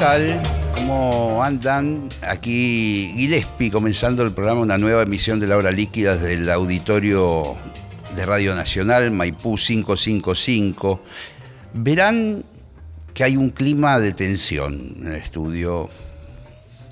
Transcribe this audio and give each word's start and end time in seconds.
Tal? 0.00 0.40
¿Cómo 0.76 1.44
andan? 1.44 2.08
Aquí 2.22 3.12
Gillespie 3.18 3.70
comenzando 3.70 4.22
el 4.22 4.32
programa, 4.32 4.62
una 4.62 4.78
nueva 4.78 5.02
emisión 5.02 5.38
de 5.40 5.46
la 5.46 5.58
hora 5.58 5.70
líquida 5.70 6.16
desde 6.16 6.34
el 6.36 6.48
auditorio 6.48 7.54
de 8.16 8.24
Radio 8.24 8.54
Nacional, 8.54 9.10
Maipú 9.10 9.58
555. 9.58 11.02
Verán 11.74 12.46
que 13.12 13.24
hay 13.24 13.36
un 13.36 13.50
clima 13.50 14.00
de 14.00 14.14
tensión 14.14 14.96
en 15.00 15.08
el 15.08 15.16
estudio 15.16 15.90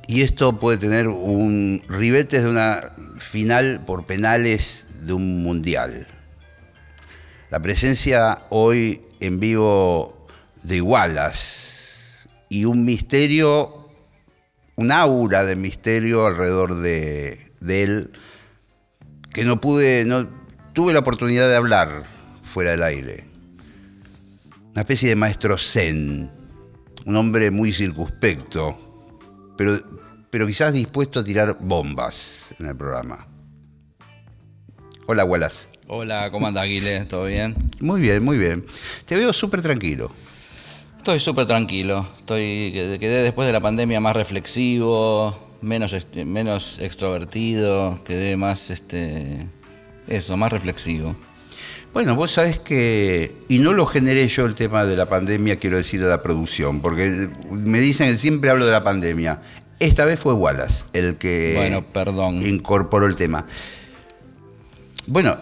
y 0.06 0.20
esto 0.20 0.60
puede 0.60 0.76
tener 0.76 1.08
un 1.08 1.82
ribete 1.88 2.42
de 2.42 2.50
una 2.50 2.92
final 3.20 3.80
por 3.86 4.04
penales 4.04 4.86
de 5.00 5.14
un 5.14 5.42
mundial. 5.42 6.06
La 7.48 7.58
presencia 7.60 8.40
hoy 8.50 9.00
en 9.20 9.40
vivo 9.40 10.26
de 10.62 10.82
Wallace 10.82 11.87
y 12.48 12.64
un 12.64 12.84
misterio, 12.84 13.88
un 14.76 14.92
aura 14.92 15.44
de 15.44 15.56
misterio 15.56 16.26
alrededor 16.26 16.76
de, 16.76 17.52
de 17.60 17.82
él 17.82 18.12
que 19.32 19.44
no 19.44 19.60
pude, 19.60 20.04
no 20.04 20.28
tuve 20.72 20.92
la 20.92 21.00
oportunidad 21.00 21.48
de 21.48 21.56
hablar 21.56 22.04
fuera 22.44 22.72
del 22.72 22.82
aire. 22.82 23.24
Una 24.72 24.82
especie 24.82 25.08
de 25.08 25.16
maestro 25.16 25.58
zen, 25.58 26.30
un 27.04 27.16
hombre 27.16 27.50
muy 27.50 27.72
circunspecto, 27.72 28.78
pero, 29.56 29.78
pero 30.30 30.46
quizás 30.46 30.72
dispuesto 30.72 31.20
a 31.20 31.24
tirar 31.24 31.56
bombas 31.60 32.54
en 32.58 32.66
el 32.66 32.76
programa. 32.76 33.26
Hola, 35.06 35.24
Wallace. 35.24 35.68
Hola, 35.86 36.30
¿cómo 36.30 36.46
anda 36.46 36.60
Aguile? 36.60 37.06
¿Todo 37.06 37.24
bien? 37.24 37.54
Muy 37.80 38.00
bien, 38.00 38.22
muy 38.22 38.36
bien. 38.36 38.66
Te 39.06 39.16
veo 39.16 39.32
súper 39.32 39.62
tranquilo. 39.62 40.10
Estoy 41.08 41.20
súper 41.20 41.46
tranquilo. 41.46 42.06
Estoy, 42.18 42.70
quedé 43.00 43.22
después 43.22 43.46
de 43.46 43.52
la 43.54 43.60
pandemia 43.60 43.98
más 43.98 44.14
reflexivo, 44.14 45.34
menos, 45.62 45.96
menos 46.26 46.78
extrovertido, 46.80 47.98
quedé 48.04 48.36
más, 48.36 48.68
este, 48.68 49.46
eso, 50.06 50.36
más 50.36 50.52
reflexivo. 50.52 51.16
Bueno, 51.94 52.14
vos 52.14 52.32
sabés 52.32 52.58
que, 52.58 53.34
y 53.48 53.58
no 53.58 53.72
lo 53.72 53.86
generé 53.86 54.28
yo 54.28 54.44
el 54.44 54.54
tema 54.54 54.84
de 54.84 54.96
la 54.96 55.06
pandemia, 55.06 55.56
quiero 55.56 55.78
decir, 55.78 55.98
de 55.98 56.08
la 56.10 56.22
producción, 56.22 56.82
porque 56.82 57.30
me 57.52 57.80
dicen 57.80 58.10
que 58.10 58.18
siempre 58.18 58.50
hablo 58.50 58.66
de 58.66 58.72
la 58.72 58.84
pandemia. 58.84 59.40
Esta 59.80 60.04
vez 60.04 60.20
fue 60.20 60.34
Wallace 60.34 60.88
el 60.92 61.16
que 61.16 61.54
Bueno, 61.56 61.80
perdón. 61.90 62.42
incorporó 62.46 63.06
el 63.06 63.16
tema. 63.16 63.46
Bueno, 65.06 65.38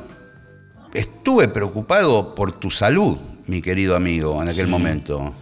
estuve 0.95 1.49
preocupado 1.49 2.37
por 2.37 2.53
tu 2.53 2.71
salud, 2.71 3.17
mi 3.49 3.61
querido 3.61 3.97
amigo, 3.97 4.41
en 4.41 4.49
aquel 4.49 4.67
Sí. 4.67 4.71
momento. 4.71 5.35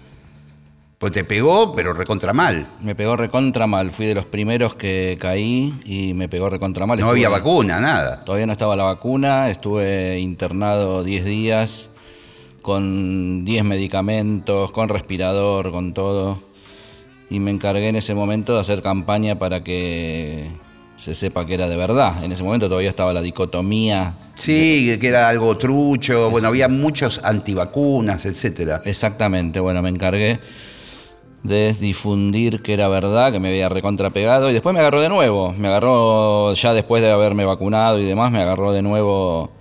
Pues 1.04 1.12
te 1.12 1.22
pegó, 1.22 1.74
pero 1.76 1.92
recontra 1.92 2.32
mal. 2.32 2.66
Me 2.80 2.94
pegó 2.94 3.14
recontra 3.14 3.66
mal. 3.66 3.90
Fui 3.90 4.06
de 4.06 4.14
los 4.14 4.24
primeros 4.24 4.74
que 4.74 5.18
caí 5.20 5.74
y 5.84 6.14
me 6.14 6.30
pegó 6.30 6.48
recontra 6.48 6.86
mal. 6.86 6.98
No 6.98 7.04
Estuve- 7.04 7.26
había 7.26 7.28
vacuna, 7.28 7.78
nada. 7.78 8.24
Todavía 8.24 8.46
no 8.46 8.52
estaba 8.52 8.74
la 8.74 8.84
vacuna. 8.84 9.50
Estuve 9.50 10.18
internado 10.18 11.04
10 11.04 11.26
días 11.26 11.90
con 12.62 13.44
10 13.44 13.64
medicamentos, 13.64 14.70
con 14.70 14.88
respirador, 14.88 15.72
con 15.72 15.92
todo. 15.92 16.42
Y 17.28 17.38
me 17.38 17.50
encargué 17.50 17.88
en 17.88 17.96
ese 17.96 18.14
momento 18.14 18.54
de 18.54 18.60
hacer 18.60 18.80
campaña 18.80 19.38
para 19.38 19.62
que 19.62 20.52
se 20.96 21.14
sepa 21.14 21.44
que 21.44 21.52
era 21.52 21.68
de 21.68 21.76
verdad. 21.76 22.24
En 22.24 22.32
ese 22.32 22.42
momento 22.42 22.66
todavía 22.70 22.88
estaba 22.88 23.12
la 23.12 23.20
dicotomía. 23.20 24.14
Sí, 24.36 24.96
que 24.98 25.08
era 25.08 25.28
algo 25.28 25.58
trucho, 25.58 26.30
bueno, 26.30 26.48
había 26.48 26.68
muchos 26.68 27.20
antivacunas, 27.22 28.24
etcétera. 28.24 28.80
Exactamente, 28.86 29.60
bueno, 29.60 29.82
me 29.82 29.90
encargué 29.90 30.40
de 31.44 31.74
difundir 31.74 32.62
que 32.62 32.72
era 32.72 32.88
verdad, 32.88 33.30
que 33.30 33.38
me 33.38 33.50
había 33.50 33.68
recontrapegado 33.68 34.50
y 34.50 34.52
después 34.54 34.72
me 34.74 34.80
agarró 34.80 35.00
de 35.00 35.08
nuevo. 35.10 35.52
Me 35.52 35.68
agarró 35.68 36.52
ya 36.54 36.74
después 36.74 37.02
de 37.02 37.10
haberme 37.12 37.44
vacunado 37.44 38.00
y 38.00 38.04
demás, 38.04 38.32
me 38.32 38.40
agarró 38.40 38.72
de 38.72 38.82
nuevo 38.82 39.52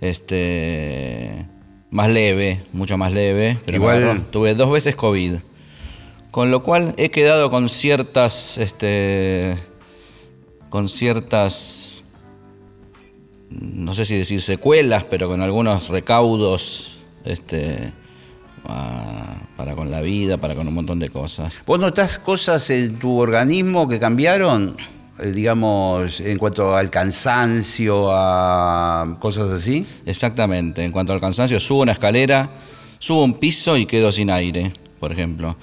este 0.00 1.46
más 1.90 2.08
leve, 2.08 2.62
mucho 2.72 2.96
más 2.96 3.12
leve, 3.12 3.58
pero 3.66 3.76
Igual- 3.76 4.22
tuve 4.30 4.54
dos 4.54 4.70
veces 4.70 4.96
COVID. 4.96 5.34
Con 6.30 6.50
lo 6.50 6.62
cual 6.62 6.94
he 6.96 7.10
quedado 7.10 7.50
con 7.50 7.68
ciertas 7.68 8.56
este 8.56 9.56
con 10.70 10.88
ciertas 10.88 12.04
no 13.50 13.92
sé 13.92 14.06
si 14.06 14.16
decir 14.16 14.40
secuelas, 14.40 15.04
pero 15.04 15.28
con 15.28 15.42
algunos 15.42 15.88
recaudos 15.88 16.98
este, 17.24 17.92
a- 18.64 19.41
para 19.62 19.76
con 19.76 19.92
la 19.92 20.00
vida, 20.00 20.38
para 20.38 20.56
con 20.56 20.66
un 20.66 20.74
montón 20.74 20.98
de 20.98 21.08
cosas. 21.08 21.54
¿Vos 21.64 21.78
notás 21.78 22.18
cosas 22.18 22.68
en 22.70 22.98
tu 22.98 23.16
organismo 23.20 23.88
que 23.88 24.00
cambiaron? 24.00 24.74
Eh, 25.20 25.30
digamos, 25.30 26.18
en 26.18 26.36
cuanto 26.36 26.74
al 26.76 26.90
cansancio, 26.90 28.08
a 28.10 29.18
cosas 29.20 29.50
así. 29.50 29.86
Exactamente, 30.04 30.82
en 30.84 30.90
cuanto 30.90 31.12
al 31.12 31.20
cansancio, 31.20 31.60
subo 31.60 31.82
una 31.82 31.92
escalera, 31.92 32.50
subo 32.98 33.22
un 33.22 33.34
piso 33.34 33.76
y 33.76 33.86
quedo 33.86 34.10
sin 34.10 34.32
aire, 34.32 34.72
por 34.98 35.12
ejemplo. 35.12 35.54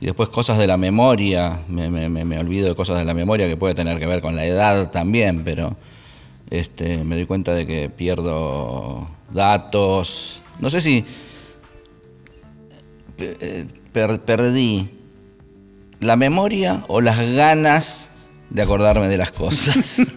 Y 0.00 0.06
después 0.06 0.28
cosas 0.28 0.56
de 0.56 0.68
la 0.68 0.76
memoria, 0.76 1.58
me, 1.66 1.88
me- 1.90 2.38
olvido 2.38 2.68
de 2.68 2.76
cosas 2.76 2.96
de 2.98 3.04
la 3.04 3.12
memoria 3.12 3.48
que 3.48 3.56
puede 3.56 3.74
tener 3.74 3.98
que 3.98 4.06
ver 4.06 4.20
con 4.20 4.36
la 4.36 4.46
edad 4.46 4.92
también, 4.92 5.42
pero 5.42 5.76
este, 6.48 7.02
me 7.02 7.16
doy 7.16 7.26
cuenta 7.26 7.54
de 7.54 7.66
que 7.66 7.90
pierdo 7.90 9.08
datos. 9.32 10.42
No 10.60 10.70
sé 10.70 10.80
si 10.80 11.04
per- 13.92 14.20
perdí 14.20 14.90
la 16.00 16.16
memoria 16.16 16.84
o 16.88 17.00
las 17.00 17.18
ganas 17.18 18.10
de 18.50 18.62
acordarme 18.62 19.08
de 19.08 19.16
las 19.16 19.32
cosas. 19.32 20.00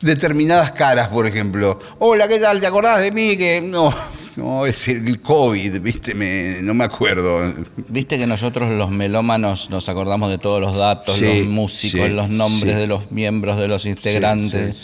Determinadas 0.00 0.72
caras, 0.72 1.08
por 1.08 1.26
ejemplo. 1.26 1.78
Hola, 1.98 2.28
¿qué 2.28 2.38
tal? 2.38 2.60
¿Te 2.60 2.66
acordás 2.66 3.00
de 3.00 3.10
mí? 3.10 3.36
Que 3.38 3.62
no, 3.62 3.94
no, 4.36 4.66
es 4.66 4.86
el 4.88 5.20
COVID, 5.22 5.80
¿viste? 5.80 6.14
Me- 6.14 6.58
no 6.62 6.74
me 6.74 6.84
acuerdo. 6.84 7.54
Viste 7.88 8.18
que 8.18 8.26
nosotros 8.26 8.70
los 8.72 8.90
melómanos 8.90 9.70
nos 9.70 9.88
acordamos 9.88 10.30
de 10.30 10.36
todos 10.38 10.60
los 10.60 10.76
datos, 10.76 11.16
Sí, 11.16 11.24
los 11.24 11.46
músicos, 11.46 12.06
sí, 12.08 12.12
los 12.12 12.28
nombres 12.28 12.74
sí. 12.74 12.80
de 12.80 12.86
los 12.86 13.10
miembros, 13.12 13.56
de 13.58 13.66
los 13.68 13.86
integrantes. 13.86 14.76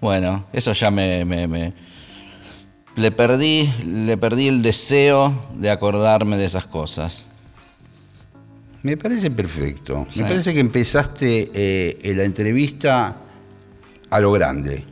Bueno, 0.00 0.46
eso 0.52 0.72
ya 0.72 0.90
me, 0.90 1.24
me- 1.24 1.46
me- 1.46 1.72
le 2.98 3.12
perdí, 3.12 3.72
le 3.84 4.16
perdí 4.16 4.48
el 4.48 4.60
deseo 4.60 5.48
de 5.54 5.70
acordarme 5.70 6.36
de 6.36 6.44
esas 6.44 6.66
cosas. 6.66 7.26
Me 8.82 8.96
parece 8.96 9.30
perfecto. 9.30 10.06
Sí. 10.10 10.22
Me 10.22 10.28
parece 10.28 10.52
que 10.52 10.60
empezaste 10.60 11.50
eh, 11.54 11.98
en 12.02 12.16
la 12.16 12.24
entrevista 12.24 13.16
a 14.10 14.20
lo 14.20 14.32
grande. 14.32 14.84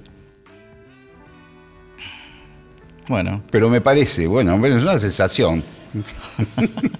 Bueno, 3.08 3.42
Pero 3.50 3.68
me 3.70 3.80
parece, 3.80 4.26
bueno, 4.26 4.64
es 4.66 4.82
una 4.82 4.98
sensación. 5.00 5.64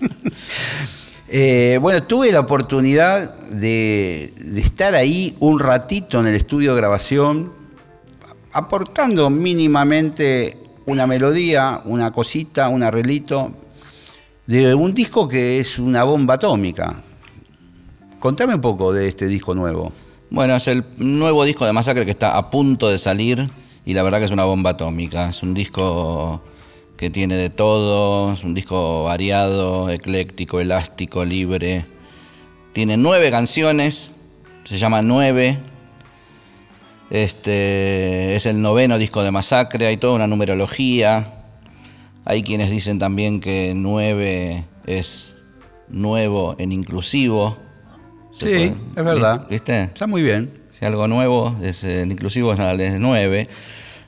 Eh, 1.29 1.81
bueno, 1.83 2.05
tuve 2.05 2.31
la 2.31 2.39
oportunidad 2.39 3.37
de, 3.49 4.33
de 4.39 4.61
estar 4.61 4.95
ahí 4.95 5.37
un 5.41 5.59
ratito 5.59 6.21
en 6.21 6.29
el 6.29 6.37
estudio 6.37 6.71
de 6.71 6.77
grabación, 6.77 7.53
aportando 8.53 9.29
mínimamente 9.29 10.57
una 10.87 11.07
melodía, 11.07 11.83
una 11.85 12.13
cosita, 12.13 12.69
un 12.69 12.83
arreglito, 12.83 13.53
de 14.47 14.75
un 14.75 14.95
disco 14.95 15.29
que 15.29 15.59
es 15.61 15.79
una 15.79 16.05
bomba 16.05 16.35
atómica. 16.35 17.03
Contame 18.21 18.55
un 18.55 18.61
poco 18.61 18.93
de 18.93 19.09
este 19.09 19.27
disco 19.27 19.55
nuevo. 19.55 19.93
Bueno, 20.31 20.57
es 20.57 20.69
el 20.69 20.85
nuevo 20.97 21.45
disco 21.45 21.67
de 21.67 21.73
Masacre 21.73 22.05
que 22.05 22.11
está 22.11 22.37
a 22.37 22.51
punto 22.51 22.89
de 22.89 22.99
salir 22.99 23.51
y 23.85 23.95
la 23.95 24.03
verdad 24.03 24.19
que 24.19 24.25
es 24.25 24.31
una 24.31 24.45
bomba 24.45 24.71
atómica. 24.71 25.29
Es 25.29 25.43
un 25.43 25.55
disco 25.55 26.41
que 26.97 27.11
tiene 27.11 27.37
de 27.37 27.51
todo, 27.51 28.33
es 28.33 28.43
un 28.45 28.55
disco 28.55 29.05
variado, 29.05 29.91
ecléctico, 29.91 30.61
elástico, 30.61 31.25
libre. 31.25 31.85
Tiene 32.73 32.97
nueve 32.97 33.31
canciones, 33.31 34.13
se 34.65 34.79
llama 34.79 35.03
Nueve. 35.03 35.59
Este 37.11 38.35
es 38.35 38.47
el 38.47 38.61
noveno 38.61 38.99
disco 38.99 39.23
de 39.23 39.31
Masacre, 39.31 39.87
hay 39.87 39.97
toda 39.97 40.15
una 40.15 40.27
numerología 40.27 41.35
Hay 42.25 42.43
quienes 42.43 42.71
dicen 42.71 42.99
también 42.99 43.41
que 43.41 43.73
9 43.77 44.65
es 44.87 45.37
nuevo 45.89 46.57
en 46.59 46.73
inclusivo. 46.73 47.57
Sí, 48.33 48.73
es 48.97 49.05
verdad. 49.05 49.47
¿Viste? 49.49 49.83
Está 49.83 50.07
muy 50.07 50.23
bien. 50.23 50.53
Si 50.73 50.85
algo 50.85 51.07
nuevo 51.09 51.57
es 51.63 51.85
en 51.85 52.11
inclusivo 52.11 52.53
es 52.53 52.59
9. 52.59 53.49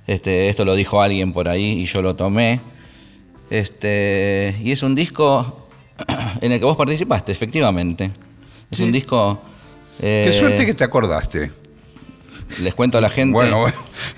Este, 0.06 0.48
esto 0.48 0.64
lo 0.64 0.74
dijo 0.74 1.00
alguien 1.00 1.32
por 1.32 1.48
ahí 1.48 1.80
y 1.80 1.84
yo 1.84 2.02
lo 2.02 2.16
tomé. 2.16 2.60
Este, 3.50 4.56
y 4.62 4.72
es 4.72 4.82
un 4.82 4.94
disco 4.94 5.68
en 6.40 6.52
el 6.52 6.58
que 6.58 6.64
vos 6.64 6.76
participaste, 6.76 7.32
efectivamente. 7.32 8.10
Es 8.70 8.80
un 8.80 8.90
disco. 8.90 9.40
Qué 10.00 10.32
suerte 10.32 10.62
eh, 10.62 10.66
que 10.66 10.74
te 10.74 10.84
acordaste. 10.84 11.52
Les 12.60 12.74
cuento 12.74 12.98
a 12.98 13.00
la 13.00 13.10
gente. 13.10 13.32
Bueno, 13.32 13.66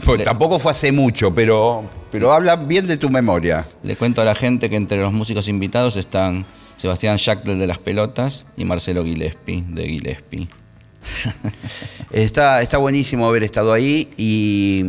pues 0.04 0.24
tampoco 0.24 0.58
fue 0.58 0.72
hace 0.72 0.92
mucho, 0.92 1.34
pero, 1.34 1.88
pero 2.10 2.32
habla 2.32 2.56
bien 2.56 2.86
de 2.86 2.96
tu 2.96 3.10
memoria. 3.10 3.66
Les 3.82 3.96
cuento 3.96 4.22
a 4.22 4.24
la 4.24 4.34
gente 4.34 4.70
que 4.70 4.76
entre 4.76 4.98
los 4.98 5.12
músicos 5.12 5.48
invitados 5.48 5.96
están 5.96 6.46
Sebastián 6.76 7.18
Schachtel 7.18 7.58
de 7.58 7.66
las 7.66 7.78
pelotas 7.78 8.46
y 8.56 8.64
Marcelo 8.64 9.04
Gillespie 9.04 9.64
de 9.68 9.86
Gillespie. 9.86 10.48
está, 12.10 12.62
está 12.62 12.78
buenísimo 12.78 13.26
haber 13.26 13.42
estado 13.42 13.72
ahí 13.72 14.08
y, 14.16 14.84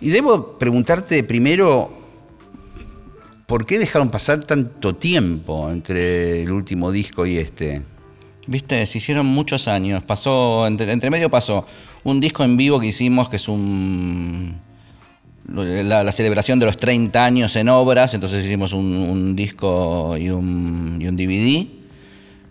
y 0.00 0.10
debo 0.10 0.58
preguntarte 0.58 1.22
primero, 1.24 1.90
¿por 3.46 3.66
qué 3.66 3.78
dejaron 3.78 4.10
pasar 4.10 4.44
tanto 4.44 4.94
tiempo 4.94 5.70
entre 5.70 6.42
el 6.42 6.52
último 6.52 6.92
disco 6.92 7.26
y 7.26 7.38
este? 7.38 7.82
Viste, 8.46 8.86
se 8.86 8.98
hicieron 8.98 9.26
muchos 9.26 9.66
años. 9.66 10.04
Pasó, 10.04 10.66
entre, 10.66 11.10
medio 11.10 11.30
pasó 11.30 11.66
un 12.06 12.20
disco 12.20 12.44
en 12.44 12.56
vivo 12.56 12.78
que 12.78 12.86
hicimos, 12.86 13.28
que 13.28 13.36
es 13.36 13.48
un. 13.48 14.60
La, 15.48 16.10
celebración 16.12 16.58
de 16.58 16.66
los 16.66 16.76
30 16.76 17.24
años 17.24 17.54
en 17.56 17.68
obras, 17.68 18.14
entonces 18.14 18.44
hicimos 18.44 18.72
un, 18.72 19.36
disco 19.36 20.16
y 20.16 20.30
un, 20.30 20.98
y 21.00 21.06
un, 21.06 21.16
DVD. 21.16 21.66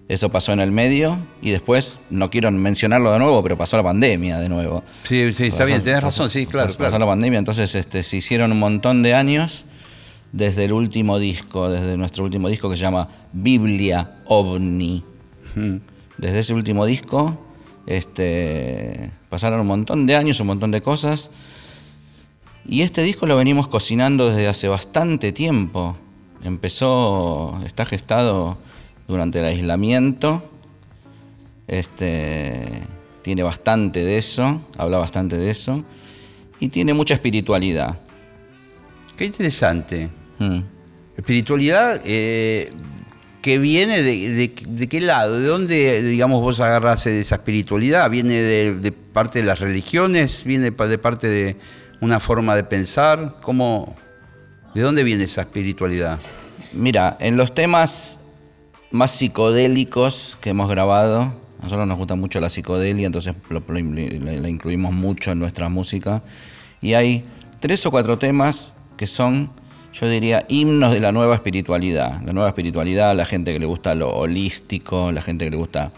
Eso 0.08 0.30
pasó 0.30 0.54
en 0.54 0.60
el 0.60 0.72
medio 0.72 1.18
y 1.42 1.52
después, 1.52 2.00
no 2.10 2.30
quiero 2.30 2.52
mencionarlo 2.52 3.12
de 3.12 3.20
nuevo, 3.20 3.42
pero 3.44 3.58
pasó 3.58 3.76
la 3.76 3.84
pandemia 3.84 4.40
de 4.40 4.50
nuevo. 4.50 4.84
Sí, 5.04 5.34
sí, 5.34 5.46
está 5.46 5.66
bien, 5.66 5.82
tienes 5.82 6.04
razón, 6.04 6.30
sí, 6.30 6.46
claro. 6.46 6.72
Pasó, 6.78 7.00
la 7.00 7.06
pandemia, 7.06 7.40
entonces 7.40 7.74
este, 7.76 8.04
se 8.04 8.18
hicieron 8.18 8.52
un 8.52 8.60
montón 8.60 9.04
de 9.04 9.16
años 9.16 9.66
desde 10.32 10.66
el 10.66 10.74
último 10.74 11.18
disco, 11.18 11.70
desde 11.70 11.98
nuestro 11.98 12.24
último 12.24 12.50
disco 12.50 12.70
que 12.70 12.76
se 12.76 12.84
llama 12.84 13.10
Biblia 13.34 14.18
OVNI 14.26 15.04
desde 16.18 16.40
ese 16.40 16.54
último 16.54 16.86
disco 16.86 17.46
este, 17.88 19.12
pasaron 19.36 19.60
un 19.60 19.68
montón 19.68 20.06
de 20.06 20.16
años, 20.16 20.40
un 20.40 20.48
montón 20.48 20.72
de 20.72 20.82
cosas. 20.82 21.30
Y 22.66 22.84
este 22.84 23.04
disco 23.04 23.26
lo 23.26 23.36
venimos 23.36 23.68
cocinando 23.68 24.30
desde 24.30 24.48
hace 24.48 24.70
bastante 24.70 25.34
tiempo. 25.34 25.98
Empezó, 26.42 27.60
está 27.66 27.86
gestado 27.86 28.58
durante 29.10 29.40
el 29.40 29.46
aislamiento. 29.46 30.42
Este, 31.68 32.84
tiene 33.24 33.44
bastante 33.44 34.06
de 34.06 34.18
eso, 34.18 34.62
habla 34.78 35.00
bastante 35.00 35.38
de 35.38 35.52
eso. 35.52 35.84
Y 36.62 36.70
tiene 36.70 36.94
mucha 36.94 37.16
espiritualidad. 37.16 38.00
Qué 39.18 39.26
interesante. 39.26 40.08
Mm. 40.40 40.60
Espiritualidad, 41.18 42.00
eh, 42.06 42.72
que 43.42 43.60
viene 43.60 44.02
de, 44.02 44.54
qué 44.90 45.02
lado, 45.02 45.42
de 45.42 45.48
dónde, 45.48 46.02
digamos, 46.04 46.42
vos 46.42 46.62
agarras 46.62 47.06
esa 47.06 47.36
espiritualidad, 47.36 48.10
viene 48.10 48.34
de, 48.34 48.94
parte 49.16 49.40
de 49.40 49.46
las 49.46 49.62
religiones, 49.62 50.44
viene 50.44 50.72
de 50.72 50.98
parte 50.98 51.28
de 51.28 51.56
una 52.02 52.20
forma 52.20 52.54
de 52.54 52.66
pensar, 52.66 53.38
¿cómo, 53.42 53.96
de 54.74 54.82
dónde 54.82 55.06
viene 55.06 55.24
esa 55.24 55.44
espiritualidad? 55.44 56.20
Mira, 56.74 57.16
en 57.22 57.38
los 57.38 57.56
temas 57.56 58.20
más 58.92 59.12
psicodélicos 59.12 60.38
que 60.42 60.50
hemos 60.50 60.70
grabado, 60.70 61.22
a 61.60 61.64
nosotros 61.64 61.88
nos 61.88 61.98
gusta 61.98 62.16
mucho 62.16 62.42
la 62.42 62.50
psicodelia, 62.50 63.08
entonces 63.08 63.34
la 63.50 64.50
incluimos 64.50 64.92
mucho 64.92 65.32
en 65.32 65.40
nuestra 65.40 65.70
música, 65.70 66.22
y 66.82 66.96
hay 66.96 67.24
tres 67.62 67.86
o 67.86 67.92
cuatro 67.92 68.20
temas 68.20 68.76
que 68.98 69.08
son 69.08 69.50
yo 69.94 70.10
diría, 70.10 70.46
himnos 70.50 70.92
de 70.92 71.00
la 71.00 71.14
nueva 71.14 71.36
espiritualidad. 71.36 72.22
La 72.26 72.34
nueva 72.34 72.50
espiritualidad, 72.50 73.16
la 73.16 73.24
gente 73.24 73.54
que 73.54 73.60
le 73.60 73.66
gusta 73.66 73.96
lo 73.96 74.10
holístico, 74.10 75.14
la 75.14 75.22
gente 75.22 75.46
que 75.46 75.52
le 75.52 75.56
gusta 75.56 75.94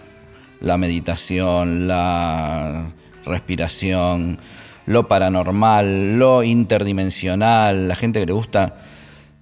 la 0.60 0.78
meditación, 0.78 1.88
la 1.88 2.92
respiración, 3.28 4.40
lo 4.86 5.08
paranormal, 5.08 6.18
lo 6.18 6.44
interdimensional, 6.44 7.88
la 7.88 7.96
gente 7.96 8.20
que 8.20 8.26
le 8.26 8.34
gusta, 8.34 8.76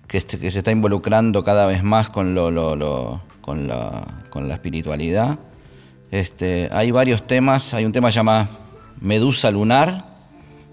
que, 0.08 0.22
que 0.22 0.52
se 0.52 0.60
está 0.60 0.72
involucrando 0.72 1.44
cada 1.44 1.66
vez 1.66 1.84
más 1.84 2.10
con, 2.10 2.36
lo, 2.36 3.22
con, 3.42 3.68
la, 3.68 4.24
con 4.30 4.48
la 4.48 4.56
espiritualidad. 4.56 5.40
Este, 6.12 6.70
hay 6.72 6.92
varios 6.92 7.26
temas, 7.28 7.74
hay 7.74 7.86
un 7.86 7.92
tema 7.92 8.10
llamado 8.10 8.48
Medusa 9.00 9.52
Lunar, 9.52 10.16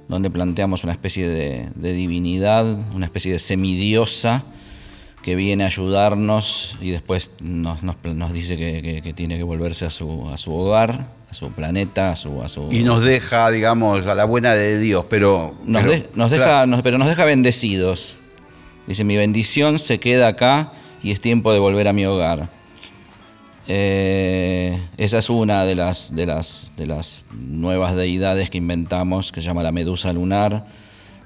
donde 0.09 0.31
planteamos 0.31 0.85
una 0.85 0.93
especie 0.93 1.29
de, 1.29 1.93
divinidad, 1.95 2.67
una 2.95 3.07
especie 3.07 3.33
de 3.33 3.39
semidiosa 3.39 4.45
que 5.23 5.35
viene 5.35 5.65
a 5.65 5.69
ayudarnos 5.69 6.77
y 6.81 6.91
después 6.91 7.33
nos, 7.41 7.81
dice 8.33 8.57
que, 8.57 9.13
tiene 9.15 9.37
que 9.37 9.43
volverse 9.43 9.87
a 9.87 9.91
su, 9.91 10.29
a 10.29 10.37
su 10.37 10.53
hogar, 10.55 11.09
a 11.33 11.35
su 11.35 11.51
planeta, 11.51 12.13
a 12.13 12.17
su, 12.17 12.43
a 12.43 12.49
su... 12.51 12.69
Y 12.71 12.85
nos 12.85 13.03
deja, 13.03 13.51
digamos, 13.51 14.07
a 14.07 14.15
la 14.15 14.27
buena 14.27 14.53
de 14.53 14.79
Dios, 14.79 15.07
pero... 15.09 15.55
Nos, 15.65 15.83
deja, 16.31 16.67
pero 16.83 16.99
nos 16.99 17.09
deja 17.09 17.25
bendecidos. 17.25 18.19
Dice, 18.87 19.03
mi 19.03 19.17
bendición 19.17 19.79
se 19.79 19.99
queda 19.99 20.29
acá 20.29 20.73
y 21.03 21.11
es 21.11 21.21
tiempo 21.21 21.55
de 21.55 21.59
volver 21.59 21.89
a 21.89 21.95
mi 21.95 22.05
hogar. 22.05 22.51
Eh, 23.67 24.79
esa 24.99 25.17
es 25.17 25.31
una 25.31 25.65
de 25.65 25.75
las, 25.75 26.15
de, 26.15 26.27
las, 26.27 26.75
de 26.77 26.87
las 26.87 27.25
nuevas 27.33 27.97
deidades 27.97 28.51
que 28.51 28.59
inventamos, 28.59 29.33
que 29.33 29.41
se 29.41 29.47
llama 29.47 29.63
la 29.63 29.73
Medusa 29.73 30.13
Lunar. 30.13 30.67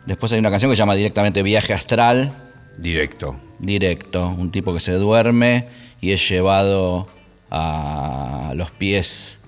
Después 0.06 0.32
hay 0.32 0.38
una 0.38 0.53
canción 0.53 0.70
que 0.70 0.76
se 0.76 0.82
llama 0.82 0.94
directamente 0.94 1.43
Viaje 1.43 1.73
Astral. 1.73 2.32
Directo. 2.79 3.41
Directo. 3.58 4.29
Un 4.38 4.53
tipo 4.53 4.73
que 4.73 4.79
se 4.79 4.93
duerme 4.93 5.67
y 6.00 6.12
es 6.12 6.29
llevado 6.29 7.08
a 7.50 8.53
los 8.55 8.70
pies 8.70 9.41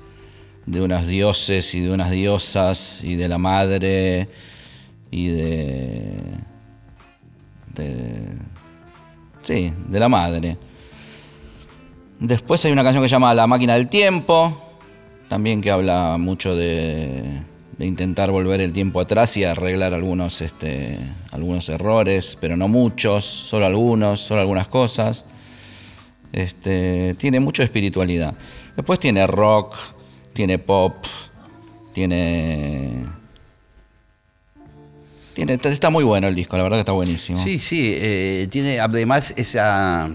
de 0.71 0.83
unos 0.83 1.07
dioses 1.07 1.75
y 1.75 1.81
de 1.81 1.91
unas 1.91 2.11
diosas 2.11 3.03
y 3.03 3.17
de 3.17 3.29
la 3.29 3.39
madre 3.39 4.29
y 5.11 5.29
de, 5.29 6.21
de 7.75 8.39
sí, 9.43 9.73
de 9.89 9.99
la 9.99 10.09
madre. 10.09 10.59
Después 12.21 12.65
hay 12.65 12.73
una 12.73 12.83
canción 12.83 13.03
que 13.03 13.09
se 13.09 13.15
llama 13.15 13.33
La 13.33 13.47
máquina 13.47 13.75
del 13.75 13.89
tiempo, 13.89 14.61
también 15.29 15.63
que 15.63 15.71
habla 15.71 16.19
mucho 16.19 16.55
de, 16.55 17.25
intentar 17.79 18.31
volver 18.31 18.61
el 18.61 18.73
tiempo 18.73 19.01
atrás 19.01 19.37
y 19.37 19.45
arreglar 19.45 19.95
algunos, 19.95 20.43
este, 20.43 20.99
algunos 21.31 21.69
errores, 21.71 22.37
pero 22.39 22.57
no 22.57 22.69
muchos, 22.69 23.25
solo 23.25 23.65
algunos, 23.65 24.21
solo 24.21 24.43
algunas 24.43 24.69
cosas. 24.69 25.25
Este, 26.33 27.15
tiene 27.15 27.41
mucha 27.41 27.63
espiritualidad. 27.63 28.35
Después 28.77 29.01
tiene 29.01 29.27
rock, 29.27 29.77
tiene 30.39 30.61
pop, 30.61 31.05
tiene 31.93 33.05
tiene, 35.35 35.55
está 35.55 35.91
muy 35.91 36.05
bueno 36.05 36.29
el 36.29 36.37
disco, 36.37 36.57
la 36.57 36.63
verdad 36.63 36.77
que 36.77 36.83
está 36.83 36.93
buenísimo. 36.93 37.43
Sí, 37.43 37.59
sí, 37.59 37.97
eh, 37.97 38.47
tiene 38.49 38.79
además 38.79 39.35
esa 39.37 40.09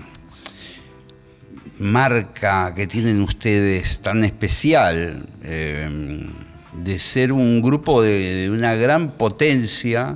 marca 1.78 2.74
que 2.74 2.88
tienen 2.88 3.22
ustedes 3.22 4.00
tan 4.00 4.24
especial 4.24 5.26
eh, 5.44 6.26
de 6.72 7.00
ser 7.00 7.34
un 7.34 7.62
grupo 7.62 8.02
de, 8.02 8.50
una 8.50 8.76
gran 8.76 9.18
potencia 9.18 10.16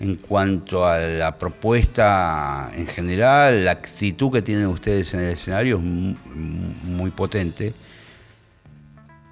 en 0.00 0.16
cuanto 0.16 0.86
a 0.86 0.98
la 0.98 1.36
propuesta 1.38 2.70
en 2.74 2.86
general, 2.86 3.66
la 3.66 3.72
actitud 3.72 4.32
que 4.32 4.40
tienen 4.40 4.68
ustedes 4.68 5.12
en 5.12 5.20
el 5.20 5.32
escenario 5.32 5.76
es 5.76 5.82
muy, 5.82 7.10
potente, 7.10 7.74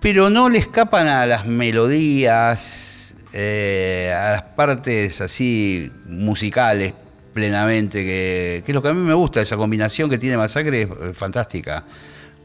pero 0.00 0.30
no 0.30 0.48
le 0.48 0.58
escapan 0.58 1.06
a 1.06 1.26
las 1.26 1.46
melodías, 1.46 3.14
eh, 3.32 4.12
a 4.16 4.32
las 4.32 4.42
partes 4.42 5.20
así 5.20 5.90
musicales 6.06 6.94
plenamente, 7.34 8.02
que, 8.02 8.64
es 8.66 8.74
lo 8.74 8.82
que 8.82 8.88
a 8.88 8.94
mí 8.94 9.00
me 9.00 9.14
gusta, 9.14 9.40
esa 9.40 9.56
combinación 9.56 10.10
que 10.10 10.18
tiene 10.18 10.36
Masacre 10.36 10.82
es 10.82 11.16
fantástica. 11.16 11.84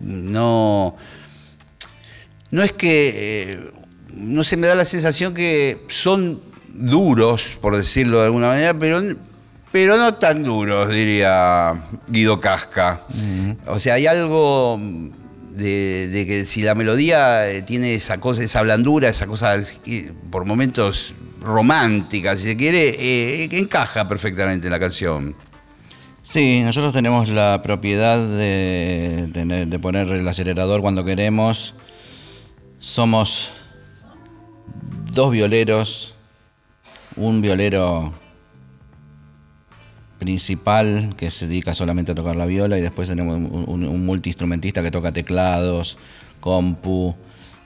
No, 0.01 0.95
no 2.51 2.63
es 2.63 2.73
que, 2.73 3.13
eh, 3.15 3.71
no 4.13 4.43
se 4.43 4.57
me 4.57 4.67
da 4.67 4.75
la 4.75 4.85
sensación 4.85 5.33
que 5.33 5.81
son 5.87 6.41
duros, 6.73 7.57
por 7.61 7.75
decirlo 7.75 8.19
de 8.19 8.25
alguna 8.25 8.47
manera, 8.47 8.73
pero, 8.77 9.01
pero 9.71 9.97
no 9.97 10.15
tan 10.15 10.43
duros, 10.43 10.89
diría 10.89 11.81
Guido 12.09 12.39
Casca. 12.39 13.01
O 13.65 13.79
sea, 13.79 13.95
hay 13.95 14.07
algo 14.07 14.77
de, 15.55 16.25
que 16.27 16.45
si 16.45 16.61
la 16.61 16.75
melodía 16.75 17.49
eh, 17.49 17.61
tiene 17.61 17.95
esa 17.95 18.19
cosa, 18.19 18.43
esa 18.43 18.61
blandura, 18.61 19.09
esa 19.09 19.27
cosa 19.27 19.55
por 20.29 20.45
momentos 20.45 21.13
romántica, 21.41 22.35
si 22.35 22.43
se 22.43 22.57
quiere, 22.57 22.95
eh, 22.99 23.47
encaja 23.51 24.07
perfectamente 24.07 24.67
en 24.67 24.71
la 24.71 24.79
canción. 24.79 25.35
Sí, 26.21 26.61
nosotros 26.63 26.91
tenemos 26.91 27.29
la 27.29 27.61
propiedad 27.61 28.17
de, 28.17 29.29
de 29.67 29.79
poner 29.79 30.07
el 30.09 30.27
acelerador 30.27 30.81
cuando 30.81 31.05
queremos. 31.05 31.75
Somos 32.79 33.51
dos 35.11 35.31
violeros, 35.31 36.15
un 37.15 37.41
violero 37.41 38.13
principal 40.19 41.13
que 41.17 41.29
se 41.31 41.47
dedica 41.47 41.73
solamente 41.73 42.13
a 42.13 42.15
tocar 42.15 42.35
la 42.35 42.45
viola 42.45 42.77
y 42.77 42.81
después 42.81 43.09
tenemos 43.09 43.35
un, 43.35 43.85
un- 43.85 44.05
multiinstrumentista 44.05 44.81
que 44.81 44.91
toca 44.91 45.11
teclados, 45.11 45.97
compu, 46.39 47.15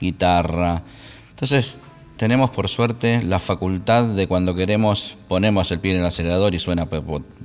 guitarra. 0.00 0.82
Entonces, 1.30 1.76
tenemos 2.16 2.50
por 2.50 2.68
suerte 2.68 3.22
la 3.22 3.38
facultad 3.38 4.04
de 4.04 4.26
cuando 4.26 4.54
queremos 4.54 5.16
ponemos 5.28 5.70
el 5.70 5.78
pie 5.78 5.94
en 5.94 6.00
el 6.00 6.06
acelerador 6.06 6.54
y 6.54 6.58
suena, 6.58 6.88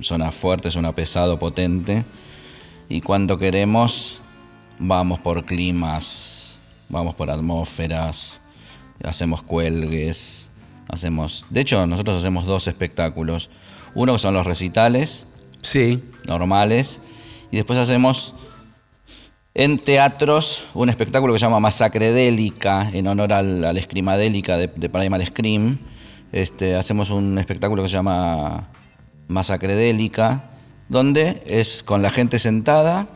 suena 0.00 0.32
fuerte, 0.32 0.70
suena 0.70 0.92
pesado, 0.94 1.38
potente. 1.38 2.04
Y 2.88 3.00
cuando 3.00 3.38
queremos 3.38 4.20
vamos 4.78 5.20
por 5.20 5.44
climas, 5.46 6.58
vamos 6.88 7.14
por 7.14 7.30
atmósferas, 7.30 8.40
hacemos 9.02 9.42
cuelgues, 9.42 10.50
hacemos... 10.88 11.46
De 11.50 11.60
hecho, 11.62 11.86
nosotros 11.86 12.18
hacemos 12.18 12.44
dos 12.44 12.68
espectáculos. 12.68 13.50
Uno 13.96 14.12
que 14.12 14.18
son 14.20 14.34
los 14.34 14.46
recitales 14.46 15.26
Sí. 15.62 16.00
normales 16.28 17.02
y 17.50 17.56
después 17.56 17.78
hacemos 17.78 18.34
en 19.54 19.78
teatros 19.78 20.64
un 20.74 20.88
espectáculo 20.90 21.32
que 21.32 21.38
se 21.40 21.46
llama 21.46 21.58
Masacredélica 21.60 22.90
en 22.92 23.06
honor 23.08 23.32
al, 23.32 23.64
al 23.64 23.76
Escrimadélica 23.78 24.56
de, 24.58 24.68
de 24.68 24.88
Primal 24.88 25.26
Scream. 25.26 25.78
Este, 26.30 26.76
hacemos 26.76 27.10
un 27.10 27.38
espectáculo 27.38 27.82
que 27.82 27.88
se 27.88 27.94
llama 27.94 28.68
Masacredélica 29.28 30.50
donde 30.88 31.42
es 31.46 31.82
con 31.82 32.02
la 32.02 32.10
gente 32.10 32.38
sentada 32.38 33.08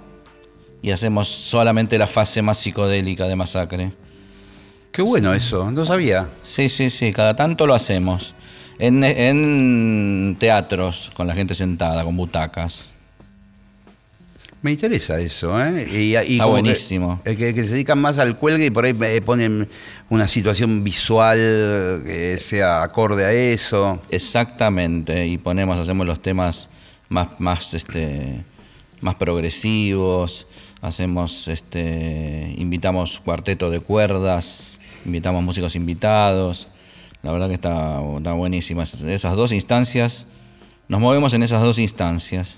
y 0.83 0.91
hacemos 0.93 1.29
solamente 1.29 1.99
la 1.99 2.07
fase 2.07 2.41
más 2.43 2.59
psicodélica 2.59 3.27
de 3.29 3.37
Masacre. 3.37 3.93
Qué 4.93 5.03
bueno 5.03 5.33
eso, 5.35 5.71
no 5.71 5.85
sabía. 5.85 6.31
Sí, 6.43 6.69
sí, 6.69 6.91
sí, 6.91 7.13
cada 7.13 7.37
tanto 7.37 7.67
lo 7.67 7.75
hacemos. 7.75 8.35
En, 8.81 9.05
en 9.05 10.37
teatros, 10.41 11.13
con 11.15 11.27
la 11.27 11.35
gente 11.35 11.55
sentada, 11.55 12.03
con 12.03 12.17
butacas. 12.17 12.87
Me 14.63 14.71
interesa 14.73 15.19
eso, 15.21 15.59
¿eh? 15.63 15.87
Y, 15.91 15.97
y 15.97 16.15
Está 16.15 16.27
que- 16.45 16.51
buenísimo. 16.51 17.21
eh, 17.25 17.37
Que, 17.37 17.55
que 17.55 17.65
se 17.65 17.75
dedican 17.75 17.99
más 17.99 18.19
al 18.19 18.37
cuelgue 18.39 18.67
y 18.67 18.71
por 18.71 18.85
ahí 18.85 18.95
eh, 19.03 19.21
ponen 19.23 19.69
una 20.11 20.29
situación 20.29 20.83
visual 20.85 21.39
que 22.05 22.37
sea 22.41 22.83
acorde 22.83 23.25
a 23.25 23.33
eso. 23.33 24.03
Exactamente, 24.11 25.27
y 25.27 25.39
ponemos, 25.39 25.79
hacemos 25.79 26.07
los 26.07 26.21
temas 26.21 26.71
más, 27.09 27.29
más, 27.39 27.73
este, 27.75 28.45
más 29.01 29.15
progresivos, 29.15 30.47
hacemos, 30.83 31.49
este, 31.49 32.55
invitamos 32.59 33.21
cuarteto 33.21 33.71
de 33.71 33.81
cuerdas, 33.81 34.81
invitamos 35.07 35.43
músicos 35.43 35.75
invitados, 35.77 36.69
la 37.23 37.33
verdad 37.33 37.49
que 37.49 37.55
está, 37.55 38.01
está 38.17 38.33
buenísima. 38.33 38.83
Esas- 38.83 39.37
dos 39.37 39.53
instancias, 39.53 40.27
nos 40.89 41.01
movemos 41.01 41.35
en 41.35 41.43
esas 41.43 41.63
dos 41.63 41.79
instancias. 41.79 42.57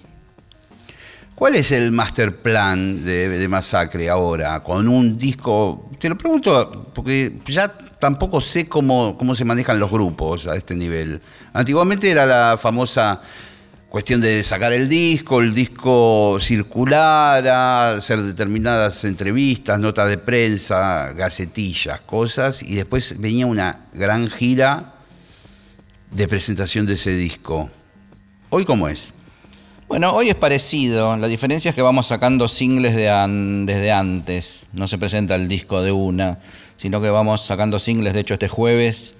¿Cuál 1.35 1.57
es 1.57 1.73
el 1.73 1.90
master 1.92 2.40
plan 2.40 3.04
de, 3.04 3.28
de 3.28 3.49
Masacre 3.49 4.09
ahora? 4.09 4.61
Con 4.62 4.87
un 4.87 5.19
disco. 5.19 5.90
Te 5.99 6.09
lo 6.09 6.16
pregunto 6.16 6.90
porque 6.95 7.33
ya 7.47 7.73
tampoco 7.99 8.40
sé 8.40 8.69
cómo, 8.69 9.16
cómo 9.19 9.35
se 9.35 9.45
manejan 9.45 9.81
los 9.81 9.90
grupos 9.90 10.47
a 10.47 10.54
este 10.57 10.75
nivel. 10.75 11.21
Antiguamente 11.52 12.11
era 12.11 12.26
la 12.26 12.59
famosa 12.61 13.21
cuestión 13.93 14.23
de 14.23 14.43
sacar 14.43 14.73
el 14.73 14.89
disco, 14.89 15.41
el 15.41 15.53
disco 15.53 16.39
circulara, 16.41 17.91
hacer 17.97 18.23
determinadas 18.23 19.05
entrevistas, 19.05 19.79
notas 19.79 20.09
de 20.09 20.17
prensa, 20.17 21.13
gacetillas, 21.13 22.01
cosas, 22.01 22.63
y 22.63 22.75
después 22.75 23.21
venía 23.21 23.45
una 23.45 23.81
gran 23.93 24.31
gira 24.31 24.95
de 26.11 26.27
presentación 26.27 26.87
de 26.87 26.95
ese 26.95 27.15
disco. 27.15 27.71
¿Hoy 28.49 28.65
cómo 28.65 28.89
es? 28.89 29.13
Bueno, 29.89 30.15
hoy 30.15 30.31
es 30.31 30.37
parecido. 30.37 31.15
La 31.19 31.27
diferencia 31.27 31.69
es 31.69 31.75
que 31.75 31.83
vamos 31.83 32.07
sacando 32.07 32.49
singles 32.49 32.95
de 32.95 33.11
an- 33.11 33.67
desde 33.67 33.93
antes. 33.93 34.69
No 34.73 34.89
se 34.89 34.97
presenta 34.97 35.35
el 35.35 35.49
disco 35.49 35.83
de 35.83 35.93
una, 35.93 36.39
sino 36.79 37.03
que 37.03 37.11
vamos 37.11 37.43
sacando 37.45 37.79
singles. 37.79 38.15
De 38.15 38.21
hecho, 38.21 38.33
este 38.33 38.49
jueves 38.49 39.19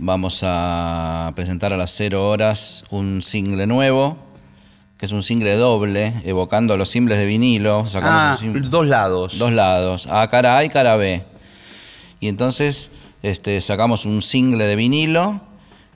vamos 0.00 0.40
a 0.42 1.32
presentar 1.36 1.72
a 1.72 1.76
las 1.76 1.90
0 1.94 2.28
horas 2.28 2.84
un 2.90 3.22
single 3.22 3.66
nuevo, 3.66 4.16
que 4.98 5.06
es 5.06 5.12
un 5.12 5.22
single 5.22 5.54
doble, 5.56 6.12
evocando 6.24 6.76
los 6.76 6.88
singles 6.90 7.18
de 7.18 7.26
vinilo. 7.26 7.84
Ah, 8.02 8.36
dos 8.64 8.86
lados. 8.86 9.38
dos 9.38 9.52
lados, 9.52 10.06
a 10.10 10.26
cara 10.28 10.56
A 10.58 10.64
y 10.64 10.68
cara 10.70 10.96
B. 10.96 11.22
Y 12.18 12.28
entonces 12.28 12.92
este, 13.22 13.60
sacamos 13.60 14.04
un 14.06 14.22
single 14.22 14.64
de 14.66 14.76
vinilo 14.76 15.40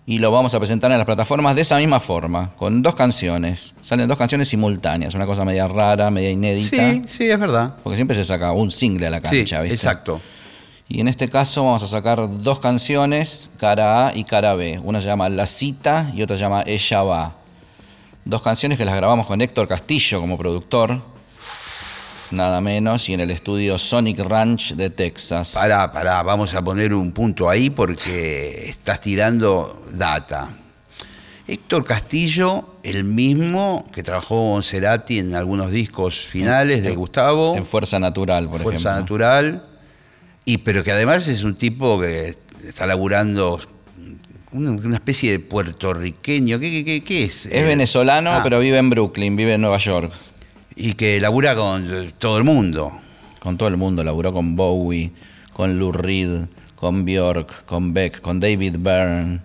y 0.06 0.18
lo 0.18 0.30
vamos 0.30 0.52
a 0.54 0.58
presentar 0.58 0.90
en 0.92 0.98
las 0.98 1.06
plataformas 1.06 1.56
de 1.56 1.62
esa 1.62 1.78
misma 1.78 1.98
forma, 1.98 2.50
con 2.56 2.82
dos 2.82 2.94
canciones. 2.94 3.74
Salen 3.80 4.06
dos 4.06 4.18
canciones 4.18 4.48
simultáneas, 4.48 5.14
una 5.14 5.24
cosa 5.24 5.46
media 5.46 5.66
rara, 5.66 6.10
media 6.10 6.30
inédita. 6.30 6.92
Sí, 6.92 7.04
sí, 7.06 7.30
es 7.30 7.38
verdad. 7.40 7.76
Porque 7.82 7.96
siempre 7.96 8.14
se 8.14 8.24
saca 8.24 8.52
un 8.52 8.70
single 8.70 9.06
a 9.06 9.10
la 9.10 9.18
Sí, 9.20 9.38
cancha, 9.38 9.62
¿viste? 9.62 9.76
exacto. 9.76 10.20
Y 10.86 11.00
en 11.00 11.08
este 11.08 11.30
caso 11.30 11.64
vamos 11.64 11.82
a 11.82 11.88
sacar 11.88 12.42
dos 12.42 12.58
canciones, 12.58 13.50
cara 13.58 14.08
A 14.08 14.16
y 14.16 14.24
cara 14.24 14.54
B. 14.54 14.80
Una 14.84 15.00
se 15.00 15.06
llama 15.06 15.28
La 15.28 15.46
Cita 15.46 16.12
y 16.14 16.22
otra 16.22 16.36
se 16.36 16.42
llama 16.42 16.62
Ella 16.66 17.02
Va. 17.02 17.34
Dos 18.24 18.42
canciones 18.42 18.78
que 18.78 18.84
las 18.84 18.94
grabamos 18.94 19.26
con 19.26 19.40
Héctor 19.40 19.66
Castillo 19.66 20.20
como 20.20 20.36
productor, 20.36 21.00
nada 22.30 22.60
menos, 22.60 23.08
y 23.08 23.14
en 23.14 23.20
el 23.20 23.30
estudio 23.30 23.78
Sonic 23.78 24.18
Ranch 24.20 24.74
de 24.74 24.90
Texas. 24.90 25.52
Pará, 25.54 25.90
pará, 25.92 26.22
vamos 26.22 26.54
a 26.54 26.62
poner 26.62 26.94
un 26.94 27.12
punto 27.12 27.48
ahí 27.48 27.70
porque 27.70 28.68
estás 28.68 29.00
tirando 29.00 29.84
data. 29.90 30.50
Héctor 31.46 31.84
Castillo, 31.84 32.76
el 32.82 33.04
mismo 33.04 33.84
que 33.92 34.02
trabajó 34.02 34.52
con 34.52 34.62
Cerati 34.62 35.18
en 35.18 35.34
algunos 35.34 35.70
discos 35.70 36.20
finales 36.20 36.82
de 36.82 36.94
Gustavo, 36.94 37.54
En 37.56 37.66
Fuerza 37.66 37.98
Natural, 37.98 38.48
por 38.48 38.62
Fuerza 38.62 38.90
ejemplo. 38.90 39.18
Natural, 39.18 39.64
y 40.44 40.58
pero 40.58 40.84
que 40.84 40.92
además 40.92 41.26
es 41.28 41.42
un 41.42 41.54
tipo 41.56 42.00
que 42.00 42.36
está 42.66 42.86
laburando 42.86 43.60
una, 44.52 44.94
especie 44.94 45.32
de 45.32 45.40
puertorriqueño. 45.40 46.60
¿Qué, 46.60 46.84
qué- 46.84 47.02
qué- 47.02 47.24
es? 47.24 47.46
Es 47.46 47.52
Eh, 47.52 47.64
venezolano, 47.64 48.30
ah, 48.30 48.40
pero 48.42 48.60
vive 48.60 48.78
en 48.78 48.88
Brooklyn, 48.90 49.34
vive 49.36 49.54
en 49.54 49.60
Nueva 49.60 49.78
York. 49.78 50.12
Y 50.76 50.94
que 50.94 51.20
labura 51.20 51.54
con 51.56 52.12
todo 52.18 52.38
el 52.38 52.44
mundo. 52.44 52.92
Con 53.40 53.58
todo 53.58 53.68
el 53.68 53.76
mundo, 53.76 54.02
laburó 54.04 54.32
con 54.32 54.56
Bowie, 54.56 55.12
con 55.52 55.78
Lou 55.78 55.92
Reed, 55.92 56.46
con 56.76 57.04
Bjork, 57.04 57.64
con 57.64 57.92
Beck, 57.92 58.20
con 58.20 58.40
David 58.40 58.76
Byrne. 58.78 59.40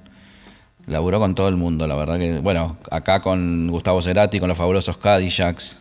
Laburó 0.87 1.19
con 1.19 1.35
todo 1.35 1.49
el 1.49 1.55
mundo, 1.55 1.85
la 1.87 1.95
verdad 1.95 2.17
que. 2.17 2.39
Bueno, 2.39 2.77
acá 2.91 3.21
con 3.21 3.67
Gustavo 3.67 4.01
Cerati, 4.01 4.39
con 4.39 4.47
los 4.49 4.57
fabulosos 4.57 4.97
Cadillacs. 4.97 5.77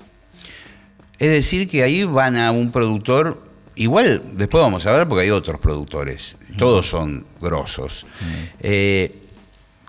Es 1.19 1.31
decir, 1.31 1.69
que 1.69 1.83
ahí 1.83 2.05
van 2.05 2.37
a 2.37 2.51
un 2.53 2.71
productor, 2.71 3.43
igual 3.83 4.23
después 4.35 4.63
vamos 4.63 4.85
a 4.87 4.93
ver 4.93 5.09
porque 5.09 5.23
hay 5.25 5.31
otros 5.31 5.59
productores, 5.61 6.37
todos 6.59 6.89
son 6.89 7.25
grosos. 7.41 8.07
Eh, 8.61 9.23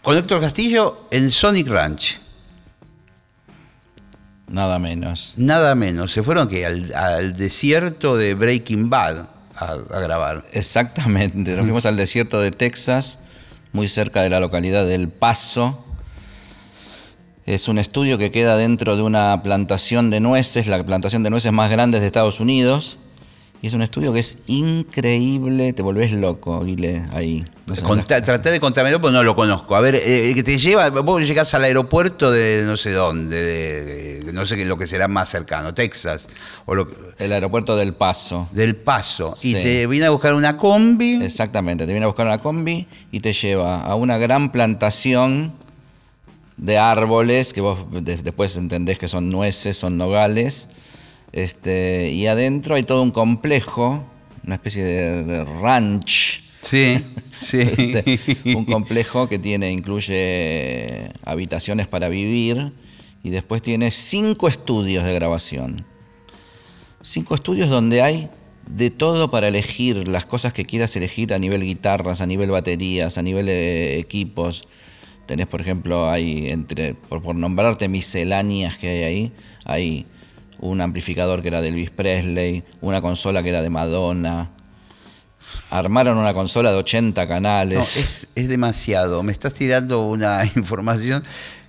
con 0.01 0.17
Héctor 0.17 0.41
Castillo 0.41 1.07
en 1.11 1.29
Sonic 1.31 1.67
Ranch, 1.67 2.19
Nada 4.47 4.79
menos. 4.79 5.33
nada 5.37 5.75
menos, 5.75 6.11
se 6.11 6.23
fueron 6.23 6.47
que 6.47 6.65
al, 6.65 6.93
al 6.95 7.35
desierto 7.35 8.15
de 8.17 8.33
Breaking 8.33 8.89
Bad 8.89 9.27
a, 9.55 9.71
a 9.73 9.99
grabar. 9.99 10.45
Exactamente. 10.53 11.55
Nos 11.55 11.65
fuimos 11.65 11.85
al 11.85 11.97
desierto 11.97 12.39
de 12.41 12.49
Texas, 12.51 13.19
muy 13.73 13.87
cerca 13.87 14.23
de 14.23 14.29
la 14.31 14.39
localidad 14.39 14.87
del 14.87 15.09
Paso. 15.09 15.85
Es 17.45 17.67
un 17.67 17.77
estudio 17.77 18.17
que 18.17 18.31
queda 18.31 18.57
dentro 18.57 18.95
de 18.95 19.01
una 19.03 19.41
plantación 19.43 20.09
de 20.09 20.19
nueces, 20.19 20.65
la 20.65 20.83
plantación 20.83 21.21
de 21.23 21.29
nueces 21.29 21.51
más 21.51 21.69
grande 21.69 21.99
de 21.99 22.05
Estados 22.07 22.39
Unidos. 22.39 22.97
Y 23.61 23.67
es 23.67 23.73
un 23.73 23.81
estudio 23.81 24.13
que 24.13 24.19
es 24.21 24.37
increíble, 24.47 25.73
te 25.73 25.81
volvés 25.81 26.13
loco, 26.13 26.63
Guile, 26.63 27.05
ahí. 27.13 27.43
No 27.67 27.75
Conta- 27.75 28.21
traté 28.21 28.51
de 28.51 28.59
contármelo, 28.61 29.01
pero 29.01 29.11
no 29.11 29.21
lo 29.21 29.35
conozco. 29.35 29.75
A 29.75 29.81
ver, 29.81 29.95
eh, 29.95 30.31
que 30.33 30.43
te 30.43 30.57
lleva, 30.57 30.89
vos 30.89 31.21
llegás 31.21 31.53
al 31.53 31.65
aeropuerto 31.65 32.31
de 32.31 32.63
no 32.65 32.77
sé 32.77 32.91
dónde, 32.91 33.35
de, 33.43 34.23
de- 34.23 34.33
no 34.33 34.45
sé 34.45 34.55
qué 34.55 34.63
lo 34.63 34.77
que 34.77 34.87
será 34.87 35.09
más 35.09 35.27
cercano, 35.29 35.73
Texas, 35.73 36.29
o 36.67 36.73
lo, 36.73 36.87
El 37.17 37.33
aeropuerto 37.33 37.75
del 37.75 37.93
Paso. 37.93 38.47
del 38.53 38.77
Paso, 38.77 39.33
y 39.43 39.53
te 39.53 39.87
viene 39.87 40.05
a 40.05 40.09
buscar 40.11 40.33
una 40.35 40.55
combi. 40.55 41.21
Exactamente, 41.21 41.85
te 41.85 41.91
viene 41.91 42.05
a 42.05 42.07
buscar 42.07 42.27
una 42.27 42.37
combi 42.37 42.87
y 43.11 43.19
te 43.19 43.33
lleva 43.33 43.81
a 43.81 43.93
una 43.95 44.17
gran 44.17 44.53
plantación 44.53 45.51
de 46.55 46.77
árboles 46.77 47.51
que 47.53 47.59
vos 47.59 47.77
de- 47.91 48.17
después 48.17 48.55
entendés 48.55 48.97
que 48.97 49.09
son 49.09 49.29
nueces, 49.29 49.75
son 49.77 49.97
nogales. 49.97 50.69
Este, 51.31 52.11
y 52.11 52.27
adentro 52.27 52.75
hay 52.75 52.83
todo 52.83 53.03
un 53.03 53.11
complejo, 53.11 54.05
una 54.45 54.55
especie 54.55 54.83
de, 54.83 55.23
de 55.23 55.45
ranch. 55.45 56.43
Sí, 56.61 56.97
sí. 57.41 57.59
este, 57.59 58.55
un 58.55 58.65
complejo 58.65 59.29
que 59.29 59.39
tiene, 59.39 59.71
incluye 59.71 61.11
habitaciones 61.23 61.87
para 61.87 62.09
vivir 62.09 62.73
y 63.23 63.29
después 63.29 63.61
tiene 63.61 63.91
cinco 63.91 64.47
estudios 64.47 65.05
de 65.05 65.13
grabación. 65.13 65.85
Cinco 67.01 67.35
estudios 67.35 67.69
donde 67.69 68.01
hay 68.01 68.29
de 68.69 68.91
todo 68.91 69.31
para 69.31 69.47
elegir 69.47 70.07
las 70.07 70.25
cosas 70.25 70.53
que 70.53 70.65
quieras 70.65 70.95
elegir 70.95 71.33
a 71.33 71.39
nivel 71.39 71.63
guitarras, 71.63 72.21
a 72.21 72.25
nivel 72.25 72.51
baterías, 72.51 73.17
a 73.17 73.21
nivel 73.21 73.49
eh, 73.49 73.97
equipos. 73.97 74.67
Tenés, 75.25 75.47
por 75.47 75.61
ejemplo, 75.61 76.09
hay 76.09 76.47
entre, 76.49 76.93
por, 76.93 77.21
por, 77.21 77.35
nombrarte 77.35 77.87
misceláneas 77.87 78.77
que 78.77 78.89
hay 78.89 79.03
ahí, 79.03 79.31
hay 79.65 80.05
un 80.59 80.81
amplificador 80.81 81.41
que 81.41 81.47
era 81.47 81.61
de 81.61 81.69
Elvis 81.69 81.89
Presley, 81.89 82.63
una 82.81 83.01
consola 83.01 83.43
que 83.43 83.49
era 83.49 83.61
de 83.61 83.69
Madonna. 83.69 84.51
Armaron 85.69 86.17
una 86.17 86.33
consola 86.33 86.71
de 86.71 86.77
80 86.77 87.27
canales. 87.27 87.77
No, 87.77 87.81
es, 87.81 88.27
es 88.35 88.47
demasiado. 88.47 89.23
Me 89.23 89.31
estás 89.31 89.53
tirando 89.53 90.01
una 90.07 90.43
información. 90.55 91.23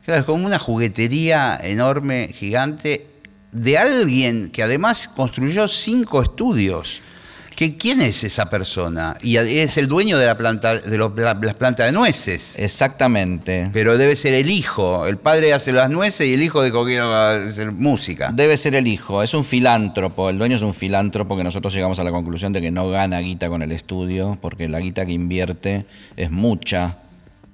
Claro, 0.05 0.21
es 0.21 0.27
como 0.27 0.47
una 0.47 0.59
juguetería 0.59 1.59
enorme, 1.63 2.31
gigante, 2.35 3.07
de 3.53 3.79
alguien 3.79 4.51
que 4.51 4.63
además 4.63 5.09
construyó 5.09 5.69
cinco 5.69 6.23
estudios. 6.23 7.01
¿Que, 7.61 7.77
¿Quién 7.77 8.01
es 8.01 8.25
esa 8.25 8.49
persona? 8.49 9.19
Y 9.21 9.37
es 9.37 9.77
el 9.77 9.87
dueño 9.87 10.17
de 10.17 10.25
la 10.25 10.39
planta 10.39 10.79
de 10.79 10.97
los, 10.97 11.15
la, 11.15 11.35
las 11.35 11.55
plantas 11.57 11.85
de 11.85 11.93
nueces. 11.93 12.59
Exactamente. 12.59 13.69
Pero 13.75 13.99
debe 13.99 14.17
ser 14.17 14.33
el 14.33 14.51
hijo. 14.51 15.07
El 15.07 15.19
padre 15.19 15.53
hace 15.53 15.71
las 15.71 15.91
nueces 15.91 16.27
y 16.27 16.33
el 16.33 16.43
hijo 16.43 16.63
dijo 16.63 16.87
quiero 16.87 17.15
hacer 17.15 17.71
música. 17.71 18.31
Debe 18.33 18.57
ser 18.57 18.77
el 18.77 18.87
hijo. 18.87 19.23
Es 19.23 19.35
un 19.35 19.45
filántropo. 19.45 20.31
El 20.31 20.39
dueño 20.39 20.57
es 20.57 20.63
un 20.63 20.73
filántropo 20.73 21.37
que 21.37 21.45
nosotros 21.45 21.75
llegamos 21.75 21.99
a 21.99 22.05
la 22.05 22.13
conclusión 22.13 22.55
de 22.55 22.63
que 22.63 22.71
no 22.71 22.89
gana 22.89 23.19
guita 23.19 23.51
con 23.51 23.61
el 23.61 23.73
estudio 23.73 24.39
porque 24.41 24.67
la 24.67 24.81
guita 24.81 25.05
que 25.05 25.13
invierte 25.13 25.85
es 26.17 26.31
mucha. 26.31 26.97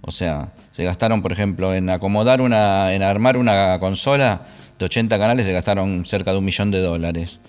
O 0.02 0.12
sea, 0.12 0.52
se 0.70 0.84
gastaron, 0.84 1.20
por 1.20 1.32
ejemplo, 1.32 1.74
en 1.74 1.90
acomodar 1.90 2.42
una, 2.42 2.94
en 2.94 3.02
armar 3.02 3.36
una 3.36 3.80
consola 3.80 4.42
de 4.78 4.84
80 4.84 5.18
canales 5.18 5.46
se 5.46 5.52
gastaron 5.52 6.04
cerca 6.04 6.32
de 6.32 6.38
un 6.38 6.44
millón 6.44 6.70
de 6.70 6.80
dólares. 6.80 7.40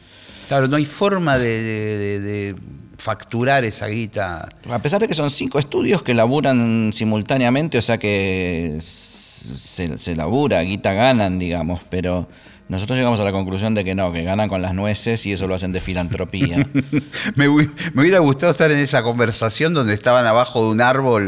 Claro, 0.47 0.67
no 0.67 0.77
hay 0.77 0.85
forma 0.85 1.37
de, 1.37 1.61
de, 1.61 1.97
de, 1.97 2.19
de, 2.19 2.55
facturar 2.97 3.63
esa 3.63 3.87
guita. 3.87 4.49
A 4.69 4.79
pesar 4.79 4.99
de 4.99 5.07
que 5.07 5.13
son 5.13 5.29
cinco 5.29 5.59
estudios 5.59 6.01
que 6.03 6.13
laburan 6.13 6.91
simultáneamente, 6.93 7.77
o 7.77 7.81
sea 7.81 7.97
que 7.97 8.77
se, 8.81 9.97
se 9.97 10.15
labura, 10.15 10.61
guita 10.61 10.93
ganan, 10.93 11.37
digamos, 11.37 11.81
pero 11.89 12.27
nosotros 12.69 12.97
llegamos 12.97 13.19
a 13.19 13.23
la 13.23 13.31
conclusión 13.31 13.75
de 13.75 13.85
que 13.85 13.95
no, 13.95 14.11
que 14.11 14.23
ganan 14.23 14.49
con 14.49 14.61
las 14.61 14.73
nueces 14.73 15.25
y 15.25 15.31
eso 15.31 15.47
lo 15.47 15.55
hacen 15.55 15.71
de 15.71 15.79
filantropía. 15.79 16.57
me, 17.35 17.47
me 17.47 18.01
hubiera 18.01 18.19
gustado 18.19 18.51
estar 18.51 18.71
en 18.71 18.79
esa 18.79 19.03
conversación 19.03 19.73
donde 19.73 19.93
estaban 19.93 20.25
abajo 20.25 20.63
de 20.63 20.71
un 20.71 20.81
árbol 20.81 21.27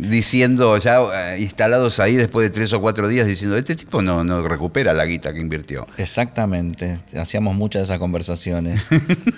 diciendo, 0.00 0.78
ya 0.78 1.34
eh, 1.34 1.40
instalados 1.40 2.00
ahí 2.00 2.16
después 2.16 2.48
de 2.48 2.50
tres 2.50 2.72
o 2.72 2.80
cuatro 2.80 3.08
días, 3.08 3.26
diciendo, 3.26 3.56
este 3.56 3.76
tipo 3.76 4.00
no, 4.02 4.24
no 4.24 4.46
recupera 4.46 4.94
la 4.94 5.04
guita 5.04 5.32
que 5.32 5.40
invirtió. 5.40 5.86
Exactamente, 5.98 6.98
hacíamos 7.18 7.54
muchas 7.54 7.80
de 7.80 7.84
esas 7.84 7.98
conversaciones. 7.98 8.86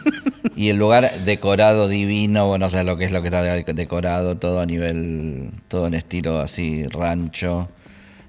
y 0.57 0.69
el 0.69 0.77
lugar 0.77 1.11
decorado 1.25 1.89
divino, 1.89 2.47
bueno, 2.47 2.67
o 2.67 2.71
sea, 2.71 2.85
lo 2.85 2.97
que 2.97 3.05
es 3.05 3.13
lo 3.13 3.23
que 3.23 3.29
está 3.29 3.43
decorado, 3.73 4.37
todo 4.37 4.61
a 4.61 4.67
nivel, 4.67 5.51
todo 5.69 5.89
en 5.89 5.95
estilo 5.95 6.41
así, 6.41 6.87
rancho, 6.87 7.69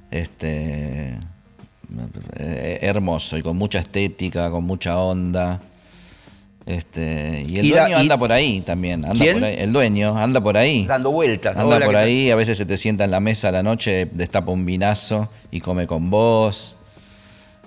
este, 0.09 1.19
eh, 2.37 2.79
hermoso 2.81 3.37
y 3.37 3.43
con 3.43 3.57
mucha 3.57 3.79
estética, 3.79 4.49
con 4.49 4.63
mucha 4.63 4.97
onda. 4.97 5.61
Este, 6.65 7.43
y 7.46 7.58
el 7.58 7.65
Y 7.65 7.70
dueño 7.72 7.89
y- 7.98 8.01
anda 8.01 8.17
por 8.17 8.32
ahí 8.32 8.62
también. 8.62 9.03
Anda 9.05 9.20
¿Quién? 9.20 9.34
por 9.36 9.43
ahí. 9.46 9.55
El 9.60 9.74
dueño 9.74 10.17
anda 10.17 10.41
por 10.41 10.58
ahí. 10.58 10.86
Dando 10.86 11.12
vueltas. 11.12 11.58
Anda 11.58 11.75
Hola, 11.75 11.86
por 11.86 11.96
ahí, 11.98 12.32
a 12.32 12.36
veces 12.36 12.58
se 12.58 12.65
te 12.65 12.78
sienta 12.78 13.04
en 13.04 13.12
la 13.12 13.19
mesa 13.19 13.49
a 13.49 13.52
la 13.52 13.63
noche, 13.63 14.08
destapa 14.13 14.52
un 14.52 14.65
vinazo 14.65 15.30
y 15.52 15.60
come 15.60 15.88
con 15.88 16.10
vos. 16.10 16.78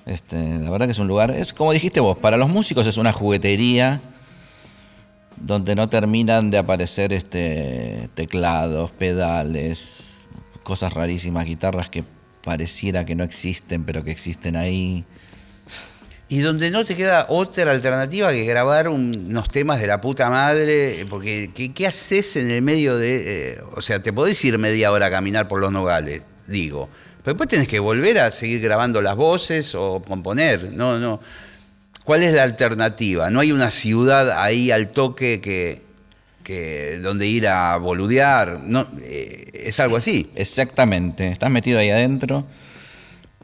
Este, 0.06 0.36
la 0.58 0.70
verdad 0.70 0.86
que 0.86 0.92
es 0.92 0.98
un 0.98 1.08
lugar, 1.08 1.30
es 1.32 1.52
como 1.52 1.72
dijiste 1.72 1.98
vos, 2.00 2.16
para 2.16 2.36
los 2.36 2.48
músicos 2.48 2.86
es 2.86 2.96
una 2.96 3.12
juguetería 3.12 4.00
donde 5.36 5.74
no 5.74 5.88
terminan 5.88 6.48
de 6.50 6.58
aparecer 6.58 7.12
este, 7.12 8.08
teclados, 8.14 8.92
pedales, 8.92 10.28
cosas 10.62 10.92
rarísimas, 10.94 11.44
guitarras 11.44 11.90
que 11.90 12.04
pareciera 12.42 13.04
que 13.04 13.14
no 13.16 13.24
existen, 13.24 13.84
pero 13.84 14.02
que 14.04 14.12
existen 14.12 14.56
ahí. 14.56 15.04
Y 16.28 16.40
donde 16.40 16.70
no 16.72 16.84
te 16.84 16.96
queda 16.96 17.26
otra 17.28 17.70
alternativa 17.70 18.30
que 18.32 18.44
grabar 18.44 18.88
un- 18.88 19.26
unos 19.28 19.46
temas 19.48 19.80
de 19.80 19.86
la 19.86 20.00
puta 20.00 20.28
madre, 20.28 21.06
porque 21.08 21.50
¿qué, 21.54 21.72
qué 21.72 21.86
haces 21.86 22.34
en 22.36 22.50
el 22.50 22.62
medio 22.62 22.96
de...? 22.98 23.52
eh, 23.52 23.60
o 23.74 23.80
sea, 23.80 24.02
te 24.02 24.12
podés 24.12 24.44
ir 24.44 24.58
media 24.58 24.90
hora 24.90 25.06
a 25.06 25.10
caminar 25.10 25.46
por 25.46 25.60
los 25.60 25.70
nogales, 25.70 26.22
digo. 26.48 26.88
Pero 27.22 27.34
después 27.34 27.48
tenés 27.48 27.68
que 27.68 27.78
volver 27.78 28.18
a 28.18 28.32
seguir 28.32 28.60
grabando 28.60 29.00
las 29.02 29.14
voces 29.14 29.74
o 29.76 30.02
componer. 30.06 30.72
No, 30.72 30.98
no. 30.98 31.20
¿Cuál 32.04 32.22
es 32.24 32.32
la 32.34 32.42
alternativa? 32.44 33.30
No 33.30 33.40
hay 33.40 33.52
una 33.52 33.70
ciudad 33.70 34.30
ahí 34.40 34.70
al 34.72 34.88
toque 34.90 35.40
que, 35.40 35.82
que 36.44 36.98
donde 37.02 37.26
ir 37.28 37.46
a 37.48 37.76
boludear. 37.78 38.60
No, 38.64 38.86
eh, 39.00 39.50
es 39.54 39.78
algo 39.80 39.96
así. 39.96 40.30
Exactamente, 40.36 41.28
estás 41.28 41.50
metido 41.50 41.78
ahí 41.80 41.90
adentro. 41.90 42.46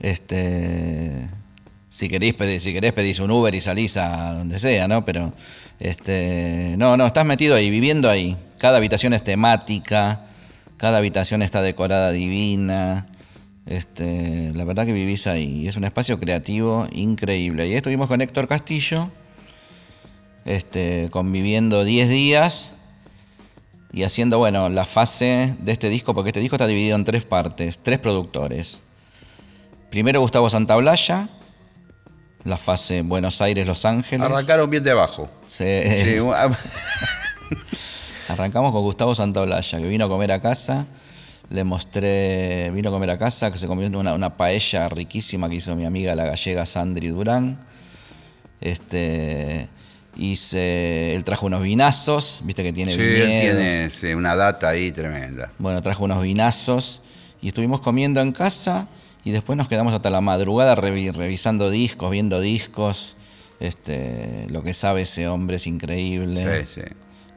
Este, 0.01 1.29
si 1.93 2.09
querés 2.09 2.33
pedir, 2.33 2.59
si 2.59 2.73
querés 2.73 2.95
pedís 2.95 3.21
un 3.21 3.31
Uber 3.31 3.55
y 3.55 3.61
salís 3.61 3.99
a 3.99 4.33
donde 4.33 4.59
sea, 4.59 4.89
¿no? 4.89 5.05
Pero 5.05 5.35
este, 5.79 6.75
no, 6.79 6.97
no, 6.97 7.07
estás 7.07 7.27
metido 7.27 7.55
ahí, 7.55 7.69
viviendo 7.69 8.09
ahí. 8.09 8.35
Cada 8.57 8.79
habitación 8.79 9.13
es 9.13 9.23
temática, 9.23 10.23
cada 10.79 10.97
habitación 10.97 11.43
está 11.43 11.61
decorada 11.61 12.11
divina. 12.11 13.09
Este, 13.67 14.53
la 14.55 14.65
verdad 14.65 14.87
que 14.87 14.93
vivís 14.93 15.27
ahí. 15.27 15.69
Es 15.69 15.77
un 15.77 15.85
espacio 15.85 16.19
creativo 16.19 16.89
increíble. 16.93 17.69
Y 17.69 17.75
estuvimos 17.75 18.09
con 18.09 18.23
Héctor 18.23 18.49
Castillo, 18.49 19.11
este, 20.47 21.11
conviviendo 21.11 21.85
10 21.85 22.09
días 22.09 22.73
y 23.93 24.05
haciendo, 24.05 24.39
bueno, 24.39 24.71
la 24.71 24.87
fase 24.87 25.57
de 25.59 25.73
este 25.73 25.91
disco, 25.91 26.15
porque 26.15 26.31
este 26.31 26.41
disco 26.41 26.57
está 26.57 26.67
dividido 26.67 26.97
en 26.97 27.05
tres 27.05 27.27
partes, 27.27 27.79
tres 27.81 27.99
productores. 27.99 28.81
Primero 29.91 30.23
Gustavo 30.23 30.49
Santaolalla, 30.49 31.29
la 32.45 32.57
fase 32.57 33.03
Buenos 33.03 33.41
Aires-Los 33.41 33.85
Ángeles. 33.85 34.27
Arrancaron 34.27 34.69
bien 34.71 34.83
de 34.83 34.91
abajo. 34.91 35.31
Sí, 35.49 35.65
Arrancamos 38.29 38.73
con 38.73 38.83
Gustavo 38.83 39.15
Santaolalla, 39.15 39.79
que 39.79 39.85
vino 39.85 40.07
a 40.07 40.09
comer 40.09 40.33
a 40.33 40.41
casa. 40.41 40.87
Le 41.51 41.65
mostré, 41.65 42.71
vino 42.73 42.89
a 42.89 42.93
comer 42.93 43.11
a 43.11 43.19
casa, 43.19 43.51
que 43.51 43.59
se 43.59 43.67
comió 43.67 43.87
una, 43.99 44.15
una 44.15 44.37
paella 44.37 44.89
riquísima 44.89 45.51
que 45.51 45.57
hizo 45.57 45.77
mi 45.77 45.85
amiga 45.85 46.15
la 46.15 46.25
gallega 46.25 46.65
Sandri 46.65 47.09
Durán. 47.09 47.59
Este, 48.61 49.69
hice, 50.17 51.15
él 51.15 51.25
trajo 51.25 51.47
unos 51.47 51.63
vinazos, 51.63 52.41
viste 52.45 52.63
que 52.63 52.73
tiene 52.73 52.93
sí, 52.93 52.99
viñedos. 52.99 53.31
tiene 53.31 53.91
sí, 53.91 54.15
una 54.15 54.35
data 54.37 54.69
ahí 54.69 54.93
tremenda. 54.93 55.51
Bueno, 55.59 55.83
trajo 55.83 56.05
unos 56.05 56.23
vinazos 56.23 57.03
y 57.43 57.49
estuvimos 57.49 57.81
comiendo 57.81 58.21
en 58.21 58.33
casa 58.33 58.89
y 59.25 59.31
después 59.31 59.57
nos 59.57 59.69
quedamos 59.69 59.95
hasta 59.95 60.11
la 60.11 60.21
madrugada 60.21 60.75
revi- 60.77 61.13
revisando 61.13 61.71
discos, 61.71 62.11
viendo 62.11 62.41
discos. 62.41 63.17
Este, 63.61 64.47
lo 64.51 64.63
que 64.63 64.73
sabe 64.75 65.03
ese 65.03 65.29
hombre 65.29 65.57
es 65.57 65.67
increíble. 65.67 66.65
Sí, 66.67 66.81
sí. 66.81 66.89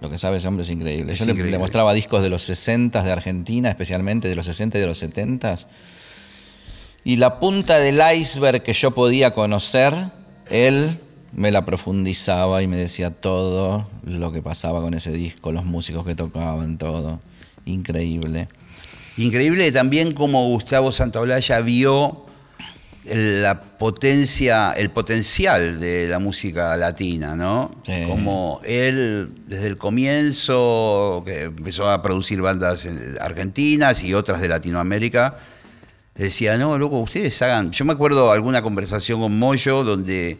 Lo 0.01 0.09
que 0.09 0.17
sabe 0.17 0.37
ese 0.37 0.47
hombre 0.47 0.63
es 0.63 0.69
increíble. 0.69 1.13
Es 1.13 1.19
Yo 1.19 1.25
increíble. 1.25 1.51
Le, 1.51 1.57
mostraba 1.59 1.93
discos 1.93 2.21
de 2.21 2.29
los 2.29 2.41
60 2.43 3.03
de 3.03 3.11
Argentina, 3.11 3.69
especialmente 3.69 4.27
de 4.27 4.35
los 4.35 4.45
60 4.45 4.77
y 4.77 4.81
de 4.81 4.87
los 4.87 4.97
70 4.97 5.55
Y 7.03 7.17
la 7.17 7.39
punta 7.39 7.77
del 7.77 8.01
iceberg 8.17 8.61
que 8.63 8.73
yo 8.73 8.91
podía 8.91 9.33
conocer, 9.33 9.93
él 10.49 10.99
me 11.31 11.51
la 11.51 11.65
profundizaba 11.65 12.63
y 12.63 12.67
me 12.67 12.77
decía 12.77 13.11
todo 13.11 13.87
lo 14.03 14.31
que 14.31 14.41
pasaba 14.41 14.81
con 14.81 14.93
ese 14.95 15.11
disco, 15.11 15.51
los 15.51 15.65
músicos 15.65 16.05
que 16.05 16.15
tocaban, 16.15 16.77
todo. 16.77 17.19
Increíble. 17.65 18.47
Increíble 19.17 19.71
también 19.71 20.13
cómo 20.13 20.47
Gustavo 20.49 20.91
Santaolalla 20.91 21.61
vio 21.61 22.25
la 23.05 23.61
potencia, 23.61 24.73
el 24.73 24.89
potencial 24.89 25.79
de 25.79 26.07
la 26.07 26.19
música 26.19 26.75
latina, 26.75 27.35
¿no? 27.35 27.75
Sí. 27.85 28.03
Como 28.07 28.61
él, 28.65 29.29
desde 29.47 29.67
el 29.67 29.77
comienzo, 29.77 31.23
que 31.25 31.43
empezó 31.43 31.89
a 31.89 32.01
producir 32.01 32.41
bandas 32.41 32.87
argentinas 33.21 34.03
y 34.03 34.13
otras 34.13 34.41
de 34.41 34.49
Latinoamérica, 34.49 35.37
decía, 36.15 36.57
no, 36.57 36.77
loco, 36.77 36.99
ustedes 36.99 37.39
hagan. 37.41 37.71
Yo 37.71 37.85
me 37.85 37.93
acuerdo 37.93 38.31
alguna 38.31 38.61
conversación 38.61 39.21
con 39.21 39.37
Moyo 39.37 39.83
donde 39.83 40.37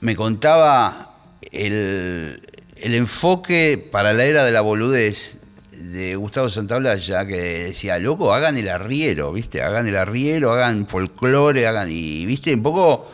me 0.00 0.16
contaba 0.16 1.14
el, 1.52 2.42
el 2.76 2.94
enfoque 2.94 3.88
para 3.90 4.12
la 4.12 4.24
era 4.24 4.44
de 4.44 4.50
la 4.50 4.62
boludez 4.62 5.41
de 5.90 6.16
Gustavo 6.16 6.48
Santaolalla, 6.50 7.26
que 7.26 7.64
decía, 7.64 7.98
loco, 7.98 8.32
hagan 8.32 8.56
el 8.56 8.68
arriero, 8.68 9.32
¿viste? 9.32 9.62
Hagan 9.62 9.86
el 9.86 9.96
arriero, 9.96 10.52
hagan 10.52 10.86
folclore, 10.86 11.66
hagan. 11.66 11.88
Y, 11.90 12.24
¿viste? 12.26 12.54
Un 12.54 12.62
poco 12.62 13.10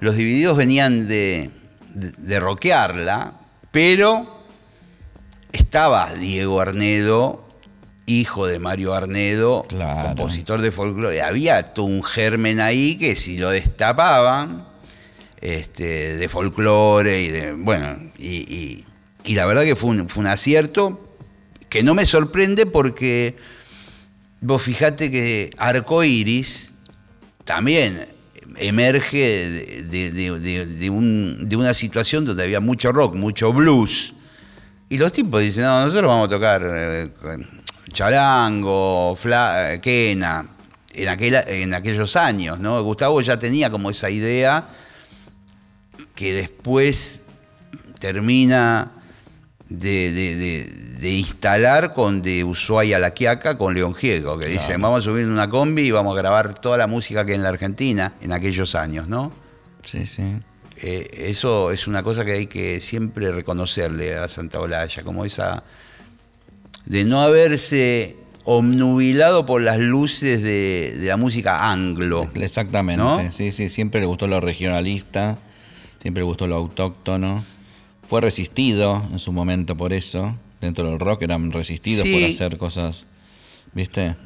los 0.00 0.16
divididos 0.16 0.56
venían 0.56 1.06
de, 1.08 1.50
de, 1.94 2.12
de 2.12 2.40
rockearla, 2.40 3.34
pero 3.70 4.42
estaba 5.52 6.12
Diego 6.14 6.60
Arnedo 6.60 7.46
hijo 8.06 8.46
de 8.46 8.58
Mario 8.58 8.94
Arnedo, 8.94 9.64
Claro. 9.68 10.08
compositor 10.08 10.60
de 10.60 10.72
folclore. 10.72 11.22
Había 11.22 11.72
todo 11.72 11.86
un 11.86 12.02
germen 12.02 12.60
ahí 12.60 12.96
que 12.98 13.14
si 13.16 13.38
lo 13.38 13.48
destapaban, 13.50 14.66
este, 15.40 16.16
de 16.16 16.28
folclore 16.28 17.22
y 17.22 17.28
de. 17.28 17.52
Bueno, 17.52 18.10
y, 18.18 18.28
y- 18.52 18.84
y 19.24 19.34
la 19.36 19.46
verdad 19.46 19.62
que 19.62 19.76
fue 19.76 19.90
un, 19.90 20.08
fue 20.08 20.20
un 20.22 20.26
acierto 20.26 21.01
que 21.72 21.82
no 21.82 21.94
me 21.94 22.04
sorprende 22.04 22.66
porque 22.66 23.34
vos 24.42 24.60
fijate 24.60 25.10
que 25.10 25.48
Arco 25.56 26.04
Iris 26.04 26.74
también 27.44 28.06
emerge 28.56 29.48
de, 29.88 30.12
de- 30.12 30.66
de- 30.66 30.90
un- 30.90 31.48
de 31.48 31.56
una 31.56 31.72
situación 31.72 32.26
donde 32.26 32.42
había 32.42 32.60
mucho 32.60 32.92
rock, 32.92 33.14
mucho 33.14 33.54
blues. 33.54 34.12
Y 34.90 34.98
los 34.98 35.14
tipos 35.14 35.40
dicen, 35.40 35.64
no, 35.64 35.86
nosotros 35.86 36.08
vamos 36.08 36.26
a 36.28 36.30
tocar 36.30 36.62
eh, 36.62 37.08
charango, 37.94 39.16
fla, 39.18 39.78
quena, 39.80 40.46
en, 40.92 41.08
aquel, 41.08 41.36
en 41.46 41.72
aquellos 41.72 42.16
años, 42.16 42.60
¿no? 42.60 42.82
Gustavo 42.82 43.18
ya 43.22 43.38
tenía 43.38 43.70
como 43.70 43.88
esa 43.88 44.10
idea 44.10 44.68
que 46.14 46.34
después 46.34 47.24
termina 47.98 48.92
de- 49.70 50.91
de 51.02 51.10
instalar 51.10 51.94
con 51.94 52.22
de 52.22 52.44
Ushuaia 52.44 52.96
a 52.96 53.00
La 53.00 53.10
Quiaca 53.10 53.58
con 53.58 53.74
León 53.74 53.92
Gieco, 53.92 54.38
que 54.38 54.46
dicen, 54.46 54.80
vamos 54.80 55.00
a 55.00 55.02
subir 55.02 55.24
en 55.24 55.32
una 55.32 55.50
combi 55.50 55.82
y 55.82 55.90
vamos 55.90 56.16
a 56.16 56.16
grabar 56.16 56.54
toda 56.54 56.78
la 56.78 56.86
música 56.86 57.26
que 57.26 57.32
hay 57.32 57.38
en 57.38 57.42
la 57.42 57.48
Argentina 57.48 58.12
en 58.20 58.30
aquellos 58.30 58.76
años, 58.76 59.08
¿no? 59.08 59.32
Sí, 59.84 60.06
sí. 60.06 60.22
Eh, 60.76 61.26
eso 61.28 61.72
es 61.72 61.88
una 61.88 62.04
cosa 62.04 62.24
que 62.24 62.30
hay 62.30 62.46
que 62.46 62.80
siempre 62.80 63.32
reconocerle 63.32 64.14
a 64.14 64.28
Santa 64.28 64.60
Olalla, 64.60 65.02
como 65.02 65.24
esa 65.24 65.64
de 66.86 67.04
no 67.04 67.20
haberse 67.20 68.14
obnubilado 68.44 69.44
por 69.44 69.60
las 69.60 69.80
luces 69.80 70.40
de, 70.40 70.94
de 70.96 71.08
la 71.08 71.16
música 71.16 71.72
anglo. 71.72 72.30
Exactamente, 72.36 73.02
¿No? 73.02 73.32
sí, 73.32 73.50
sí, 73.50 73.68
siempre 73.68 73.98
le 73.98 74.06
gustó 74.06 74.28
lo 74.28 74.40
regionalista, 74.40 75.36
siempre 76.00 76.20
le 76.20 76.26
gustó 76.26 76.46
lo 76.46 76.54
autóctono. 76.54 77.44
Fue 78.08 78.20
resistido 78.20 79.02
en 79.10 79.18
su 79.18 79.32
momento 79.32 79.76
por 79.76 79.92
eso, 79.92 80.36
dentro 80.66 80.88
del 80.88 80.98
rock 80.98 81.22
eran 81.22 81.50
resistidos 81.50 82.04
Sí. 82.04 82.12
por 82.12 82.22
hacer 82.28 82.58
cosas, 82.58 83.06
¿viste? 83.74 84.16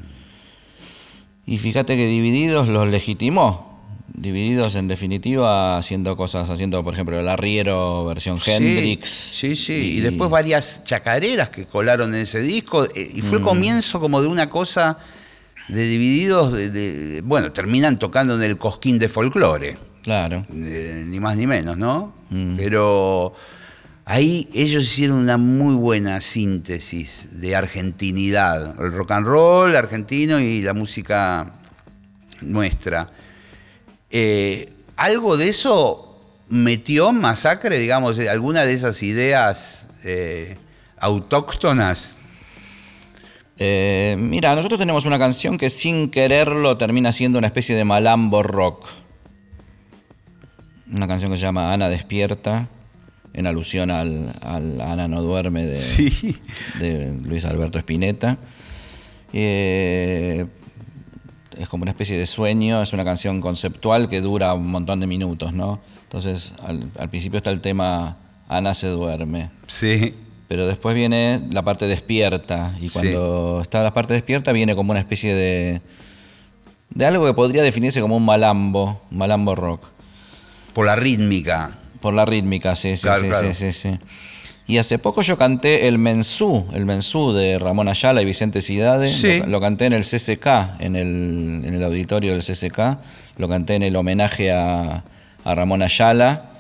Y 1.47 1.59
fíjate 1.59 1.97
que 1.97 2.07
Divididos 2.07 2.69
los 2.69 2.89
legitimó. 2.89 3.67
Divididos 4.13 4.77
en 4.77 4.89
definitiva 4.89 5.77
haciendo 5.77 6.17
cosas, 6.17 6.49
haciendo 6.49 6.83
por 6.83 6.95
ejemplo 6.95 7.19
el 7.21 7.29
arriero 7.29 8.05
versión 8.07 8.41
Sí, 8.41 8.51
Hendrix. 8.53 9.09
Sí, 9.11 9.57
sí, 9.57 9.73
y, 9.97 10.01
después 10.01 10.31
varias 10.31 10.85
chacareras 10.85 11.51
que 11.51 11.67
colaron 11.67 12.15
en 12.15 12.21
ese 12.23 12.41
disco, 12.41 12.85
eh, 12.95 13.11
y 13.15 13.21
Mm. 13.21 13.25
fue 13.25 13.39
el 13.39 13.45
comienzo 13.45 14.01
como 14.01 14.23
de 14.23 14.29
una 14.29 14.49
cosa 14.49 14.99
de 15.69 15.87
divididos, 15.87 16.53
de, 16.53 16.71
de- 16.71 17.21
bueno, 17.23 17.53
terminan 17.53 17.99
tocando 17.99 18.37
en 18.37 18.43
el 18.43 18.57
cosquín 18.57 18.99
de 18.99 19.09
folclore. 19.09 19.77
Claro. 20.03 20.47
Eh, 20.55 21.05
ni 21.07 21.19
más 21.21 21.37
ni 21.37 21.47
menos, 21.47 21.77
¿no? 21.77 22.15
Mm. 22.31 22.57
Pero 22.57 23.35
ahí 24.07 24.49
ellos 24.55 24.85
hicieron 24.85 25.19
una 25.19 25.37
muy 25.37 25.75
buena 25.75 26.21
síntesis 26.23 27.41
de 27.41 27.55
argentinidad, 27.55 28.81
el 28.81 28.93
rock 28.93 29.11
and 29.11 29.27
roll 29.27 29.77
argentino 29.77 30.41
y 30.41 30.63
la 30.63 30.73
música 30.73 31.53
nuestra. 32.41 33.09
Eh, 34.11 34.73
algo 34.97 35.37
de 35.37 35.49
eso 35.49 36.19
metió 36.49 37.13
Masacre, 37.13 37.79
digamos, 37.79 38.19
eh, 38.19 38.31
alguna 38.31 38.65
de 38.65 38.73
esas 38.73 39.03
ideas 39.03 39.89
eh, 40.05 40.57
autóctonas. 40.99 42.19
Mira, 43.59 44.55
nosotros 44.55 44.79
tenemos 44.79 45.07
una 45.07 45.19
canción 45.19 45.57
que 45.59 45.71
sin 45.71 46.11
quererlo 46.11 46.77
termina 46.77 47.11
siendo 47.13 47.39
una 47.39 47.47
especie 47.47 47.75
de 47.75 47.85
malambo 47.85 48.43
rock. 48.43 48.87
Una 50.93 51.09
canción 51.09 51.33
que 51.33 51.39
se 51.39 51.43
llama 51.43 51.73
Ana 51.73 51.89
despierta, 51.89 52.69
en 53.37 53.47
alusión 53.47 53.91
al, 53.91 54.33
al 54.43 54.81
Ana 54.81 55.07
no 55.09 55.23
duerme 55.23 55.65
de, 55.67 55.79
Sí. 55.79 56.37
de 56.81 57.13
Luis 57.25 57.45
Alberto 57.45 57.79
Spinetta. 57.79 58.39
Eh, 59.33 60.47
es 61.59 61.69
como 61.69 61.83
una 61.83 61.91
especie 61.91 62.19
de 62.19 62.27
sueño, 62.27 62.83
es 62.83 62.93
una 62.93 63.05
canción 63.05 63.41
conceptual 63.41 64.09
que 64.09 64.21
dura 64.21 64.53
un 64.55 64.67
montón 64.71 65.01
de 65.01 65.07
minutos, 65.07 65.53
¿no? 65.53 65.81
Entonces, 66.03 66.55
al, 66.67 66.91
al 66.99 67.09
principio 67.11 67.37
está 67.39 67.51
el 67.51 67.61
tema 67.61 68.17
Ana 68.49 68.75
se 68.75 68.89
duerme. 68.89 69.51
Sí. 69.67 70.15
Pero 70.49 70.67
después 70.69 70.95
viene 70.95 71.41
la 71.51 71.63
parte 71.63 71.87
despierta. 71.89 72.73
Y 72.81 72.89
cuando 72.91 73.61
está 73.63 73.83
la 73.83 73.93
parte 73.93 74.15
despierta 74.15 74.53
viene 74.53 74.77
como 74.77 74.93
una 74.93 75.01
especie 75.01 75.35
de. 75.35 75.81
de 76.91 77.05
algo 77.07 77.27
que 77.27 77.35
podría 77.35 77.63
definirse 77.63 78.01
como 78.01 78.17
un 78.17 78.25
malambo, 78.25 79.01
un 79.11 79.19
malambo 79.19 79.55
rock. 79.57 79.89
Por 80.73 80.87
la 80.87 80.95
rítmica. 80.95 81.79
Por 82.01 82.15
la 82.15 82.25
rítmica, 82.25 82.75
sí, 82.77 82.97
sí, 82.97 83.03
Claro, 83.03 83.23
sí, 83.23 83.29
claro. 83.29 83.55
sí, 83.55 83.73
sí, 83.73 83.91
sí. 83.91 83.99
Y 84.69 84.79
hace 84.79 84.99
poco 84.99 85.23
yo 85.23 85.39
canté 85.39 85.87
el 85.87 85.97
Mensú, 85.99 86.67
el 86.73 86.87
Mensú 86.87 87.33
de 87.33 87.57
Ramón 87.59 87.89
Ayala 87.89 88.21
y 88.21 88.25
Vicente 88.25 88.61
Cidade. 88.61 89.13
Sí. 89.13 89.39
Lo, 89.41 89.47
lo 89.47 89.61
canté 89.61 89.87
en 89.87 89.93
el 89.93 90.03
CCK, 90.03 90.81
en 90.81 90.97
el, 90.97 91.63
en 91.65 91.75
el 91.75 91.85
auditorio 91.85 92.33
del 92.33 92.43
CCK. 92.43 92.99
Lo 93.39 93.49
canté 93.49 93.77
en 93.77 93.85
el 93.85 93.95
homenaje 93.95 94.51
a, 94.51 95.05
a 95.45 95.55
Ramón 95.55 95.83
Ayala, 95.83 96.51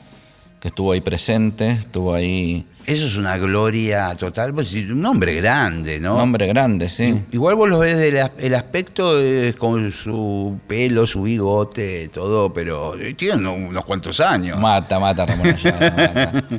que 0.60 0.68
estuvo 0.68 0.92
ahí 0.92 1.00
presente, 1.00 1.70
estuvo 1.70 2.14
ahí. 2.14 2.66
Eso 2.86 3.06
es 3.06 3.16
una 3.16 3.36
gloria 3.36 4.14
total. 4.14 4.54
pues, 4.54 4.72
un 4.72 5.04
hombre 5.04 5.34
grande, 5.34 5.98
¿no? 5.98 6.14
Un 6.14 6.20
hombre 6.20 6.46
grande, 6.46 6.88
sí. 6.88 7.24
Igual 7.32 7.56
vos 7.56 7.68
lo 7.68 7.80
ves 7.80 7.96
del 7.98 8.18
el 8.38 8.54
aspecto 8.54 9.20
eh, 9.20 9.54
con 9.58 9.92
su 9.92 10.58
pelo, 10.66 11.06
su 11.06 11.22
bigote, 11.22 12.08
todo, 12.08 12.52
pero 12.52 12.94
tiene 13.16 13.36
unos, 13.36 13.70
unos 13.70 13.84
cuantos 13.84 14.20
años. 14.20 14.58
Mata, 14.58 15.00
mata 15.00 15.26
Ramón 15.26 15.48
Ayala, 15.48 16.12
mata. 16.14 16.44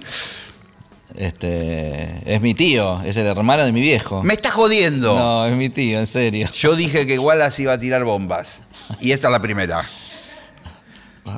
Este, 1.17 2.21
es 2.31 2.41
mi 2.41 2.53
tío, 2.53 3.01
es 3.01 3.17
el 3.17 3.25
hermano 3.25 3.65
de 3.65 3.71
mi 3.71 3.81
viejo. 3.81 4.21
Me 4.21 4.35
estás 4.35 4.53
jodiendo. 4.53 5.15
No, 5.15 5.47
es 5.47 5.55
mi 5.55 5.69
tío, 5.69 5.97
en 5.97 6.05
serio. 6.05 6.47
Yo 6.53 6.75
dije 6.75 7.07
que 7.07 7.17
Wallace 7.17 7.63
iba 7.63 7.73
a 7.73 7.79
tirar 7.79 8.03
bombas. 8.03 8.61
Y 9.01 9.11
esta 9.11 9.27
es 9.27 9.31
la 9.31 9.41
primera. 9.41 9.83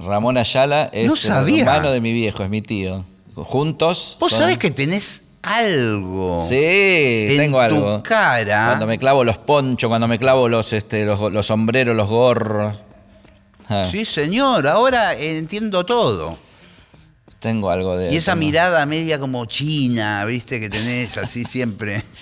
Ramón 0.04 0.38
Ayala 0.38 0.90
es 0.94 1.08
No 1.08 1.16
sabía. 1.16 1.62
hermano 1.62 1.92
de 1.92 2.02
mi 2.02 2.14
viejo, 2.14 2.44
es 2.44 2.50
mi 2.50 2.62
tío. 2.62 3.04
Juntos. 3.36 4.18
Vos 4.20 4.32
son- 4.32 4.42
sabés 4.42 4.58
que 4.58 4.70
tenés 4.72 5.24
algo. 5.42 6.42
Sí, 6.48 6.56
en 6.60 7.38
tengo 7.38 7.58
tu 7.58 7.62
algo. 7.62 8.04
cara. 8.04 8.68
Cuando 8.68 8.88
me 8.88 8.98
clavo 9.00 9.24
los 9.24 9.38
ponchos, 9.38 9.88
cuando 9.88 10.08
me 10.08 10.20
clavo 10.20 10.48
los, 10.50 10.74
este, 10.74 11.06
los, 11.06 11.32
los 11.32 11.46
sombreros, 11.48 11.96
los 11.96 12.08
gorros. 12.08 12.76
Ah, 13.70 13.88
Sí, 13.92 14.04
señor, 14.06 14.68
ahora 14.68 15.14
entiendo 15.14 15.86
todo. 15.86 16.38
Tengo 17.40 17.70
algo 17.70 17.96
de. 17.96 18.12
Y 18.14 18.18
esa 18.18 18.34
tengo- 18.34 18.46
mirada 18.48 18.86
media 18.86 19.18
como 19.20 19.46
china, 19.46 20.26
viste, 20.26 20.60
que 20.60 20.70
tenés 20.70 21.16
así 21.18 21.46
siempre. 21.46 22.04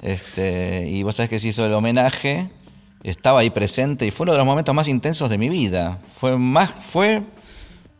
Este, 0.00 0.86
y 0.88 1.02
vos 1.02 1.16
sabés 1.16 1.28
que 1.30 1.38
se 1.40 1.48
hizo 1.48 1.66
el 1.66 1.72
homenaje, 1.74 2.50
estaba 3.10 3.40
ahí 3.40 3.50
presente 3.50 4.06
y 4.06 4.10
fue 4.10 4.24
uno 4.24 4.32
de 4.32 4.38
los 4.38 4.46
momentos 4.46 4.74
más 4.74 4.88
intensos 4.88 5.28
de 5.30 5.38
mi 5.38 5.48
vida. 5.48 5.98
Fue 6.10 6.36
más, 6.36 6.70
fue 6.82 7.22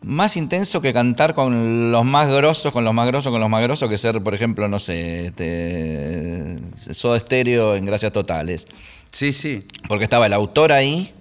más 0.03 0.37
intenso 0.37 0.81
que 0.81 0.93
cantar 0.93 1.35
con 1.35 1.91
los 1.91 2.05
más 2.05 2.29
grosos, 2.29 2.73
con 2.73 2.85
los 2.85 2.95
más 2.95 3.07
grosos, 3.09 3.31
con 3.33 3.41
los 3.41 3.51
más 3.51 3.63
grosos, 3.63 3.89
que 3.89 3.97
ser, 3.99 4.23
por 4.23 4.35
ejemplo, 4.35 4.69
no 4.69 4.79
sé, 4.79 5.27
este, 5.27 6.59
Soda 6.95 7.19
Stereo 7.19 7.75
en 7.77 7.85
Gracias 7.85 8.13
Totales. 8.13 8.67
Sí, 9.13 9.33
sí. 9.33 9.65
Porque 9.89 10.05
estaba 10.05 10.27
el 10.27 10.33
autor 10.33 10.73
ahí, 10.73 11.13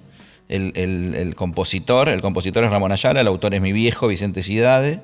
el, 0.50 0.72
el- 0.76 1.16
el 1.16 1.36
compositor, 1.36 2.10
el 2.10 2.22
compositor 2.22 2.64
es 2.64 2.70
Ramón 2.72 2.92
Ayala, 2.92 3.22
el 3.22 3.28
autor 3.28 3.54
es 3.56 3.62
mi 3.62 3.72
viejo, 3.72 4.08
Vicente 4.08 4.44
Cidade, 4.44 5.02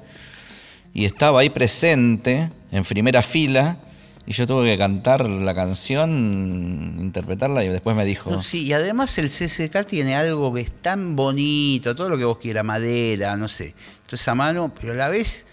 y 0.93 1.05
estaba 1.05 1.39
ahí 1.41 1.49
presente, 1.49 2.51
en 2.71 2.83
primera 2.83 3.23
fila, 3.23 3.77
y 4.25 4.33
yo 4.33 4.47
tuve 4.47 4.71
que 4.71 4.77
cantar 4.77 5.29
la 5.29 5.53
canción, 5.53 6.97
interpretarla, 6.99 7.63
y 7.63 7.69
después 7.69 7.95
me 7.95 8.05
dijo, 8.05 8.41
sí, 8.41 8.63
y 8.63 8.73
además 8.73 9.17
el 9.17 9.29
CCK 9.29 9.85
tiene 9.85 10.15
algo 10.15 10.53
que 10.53 10.61
es 10.61 10.71
tan 10.71 11.15
bonito, 11.15 11.95
todo 11.95 12.09
lo 12.09 12.17
que 12.17 12.25
vos 12.25 12.37
quieras, 12.37 12.63
madera, 12.63 13.35
no 13.35 13.47
sé, 13.47 13.73
toda 14.05 14.15
esa 14.15 14.35
mano, 14.35 14.73
pero 14.79 14.93
a 14.93 14.95
la 14.95 15.09
vez 15.09 15.45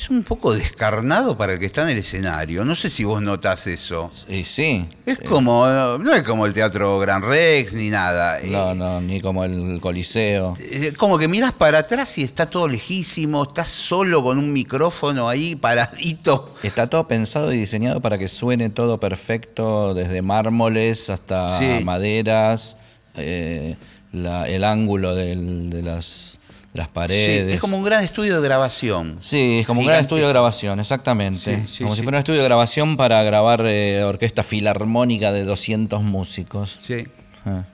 es 0.00 0.08
un 0.08 0.22
poco 0.22 0.54
descarnado 0.54 1.36
para 1.36 1.52
el 1.52 1.58
que 1.58 1.66
está 1.66 1.82
en 1.82 1.90
el 1.90 1.98
escenario. 1.98 2.64
No 2.64 2.74
sé 2.74 2.88
si 2.88 3.04
vos 3.04 3.20
notás 3.20 3.66
eso. 3.66 4.10
y 4.28 4.44
sí, 4.44 4.86
Es 5.04 5.20
como, 5.20 5.66
no 5.98 6.14
es 6.14 6.22
como 6.22 6.46
el 6.46 6.54
Teatro 6.54 6.98
Gran 6.98 7.22
Rex 7.22 7.74
ni 7.74 7.90
nada. 7.90 8.38
no, 8.42 8.72
Eh, 8.72 8.74
no, 8.74 9.00
ni 9.02 9.20
como 9.20 9.44
el 9.44 9.78
Coliseo. 9.80 10.54
eh, 10.58 10.94
Como 10.96 11.18
que 11.18 11.28
mirás 11.28 11.52
para 11.52 11.78
atrás 11.80 12.16
y 12.16 12.22
está 12.22 12.46
todo 12.48 12.66
lejísimo, 12.66 13.42
estás 13.42 13.68
solo 13.68 14.22
con 14.22 14.38
un 14.38 14.52
micrófono 14.52 15.28
ahí 15.28 15.54
paradito. 15.54 16.54
Está 16.62 16.88
todo 16.88 17.06
pensado 17.06 17.52
y 17.52 17.58
diseñado 17.58 18.00
para 18.00 18.16
que 18.16 18.28
suene 18.28 18.70
todo 18.70 18.98
perfecto, 18.98 19.92
desde 19.92 20.22
mármoles 20.22 21.10
hasta 21.10 21.58
Sí. 21.58 21.84
maderas, 21.84 22.78
eh, 23.16 23.76
la- 24.12 24.48
el 24.48 24.64
ángulo 24.64 25.14
del- 25.14 25.70
de, 25.70 25.82
las, 25.82 26.39
las 26.72 26.86
Sí, 26.86 26.92
paredes. 26.94 27.54
es 27.54 27.60
como 27.60 27.76
un 27.76 27.82
gran 27.84 28.04
estudio 28.04 28.40
de 28.40 28.46
grabación. 28.46 29.16
Sí, 29.20 29.58
es 29.60 29.66
como 29.66 29.80
un 29.80 29.86
gran 29.86 30.00
estudio 30.00 30.24
de 30.24 30.30
grabación, 30.30 30.78
exactamente. 30.80 31.62
Sí, 31.66 31.74
sí, 31.78 31.82
como 31.82 31.96
si 31.96 32.02
fuera 32.02 32.18
un 32.18 32.20
estudio 32.20 32.40
de 32.40 32.44
grabación 32.44 32.96
para 32.96 33.22
grabar 33.22 33.62
eh, 33.66 34.02
orquesta 34.04 34.42
filarmónica 34.42 35.32
de 35.32 35.44
200 35.44 36.02
músicos. 36.02 36.78
Sí. 36.80 37.06
Ah. 37.44 37.64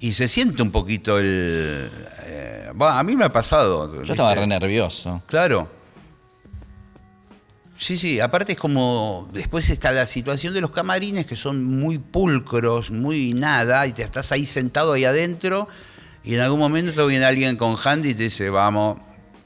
Y 0.00 0.12
se 0.14 0.28
siente 0.28 0.62
un 0.62 0.70
poquito 0.72 1.18
el... 1.18 1.90
eh, 2.24 2.70
a 2.80 3.02
mí 3.02 3.16
me 3.16 3.24
ha 3.24 3.32
pasado. 3.32 4.02
Yo 4.02 4.12
estaba 4.12 4.34
re 4.34 4.46
nervioso. 4.46 5.22
Claro. 5.26 5.70
Sí, 7.78 7.96
sí, 7.96 8.20
aparte 8.20 8.52
es 8.52 8.58
como, 8.58 9.28
después 9.32 9.68
está 9.68 9.90
la 9.90 10.06
situación 10.06 10.54
de 10.54 10.60
los 10.60 10.70
camarines 10.70 11.26
que 11.26 11.34
son 11.34 11.64
muy 11.64 11.98
pulcros, 11.98 12.92
muy 12.92 13.34
nada, 13.34 13.84
y 13.88 13.92
te 13.92 14.02
estás 14.04 14.30
ahí 14.30 14.46
sentado 14.46 14.92
ahí 14.92 15.04
adentro, 15.04 15.66
y 16.24 16.34
en 16.34 16.40
algún 16.40 16.58
momento 16.60 17.06
viene 17.06 17.24
alguien 17.24 17.56
con 17.56 17.76
handy 17.82 18.10
y 18.10 18.14
te 18.14 18.24
dice, 18.24 18.50
vamos 18.50 18.98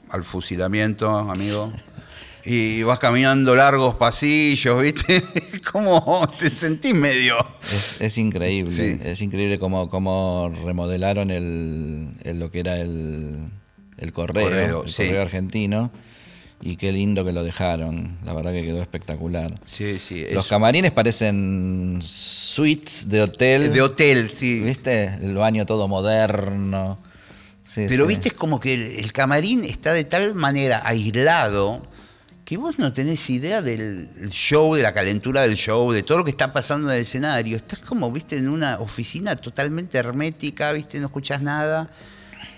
al 0.09 0.23
fusilamiento, 0.23 1.09
amigo. 1.09 1.71
Y 2.49 2.81
vas 2.83 2.97
caminando 2.97 3.55
largos 3.55 3.95
pasillos, 3.95 4.81
¿viste? 4.81 5.21
como 5.73 6.25
te 6.39 6.49
sentís 6.49 6.93
medio... 6.93 7.35
Es, 7.61 7.97
es 7.99 8.17
increíble, 8.17 8.71
Sí. 8.71 9.01
es 9.03 9.21
increíble 9.21 9.59
cómo, 9.59 9.89
cómo 9.89 10.49
remodelaron 10.63 11.29
el, 11.29 12.13
el- 12.23 12.39
lo 12.39 12.49
que 12.49 12.61
era 12.61 12.77
el, 12.79 13.49
el 13.97 14.13
correo, 14.13 14.45
Correo, 14.45 14.83
el 14.85 14.89
sí. 14.93 15.03
correo 15.07 15.23
argentino. 15.23 15.91
Y 16.59 16.75
qué 16.75 16.91
lindo 16.91 17.23
que 17.23 17.31
lo 17.31 17.43
dejaron. 17.43 18.17
La 18.25 18.33
verdad 18.33 18.51
que 18.51 18.63
quedó 18.65 18.81
espectacular. 18.81 19.53
Sí, 19.65 19.99
sí. 19.99 20.25
Los 20.33 20.45
es- 20.45 20.49
camarines 20.49 20.91
parecen 20.91 21.99
suites 22.01 23.09
de 23.09 23.21
hotel. 23.21 23.71
de 23.71 23.81
hotel, 23.81 24.31
sí. 24.33 24.61
¿Viste? 24.61 25.05
El 25.21 25.35
baño 25.35 25.65
todo 25.65 25.87
moderno. 25.87 26.97
Sí, 27.67 27.85
Pero 27.89 28.03
sí. 28.03 28.07
viste 28.07 28.27
es 28.29 28.33
como 28.33 28.59
que 28.59 28.73
el, 28.73 28.81
el 29.03 29.11
camarín 29.11 29.63
está 29.65 29.93
de 29.93 30.05
tal 30.05 30.33
manera 30.33 30.81
aislado 30.85 31.85
que 32.45 32.55
vos 32.55 32.79
no 32.79 32.93
tenés 32.93 33.29
idea 33.29 33.61
del 33.61 34.09
el 34.21 34.29
show, 34.29 34.73
de 34.73 34.81
la 34.81 34.93
calentura 34.93 35.41
del 35.41 35.55
show, 35.55 35.91
de 35.91 36.01
todo 36.01 36.19
lo 36.19 36.23
que 36.23 36.31
está 36.31 36.53
pasando 36.53 36.87
en 36.89 36.95
el 36.95 37.01
escenario. 37.01 37.57
Estás 37.57 37.79
como, 37.79 38.09
viste, 38.09 38.37
en 38.37 38.47
una 38.47 38.79
oficina 38.79 39.35
totalmente 39.35 39.97
hermética, 39.97 40.71
viste, 40.71 40.97
no 41.01 41.07
escuchás 41.07 41.41
nada. 41.41 41.89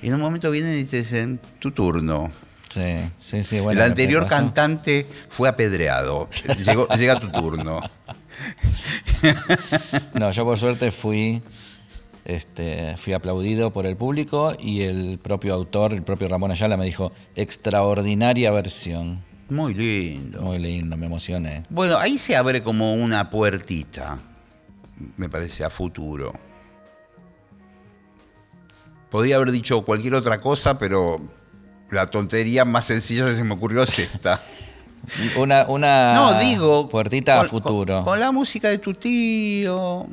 Y 0.03 0.07
en 0.09 0.13
un 0.13 0.21
momento 0.21 0.51
vienen 0.51 0.77
y 0.77 0.83
te 0.83 0.97
dicen, 0.97 1.39
tu 1.57 1.71
turno. 1.71 2.31
Sí, 2.69 3.09
sí, 3.19 3.43
sí. 3.43 3.59
Bueno, 3.59 3.81
el 3.83 3.87
anterior 3.89 4.27
cantante 4.27 5.05
fue 5.29 5.49
apedreado. 5.49 6.29
Llegó- 6.63 6.87
llega 6.97 7.19
tu 7.19 7.29
turno. 7.31 7.81
No, 10.13 10.31
yo 10.31 10.45
por 10.45 10.57
suerte 10.59 10.91
fui, 10.91 11.41
este, 12.25 12.95
fui 12.97 13.13
aplaudido 13.13 13.71
por 13.73 13.85
el 13.85 13.95
público 13.97 14.53
y 14.59 14.81
el 14.83 15.19
propio 15.21 15.53
autor, 15.55 15.93
el 15.93 16.03
propio 16.03 16.27
Ramón 16.27 16.51
Ayala, 16.51 16.77
me 16.77 16.85
dijo, 16.85 17.11
extraordinaria 17.35 18.51
versión. 18.51 19.23
Muy 19.49 19.73
lindo. 19.73 20.41
Muy 20.41 20.59
lindo, 20.59 20.95
me 20.95 21.07
emocioné. 21.07 21.63
Bueno, 21.69 21.97
ahí 21.97 22.19
se 22.19 22.35
abre 22.35 22.61
como 22.61 22.93
una 22.93 23.31
puertita, 23.31 24.19
me 25.17 25.27
parece, 25.27 25.63
a 25.63 25.71
futuro. 25.71 26.33
Podría 29.09 29.37
haber 29.37 29.51
dicho 29.51 29.81
cualquier 29.83 30.13
otra 30.13 30.39
cosa, 30.39 30.77
pero 30.77 31.19
la 31.91 32.07
tontería 32.07 32.65
más 32.65 32.85
sencilla 32.85 33.25
que 33.25 33.35
se 33.35 33.43
me 33.43 33.53
ocurrió 33.53 33.83
es 33.83 33.97
esta. 33.99 34.41
Una, 35.37 35.65
una 35.67 36.13
no, 36.13 36.39
digo... 36.39 36.87
puertita 36.89 37.35
a 37.35 37.39
con- 37.39 37.49
futuro. 37.49 37.95
Con, 37.97 38.03
con 38.05 38.19
la 38.19 38.31
música 38.31 38.67
de 38.69 38.77
tu 38.79 38.93
tío. 38.93 40.05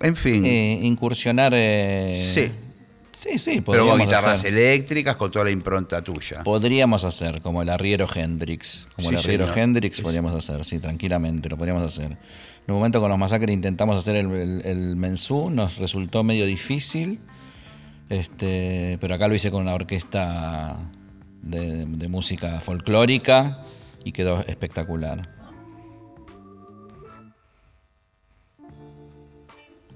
En 0.00 0.14
fin. 0.16 0.44
Sí, 0.44 0.78
incursionar. 0.82 1.52
eh, 1.54 2.30
Sí. 2.34 2.50
Sí, 3.12 3.38
sí, 3.40 3.60
pero 3.66 3.88
con 3.88 3.98
guitarras 3.98 4.40
hacer. 4.40 4.52
eléctricas, 4.54 5.16
con 5.16 5.30
toda 5.32 5.44
la 5.46 5.50
impronta 5.50 6.00
tuya. 6.00 6.44
Podríamos 6.44 7.02
hacer, 7.04 7.42
como 7.42 7.60
el 7.60 7.68
arriero 7.68 8.06
Hendrix. 8.14 8.86
Como 8.94 9.08
Sí, 9.08 9.14
el 9.14 9.20
arriero 9.20 9.46
señor. 9.48 9.58
Hendrix 9.58 9.96
Es- 9.98 10.02
podríamos 10.02 10.32
hacer, 10.34 10.64
sí, 10.64 10.78
tranquilamente, 10.78 11.48
lo 11.48 11.56
podríamos 11.56 11.82
hacer. 11.82 12.06
En 12.12 12.16
un 12.68 12.74
momento 12.76 13.00
con 13.00 13.10
los 13.10 13.18
masacres 13.18 13.52
intentamos 13.52 13.98
hacer 13.98 14.14
el, 14.16 14.30
el, 14.30 14.62
el 14.64 14.96
mensú, 14.96 15.50
nos 15.50 15.78
resultó 15.78 16.22
medio 16.22 16.46
difícil, 16.46 17.18
este, 18.10 18.98
pero 19.00 19.14
acá 19.14 19.28
lo 19.28 19.34
hice 19.34 19.50
con 19.50 19.62
una 19.62 19.74
orquesta 19.74 20.76
de, 21.42 21.86
de 21.86 22.08
música 22.08 22.60
folclórica 22.60 23.62
y 24.04 24.12
quedó 24.12 24.40
espectacular. 24.46 25.28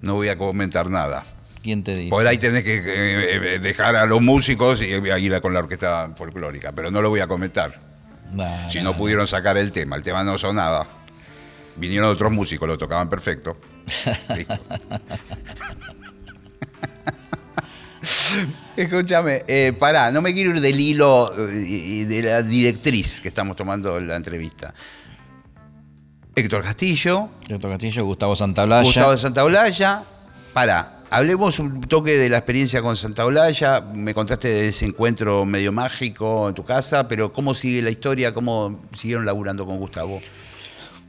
No 0.00 0.14
voy 0.14 0.28
a 0.28 0.36
comentar 0.36 0.90
nada. 0.90 1.24
¿Quién 1.62 1.82
te 1.82 1.96
dice? 1.96 2.10
Por 2.10 2.26
ahí 2.26 2.36
tenés 2.36 2.62
que 2.62 2.76
eh, 2.76 3.54
eh, 3.54 3.58
dejar 3.58 3.96
a 3.96 4.04
los 4.04 4.20
músicos 4.20 4.82
y 4.82 4.84
ir 4.84 5.40
con 5.40 5.54
la 5.54 5.60
orquesta 5.60 6.12
folclórica, 6.14 6.72
pero 6.72 6.90
no 6.90 7.00
lo 7.00 7.08
voy 7.08 7.20
a 7.20 7.26
comentar. 7.26 7.80
Nah, 8.32 8.68
Si 8.68 8.78
nah, 8.78 8.84
no 8.84 8.96
pudieron 8.96 9.26
sacar 9.26 9.56
el 9.56 9.72
tema, 9.72 9.96
el 9.96 10.02
tema 10.02 10.22
no 10.22 10.36
sonaba. 10.36 10.86
Vinieron 11.76 12.10
otros 12.10 12.30
músicos, 12.30 12.68
lo 12.68 12.76
tocaban 12.76 13.08
perfecto. 13.08 13.56
Listo. 14.36 14.58
Escúchame, 18.76 19.44
eh, 19.46 19.72
pará, 19.78 20.10
no 20.10 20.20
me 20.22 20.32
quiero 20.32 20.50
ir 20.50 20.60
del 20.60 20.78
hilo 20.80 21.32
eh, 21.38 21.64
y- 21.66 22.04
de 22.04 22.22
la 22.22 22.42
directriz 22.42 23.20
que 23.20 23.28
estamos 23.28 23.56
tomando 23.56 23.98
en 23.98 24.08
la 24.08 24.16
entrevista. 24.16 24.74
Héctor 26.34 26.64
Castillo, 26.64 27.28
Héctor 27.48 27.70
Castillo, 27.70 28.04
Gustavo 28.04 28.34
Santaolalla. 28.34 28.82
Gustavo 28.82 29.16
Santaolalla. 29.16 30.02
Pará, 30.52 31.02
hablemos 31.10 31.58
un 31.60 31.80
toque 31.82 32.18
de 32.18 32.28
la 32.28 32.38
experiencia 32.38 32.82
con 32.82 32.96
Santaolalla. 32.96 33.80
Me 33.80 34.12
contaste 34.14 34.48
de 34.48 34.68
ese 34.68 34.86
encuentro 34.86 35.44
medio 35.44 35.70
mágico 35.70 36.48
en 36.48 36.54
tu 36.54 36.64
casa, 36.64 37.06
pero 37.06 37.32
¿cómo 37.32 37.54
sigue 37.54 37.82
la 37.82 37.90
historia? 37.90 38.34
¿Cómo 38.34 38.80
siguieron 38.96 39.24
laburando 39.24 39.64
con 39.64 39.78
Gustavo? 39.78 40.20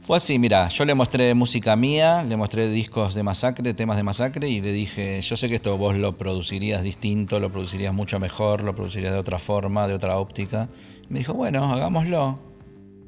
Fue 0.06 0.18
así, 0.18 0.38
mira, 0.38 0.68
yo 0.68 0.84
le 0.84 0.94
mostré 0.94 1.34
música 1.34 1.74
mía, 1.74 2.22
le 2.22 2.36
mostré 2.36 2.68
discos 2.68 3.12
de 3.14 3.24
masacre, 3.24 3.74
temas 3.74 3.96
de 3.96 4.04
masacre 4.04 4.48
y 4.48 4.60
le 4.60 4.70
dije, 4.70 5.20
yo 5.20 5.36
sé 5.36 5.48
que 5.48 5.56
esto 5.56 5.76
vos 5.76 5.96
lo 5.96 6.16
producirías 6.16 6.84
distinto, 6.84 7.40
lo 7.40 7.50
producirías 7.50 7.92
mucho 7.92 8.20
mejor, 8.20 8.62
lo 8.62 8.72
producirías 8.72 9.12
de 9.12 9.18
otra 9.18 9.40
forma, 9.40 9.88
de 9.88 9.94
otra 9.94 10.18
óptica. 10.18 10.68
Me 11.08 11.18
dijo, 11.18 11.34
bueno, 11.34 11.72
hagámoslo. 11.74 12.38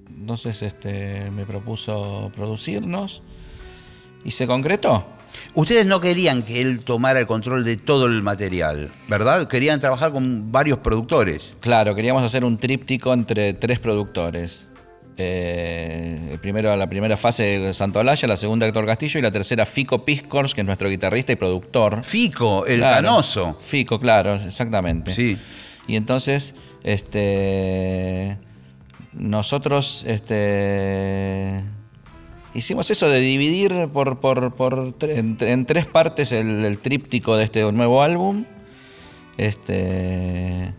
Entonces 0.09 0.61
este, 0.63 1.31
me 1.31 1.47
propuso 1.47 2.33
producirnos 2.35 3.23
y 4.25 4.33
se 4.33 4.49
concretó. 4.49 5.07
Ustedes 5.55 5.87
no 5.87 6.01
querían 6.01 6.43
que 6.43 6.61
él 6.61 6.81
tomara 6.81 7.21
el 7.21 7.29
control 7.29 7.63
de 7.63 7.77
todo 7.77 8.07
el 8.07 8.25
material, 8.25 8.91
¿verdad? 9.07 9.47
Querían 9.47 9.79
trabajar 9.79 10.11
con 10.11 10.51
varios 10.51 10.81
productores. 10.81 11.59
Claro, 11.61 11.95
queríamos 11.95 12.25
hacer 12.25 12.45
un 12.45 12.59
tríptico 12.59 13.15
entre 13.15 13.55
tres 13.55 13.79
productores. 13.79 14.71
Eh, 15.21 16.39
primero, 16.41 16.75
la 16.77 16.87
primera 16.89 17.17
fase 17.17 17.75
Santo 17.75 17.99
Alaya, 17.99 18.29
la 18.29 18.37
segunda 18.37 18.67
Héctor 18.69 18.87
Castillo 18.87 19.19
y 19.19 19.23
la 19.23 19.33
tercera 19.33 19.67
Fico 19.67 20.05
Piscors, 20.05 20.55
que 20.55 20.61
es 20.61 20.67
nuestro 20.67 20.89
guitarrista 20.89 21.33
y 21.33 21.37
productor. 21.37 22.05
Fico, 22.05 22.65
el 22.67 22.79
Claro. 22.79 23.09
canoso. 23.09 23.57
Fico, 23.61 23.99
claro, 23.99 24.37
exactamente. 24.37 25.13
Sí. 25.13 25.37
Y 25.89 25.97
entonces, 25.97 26.55
este, 26.85 28.39
nosotros, 29.13 30.05
este, 30.07 31.63
hicimos 32.55 32.89
eso 32.91 33.09
de 33.09 33.19
dividir 33.21 33.89
por, 33.93 34.21
por, 34.21 34.55
por 34.55 34.95
en 35.01 35.67
tres 35.67 35.87
partes 35.87 36.31
el, 36.31 36.65
el 36.65 36.79
tríptico 36.79 37.37
de 37.37 37.43
este 37.45 37.73
nuevo 37.73 38.03
álbum. 38.05 38.45
Este, 39.37 40.73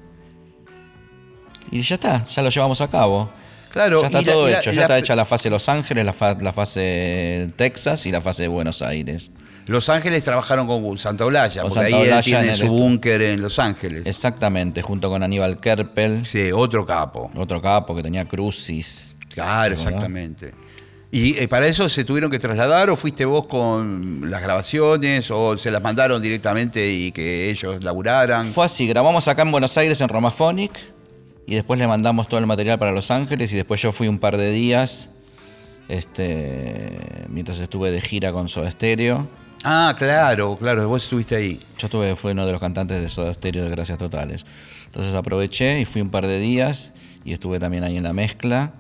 y 1.72 1.82
ya 1.82 1.96
está, 1.96 2.26
ya 2.26 2.42
lo 2.42 2.50
llevamos 2.50 2.80
a 2.82 2.88
cabo. 2.90 3.30
Claro, 3.72 4.02
ya 4.02 4.08
está 4.08 4.24
todo 4.24 4.48
la- 4.48 4.60
hecho, 4.60 4.72
ya 4.72 4.76
la- 4.76 4.82
está 4.84 4.98
hecha 5.00 5.16
la 5.16 5.26
fase 5.26 5.50
Los 5.50 5.70
Ángeles, 5.70 6.06
la, 6.06 6.14
fa- 6.14 6.38
la 6.40 6.52
fase 6.54 7.50
Texas 7.56 8.06
y 8.06 8.12
la 8.12 8.22
fase 8.22 8.44
de 8.44 8.48
Buenos 8.50 8.82
Aires. 8.82 9.32
Los 9.68 9.88
Ángeles 9.90 10.24
trabajaron 10.24 10.66
con 10.66 10.98
Santa 10.98 11.26
Olalla, 11.26 11.62
Con 11.62 11.70
porque 11.70 11.86
ahí 11.86 11.92
Santa 11.92 12.06
él 12.06 12.12
Olalla 12.14 12.24
tiene 12.24 12.56
su 12.56 12.68
búnker 12.68 13.22
en 13.22 13.42
Los 13.42 13.60
Ángeles. 13.60 14.02
Exactamente, 14.06 14.82
junto 14.82 15.10
con 15.10 15.22
Aníbal 15.22 15.60
Kerpel, 15.60 16.26
Sí, 16.26 16.52
otro 16.52 16.86
capo. 16.88 17.30
otro 17.36 17.62
capo 17.62 17.96
que 17.96 18.02
tenía 18.02 18.26
crucis. 18.28 19.16
Claro, 19.32 19.70
¿Verdad? 19.76 19.86
exactamente. 19.86 20.54
¿Y 21.12 21.38
eh, 21.38 21.48
para 21.48 21.68
eso 21.68 21.88
se 21.90 22.04
tuvieron 22.04 22.30
que 22.32 22.38
trasladar 22.40 22.90
o 22.90 22.96
fuiste 22.96 23.26
vos 23.26 23.48
con 23.48 24.30
las 24.30 24.42
grabaciones 24.42 25.30
o 25.32 25.58
se 25.58 25.72
las 25.72 25.82
mandaron 25.82 26.22
directamente 26.22 26.88
y 26.92 27.12
que 27.12 27.50
ellos 27.52 27.84
laburaran? 27.84 28.48
Fue 28.48 28.66
así, 28.66 28.88
grabamos 28.88 29.28
acá 29.28 29.44
en 29.44 29.52
Buenos 29.52 29.76
Aires 29.78 30.02
en 30.02 30.10
Romaphonic 30.10 30.72
y 31.50 31.56
después 31.56 31.80
le 31.80 31.88
mandamos 31.88 32.28
todo 32.28 32.40
el 32.40 32.46
material 32.46 32.78
para 32.78 32.92
Los 32.92 33.10
Ángeles 33.10 33.52
y 33.54 33.56
después 33.56 33.82
yo 33.82 33.92
fui 33.92 34.08
un 34.08 34.20
par 34.20 34.38
de 34.38 34.52
días 34.52 35.10
este, 35.88 37.26
mientras 37.28 37.58
estuve 37.58 37.90
de 37.90 38.02
gira 38.02 38.32
con 38.32 38.50
Soda 38.50 38.70
Stereo. 38.70 39.28
Ah, 39.64 39.96
claro, 39.98 40.56
claro, 40.58 40.88
vos 40.88 41.06
estuviste 41.06 41.36
ahí. 41.36 41.60
Yo 41.80 41.88
estuve, 41.88 42.16
fui 42.16 42.34
uno 42.34 42.46
de 42.46 42.52
los 42.52 42.62
cantantes 42.62 43.02
de 43.02 43.10
Soda 43.10 43.34
Stereo 43.34 43.64
de 43.64 43.72
Gracias 43.72 43.98
Totales. 43.98 44.46
Entonces 44.86 45.16
aproveché 45.16 45.82
y 45.82 45.86
fui 45.86 46.04
un 46.04 46.12
par 46.12 46.28
de 46.28 46.38
días 46.38 46.94
y 47.26 47.34
estuve 47.34 47.60
también 47.60 47.84
ahí 47.84 47.98
en 47.98 48.04
la 48.04 48.14
mezcla. 48.14 48.74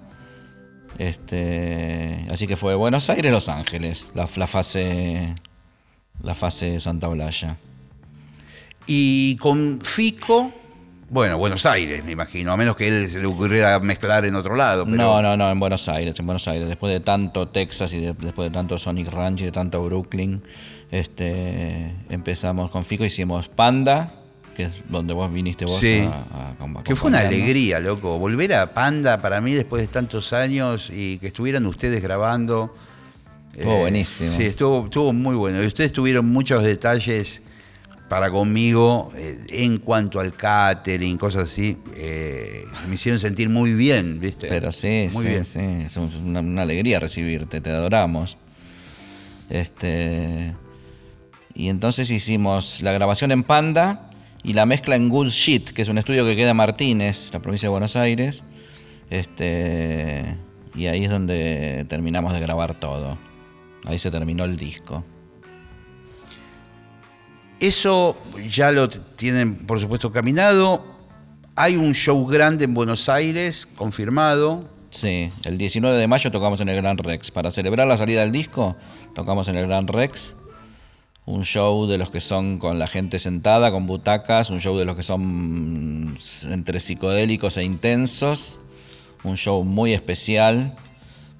Este, 0.99 2.23
así 2.29 2.45
que 2.45 2.55
fue 2.55 2.75
Buenos 2.75 3.09
Aires, 3.09 3.31
Los 3.31 3.49
Ángeles, 3.49 4.11
la, 4.13 4.29
la 4.35 4.45
fase 4.45 5.33
la 6.21 6.35
fase 6.35 6.79
Santa 6.79 7.09
Olalla. 7.09 7.57
Y 8.85 9.37
con 9.37 9.79
Fico, 9.81 10.53
Bueno, 11.09 11.39
Buenos 11.39 11.65
Aires, 11.65 12.03
me 12.05 12.11
imagino, 12.11 12.51
a 12.51 12.57
menos 12.57 12.75
que 12.75 12.87
él 12.87 13.09
se 13.09 13.19
le 13.19 13.25
ocurriera 13.25 13.79
mezclar 13.79 14.25
en 14.25 14.35
otro 14.35 14.55
lado. 14.55 14.85
pero- 14.85 14.95
No, 14.97 15.21
no, 15.23 15.35
no, 15.35 15.49
en 15.49 15.59
Buenos 15.59 15.89
Aires, 15.89 16.13
en 16.19 16.25
Buenos 16.27 16.47
Aires. 16.47 16.67
Después 16.67 16.93
de 16.93 16.99
tanto 16.99 17.47
Texas 17.47 17.93
y 17.93 17.99
de- 17.99 18.13
después 18.13 18.49
de 18.49 18.53
tanto 18.53 18.77
Sonic 18.77 19.07
Ranch 19.11 19.41
y 19.41 19.45
de 19.45 19.51
tanto 19.51 19.83
Brooklyn, 19.83 20.43
este, 20.91 21.93
empezamos 22.09 22.69
con 22.69 22.83
Fico, 22.85 23.03
hicimos 23.05 23.47
Panda, 23.49 24.13
que 24.55 24.63
es 24.63 24.83
donde 24.87 25.13
vos 25.13 25.31
viniste 25.33 25.65
vos 25.65 25.79
Sí. 25.79 25.99
a, 26.01 26.09
a- 26.63 26.79
a 26.79 26.83
Que 26.83 26.95
fue 26.95 27.09
una 27.09 27.21
alegría, 27.21 27.79
loco. 27.79 28.19
Volver 28.19 28.53
a 28.53 28.73
Panda 28.73 29.19
para 29.21 29.41
mí 29.41 29.53
después 29.53 29.81
de 29.81 29.87
tantos 29.87 30.31
años 30.33 30.91
y 30.93 31.17
que 31.17 31.27
estuvieran 31.27 31.65
ustedes 31.65 32.03
grabando. 32.03 32.75
Estuvo 33.55 33.79
buenísimo. 33.79 34.29
Sí, 34.31 34.43
estuvo, 34.43 34.85
estuvo 34.85 35.11
muy 35.11 35.35
bueno. 35.35 35.63
Y 35.63 35.65
ustedes 35.65 35.91
tuvieron 35.91 36.27
muchos 36.27 36.63
detalles 36.63 37.41
para 38.09 38.31
conmigo 38.31 39.11
eh, 39.15 39.39
en 39.49 39.77
cuanto 39.77 40.19
al 40.19 40.33
catering, 40.33 41.17
cosas 41.17 41.43
así. 41.43 41.77
eh, 41.95 42.65
me 42.87 42.95
hicieron 42.95 43.19
sentir 43.19 43.49
muy 43.49 43.73
bien, 43.73 44.19
¿viste? 44.19 44.47
Pero 44.47 44.71
sí, 44.71 45.07
muy 45.13 45.23
sí, 45.23 45.29
bien. 45.29 45.45
sí, 45.45 45.59
es 45.85 45.95
un- 45.97 46.13
una, 46.25 46.39
una 46.39 46.61
alegría 46.63 46.99
recibirte, 46.99 47.61
te 47.61 47.69
adoramos. 47.69 48.37
Este, 49.49 50.53
y 51.53 51.69
entonces 51.69 52.09
hicimos 52.11 52.81
la 52.81 52.91
grabación 52.91 53.31
en 53.31 53.43
Panda 53.43 54.09
y 54.43 54.53
la 54.53 54.65
mezcla 54.65 54.95
en 54.95 55.09
Good 55.09 55.29
Shit, 55.29 55.69
que 55.71 55.81
es 55.81 55.87
un 55.89 55.97
estudio 55.97 56.25
que 56.25 56.35
queda 56.35 56.51
en 56.51 56.57
Martínez, 56.57 57.29
la 57.33 57.39
provincia 57.39 57.67
de 57.67 57.71
Buenos 57.71 57.95
Aires. 57.95 58.43
Este, 59.09 60.23
y 60.75 60.85
ahí 60.87 61.03
es 61.05 61.11
donde 61.11 61.85
terminamos 61.89 62.33
de 62.33 62.39
grabar 62.39 62.79
todo. 62.79 63.17
Ahí 63.85 63.97
se 63.97 64.11
terminó 64.11 64.45
el 64.45 64.55
disco. 64.57 65.03
Eso 67.59 68.15
ya 68.49 68.71
lo 68.71 68.89
tienen, 68.89 69.55
por 69.67 69.81
supuesto, 69.81 70.11
caminado. 70.11 70.85
Hay 71.55 71.75
un 71.75 71.93
show 71.93 72.25
grande 72.25 72.65
en 72.65 72.73
Buenos 72.73 73.09
Aires, 73.09 73.67
confirmado. 73.75 74.63
Sí, 74.91 75.29
el 75.43 75.57
19 75.57 75.97
de 75.97 76.07
mayo 76.07 76.31
tocamos 76.31 76.61
en 76.61 76.69
el 76.69 76.77
Gran 76.77 76.97
Rex. 76.97 77.31
Para 77.31 77.51
celebrar 77.51 77.85
la 77.87 77.97
salida 77.97 78.21
del 78.21 78.31
disco, 78.31 78.77
tocamos 79.13 79.49
en 79.49 79.57
el 79.57 79.67
Gran 79.67 79.87
Rex. 79.87 80.35
Un 81.25 81.43
show 81.43 81.85
de 81.85 81.97
los 81.97 82.09
que 82.09 82.21
son 82.21 82.59
con 82.59 82.79
la 82.79 82.87
gente 82.87 83.19
sentada, 83.19 83.71
con 83.71 83.85
butacas. 83.85 84.49
Un 84.49 84.61
show 84.61 84.77
de 84.77 84.85
los 84.85 84.95
que 84.95 85.03
son 85.03 86.13
mm, 86.13 86.15
entre 86.51 86.79
psicodélicos 86.79 87.57
e 87.57 87.63
intensos. 87.65 88.61
Un 89.23 89.35
show 89.35 89.65
muy 89.65 89.93
especial, 89.93 90.77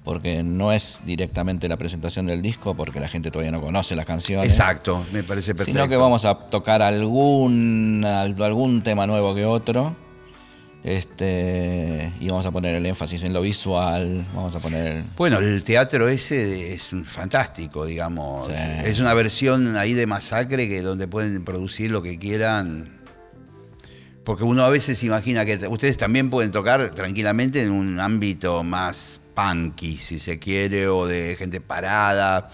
porque 0.04 0.42
no 0.42 0.72
es 0.72 1.02
directamente 1.04 1.68
la 1.68 1.76
presentación 1.76 2.26
del 2.26 2.40
disco, 2.40 2.74
porque 2.74 3.00
la 3.00 3.08
gente 3.08 3.30
todavía 3.30 3.52
no 3.52 3.60
conoce 3.60 3.94
las 3.96 4.06
canciones. 4.06 4.50
Exacto, 4.50 5.04
me 5.12 5.22
parece 5.22 5.54
perfecto. 5.54 5.78
Sino 5.78 5.88
que 5.88 5.96
vamos 5.96 6.24
a 6.24 6.34
tocar 6.34 6.80
algún, 6.82 8.04
algún 8.04 8.82
tema 8.82 9.06
nuevo 9.06 9.34
que 9.34 9.44
otro. 9.44 9.96
Este, 10.82 12.10
y 12.20 12.28
vamos 12.28 12.46
a 12.46 12.50
poner 12.50 12.74
el 12.74 12.86
énfasis 12.86 13.24
en 13.24 13.34
lo 13.34 13.42
visual. 13.42 14.26
Vamos 14.34 14.56
a 14.56 14.60
poner. 14.60 15.04
Bueno, 15.16 15.38
el 15.38 15.62
teatro 15.62 16.08
ese 16.08 16.72
es 16.72 16.94
fantástico, 17.04 17.84
digamos. 17.84 18.46
Sí. 18.46 18.52
Es 18.84 18.98
una 18.98 19.12
versión 19.12 19.76
ahí 19.76 19.92
de 19.92 20.06
masacre 20.06 20.68
que 20.68 20.80
donde 20.80 21.06
pueden 21.06 21.44
producir 21.44 21.90
lo 21.90 22.02
que 22.02 22.18
quieran. 22.18 22.98
Porque 24.24 24.44
uno 24.44 24.64
a 24.64 24.70
veces 24.70 25.02
imagina 25.02 25.44
que 25.44 25.56
ustedes 25.68 25.98
también 25.98 26.30
pueden 26.30 26.50
tocar 26.50 26.90
tranquilamente 26.90 27.62
en 27.62 27.72
un 27.72 28.00
ámbito 28.00 28.62
más 28.62 29.19
punky, 29.52 29.96
si 29.96 30.18
se 30.18 30.38
quiere, 30.38 30.88
o 30.88 31.06
de 31.06 31.36
gente 31.38 31.60
parada. 31.60 32.50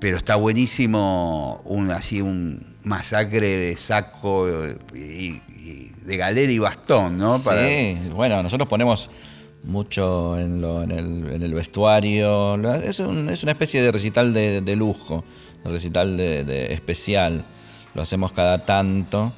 Pero 0.00 0.16
está 0.16 0.36
buenísimo 0.36 1.60
un 1.64 1.90
así 1.90 2.20
un 2.22 2.76
masacre 2.84 3.48
de 3.48 3.76
saco 3.76 4.48
y, 4.94 4.98
y 4.98 5.92
de 6.04 6.16
galera 6.16 6.50
y 6.50 6.58
bastón, 6.58 7.18
¿no? 7.18 7.38
Para- 7.42 7.66
Sí, 7.68 7.98
bueno, 8.14 8.42
nosotros 8.42 8.68
ponemos 8.68 9.10
mucho 9.62 10.38
en, 10.38 10.62
lo- 10.62 10.82
en 10.82 10.90
el, 10.92 11.30
en 11.32 11.42
el 11.42 11.52
vestuario. 11.52 12.54
Es, 12.76 13.00
un- 13.00 13.28
es 13.28 13.42
una 13.42 13.52
especie 13.52 13.82
de 13.82 13.92
recital 13.92 14.32
de, 14.32 14.62
de 14.62 14.76
lujo, 14.76 15.22
de 15.64 15.70
recital 15.70 16.16
de, 16.16 16.44
de 16.44 16.72
especial. 16.72 17.44
Lo 17.94 18.00
hacemos 18.02 18.32
cada 18.32 18.64
tanto 18.64 19.32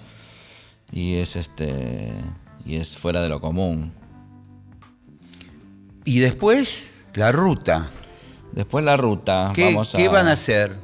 y 0.93 1.15
es 1.17 1.35
este 1.37 2.13
y 2.65 2.77
es 2.77 2.97
fuera 2.97 3.21
de 3.21 3.29
lo 3.29 3.41
común. 3.41 3.93
Y 6.05 6.19
después, 6.19 6.95
la 7.15 7.33
ruta. 7.33 7.91
Después 8.53 8.85
la 8.85 8.97
ruta. 8.97 9.53
¿Qué, 9.55 9.67
vamos 9.67 9.95
a, 9.95 9.99
qué 9.99 10.09
van 10.09 10.29
a 10.29 10.33
hacer? 10.33 10.77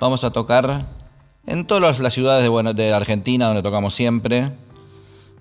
Vamos 0.00 0.24
a 0.24 0.30
tocar 0.30 0.86
en 1.46 1.66
todas 1.66 1.98
las 1.98 2.14
ciudades 2.14 2.48
de, 2.48 2.74
de 2.74 2.92
Argentina 2.92 3.46
donde 3.46 3.62
tocamos 3.62 3.94
siempre. 3.94 4.52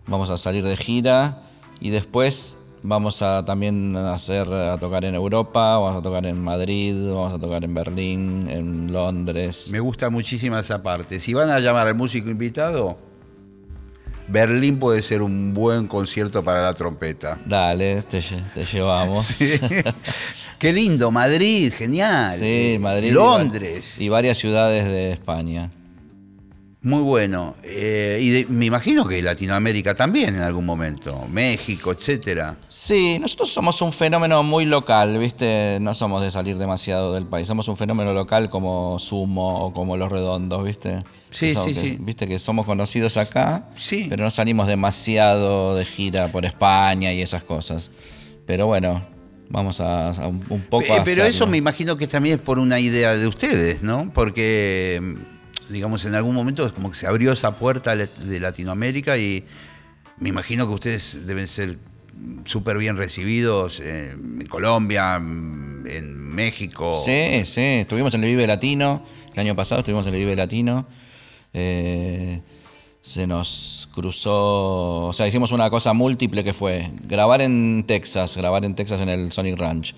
Vamos 0.07 0.29
a 0.29 0.37
salir 0.37 0.63
de 0.63 0.77
gira 0.77 1.43
y 1.79 1.89
después 1.89 2.57
vamos 2.83 3.21
a 3.21 3.43
también 3.43 3.95
hacer 3.95 4.51
a 4.51 4.77
tocar 4.77 5.05
en 5.05 5.15
Europa, 5.15 5.77
vamos 5.77 5.95
a 5.97 6.01
tocar 6.01 6.25
en 6.25 6.41
Madrid, 6.41 6.95
vamos 7.09 7.33
a 7.33 7.39
tocar 7.39 7.63
en 7.63 7.73
Berlín, 7.73 8.47
en 8.49 8.93
Londres. 8.93 9.69
Me 9.71 9.79
gusta 9.79 10.09
muchísimo 10.09 10.57
esa 10.57 10.83
parte. 10.83 11.19
Si 11.19 11.33
van 11.33 11.49
a 11.49 11.59
llamar 11.59 11.87
al 11.87 11.95
músico 11.95 12.29
invitado, 12.29 12.97
Berlín 14.27 14.79
puede 14.79 15.01
ser 15.01 15.21
un 15.21 15.53
buen 15.53 15.87
concierto 15.87 16.43
para 16.43 16.61
la 16.63 16.73
trompeta. 16.73 17.37
Dale, 17.45 18.01
te, 18.03 18.19
lle- 18.19 18.51
te 18.53 18.65
llevamos. 18.65 19.25
Sí. 19.37 19.59
Qué 20.57 20.71
lindo, 20.71 21.11
Madrid, 21.11 21.71
genial. 21.77 22.39
Sí, 22.39 22.77
Madrid. 22.79 23.11
Londres. 23.11 23.99
Y 23.99 24.09
varias 24.09 24.37
ciudades 24.37 24.85
de 24.85 25.11
España. 25.11 25.69
Muy 26.85 27.01
bueno. 27.01 27.55
Eh, 27.63 28.19
y 28.21 28.29
de- 28.29 28.45
me 28.47 28.67
imagino 28.67 29.07
que 29.07 29.19
Latinoamérica 29.19 29.95
también 29.95 30.35
en 30.35 30.41
algún 30.43 30.67
momento. 30.67 31.25
México, 31.31 31.91
etcétera. 31.91 32.57
Sí, 32.69 33.17
nosotros 33.19 33.51
somos 33.51 33.81
un 33.81 33.91
fenómeno 33.91 34.43
muy 34.43 34.65
local, 34.65 35.17
¿viste? 35.17 35.79
No 35.81 35.95
somos 35.95 36.21
de 36.21 36.29
salir 36.29 36.57
demasiado 36.59 37.15
del 37.15 37.25
país. 37.25 37.47
Somos 37.47 37.67
un 37.69 37.75
fenómeno 37.75 38.13
local 38.13 38.51
como 38.51 38.99
Sumo 38.99 39.65
o 39.65 39.73
como 39.73 39.97
Los 39.97 40.11
Redondos, 40.11 40.63
¿viste? 40.63 41.03
Sí, 41.31 41.53
sí, 41.55 41.73
que- 41.73 41.81
sí. 41.81 41.97
Viste 41.99 42.27
que 42.27 42.37
somos 42.37 42.67
conocidos 42.67 43.17
acá, 43.17 43.67
Sí. 43.79 44.05
pero 44.07 44.23
no 44.23 44.29
salimos 44.29 44.67
demasiado 44.67 45.75
de 45.75 45.85
gira 45.85 46.31
por 46.31 46.45
España 46.45 47.11
y 47.13 47.21
esas 47.23 47.43
cosas. 47.43 47.89
Pero 48.45 48.67
bueno, 48.67 49.03
vamos 49.49 49.81
a, 49.81 50.09
a 50.11 50.27
un, 50.27 50.45
un 50.49 50.61
poco 50.61 50.85
Eh, 50.85 50.99
a 50.99 51.03
Pero 51.03 51.23
eso 51.23 51.47
me 51.47 51.57
imagino 51.57 51.97
que 51.97 52.05
también 52.05 52.35
es 52.35 52.41
por 52.41 52.59
una 52.59 52.79
idea 52.79 53.15
de 53.17 53.25
ustedes, 53.25 53.81
¿no? 53.81 54.11
Porque, 54.13 55.01
digamos, 55.69 56.05
en 56.05 56.15
algún 56.15 56.35
momento 56.35 56.71
como 56.73 56.91
que 56.91 56.97
se 56.97 57.07
abrió 57.07 57.31
esa 57.31 57.57
puerta 57.57 57.95
de 57.95 58.39
Latinoamérica 58.39 59.17
y 59.17 59.43
me 60.17 60.29
imagino 60.29 60.67
que 60.67 60.73
ustedes 60.73 61.25
deben 61.25 61.47
ser 61.47 61.77
súper 62.45 62.77
bien 62.77 62.97
recibidos 62.97 63.79
eh, 63.79 64.11
en 64.11 64.47
Colombia, 64.47 65.15
en 65.17 66.17
México. 66.17 66.93
Sí, 66.93 67.43
sí, 67.45 67.61
estuvimos 67.61 68.13
en 68.13 68.23
el 68.23 68.29
Vive 68.29 68.47
Latino, 68.47 69.03
el 69.33 69.39
año 69.39 69.55
pasado 69.55 69.79
estuvimos 69.79 70.07
en 70.07 70.13
el 70.13 70.19
Vive 70.19 70.35
Latino. 70.35 70.87
eh, 71.53 72.41
se 73.01 73.27
nos 73.27 73.87
cruzó, 73.93 75.05
o 75.05 75.13
sea, 75.13 75.27
hicimos 75.27 75.51
una 75.51 75.69
cosa 75.69 75.93
múltiple 75.93 76.43
que 76.43 76.53
fue 76.53 76.89
grabar 77.03 77.39
en 77.41 77.83
Texas, 77.85 78.35
grabar 78.35 78.65
en 78.65 78.73
Texas 78.73 78.99
en 78.99 79.09
el 79.09 79.31
Sonic 79.31 79.59
Ranch. 79.59 79.93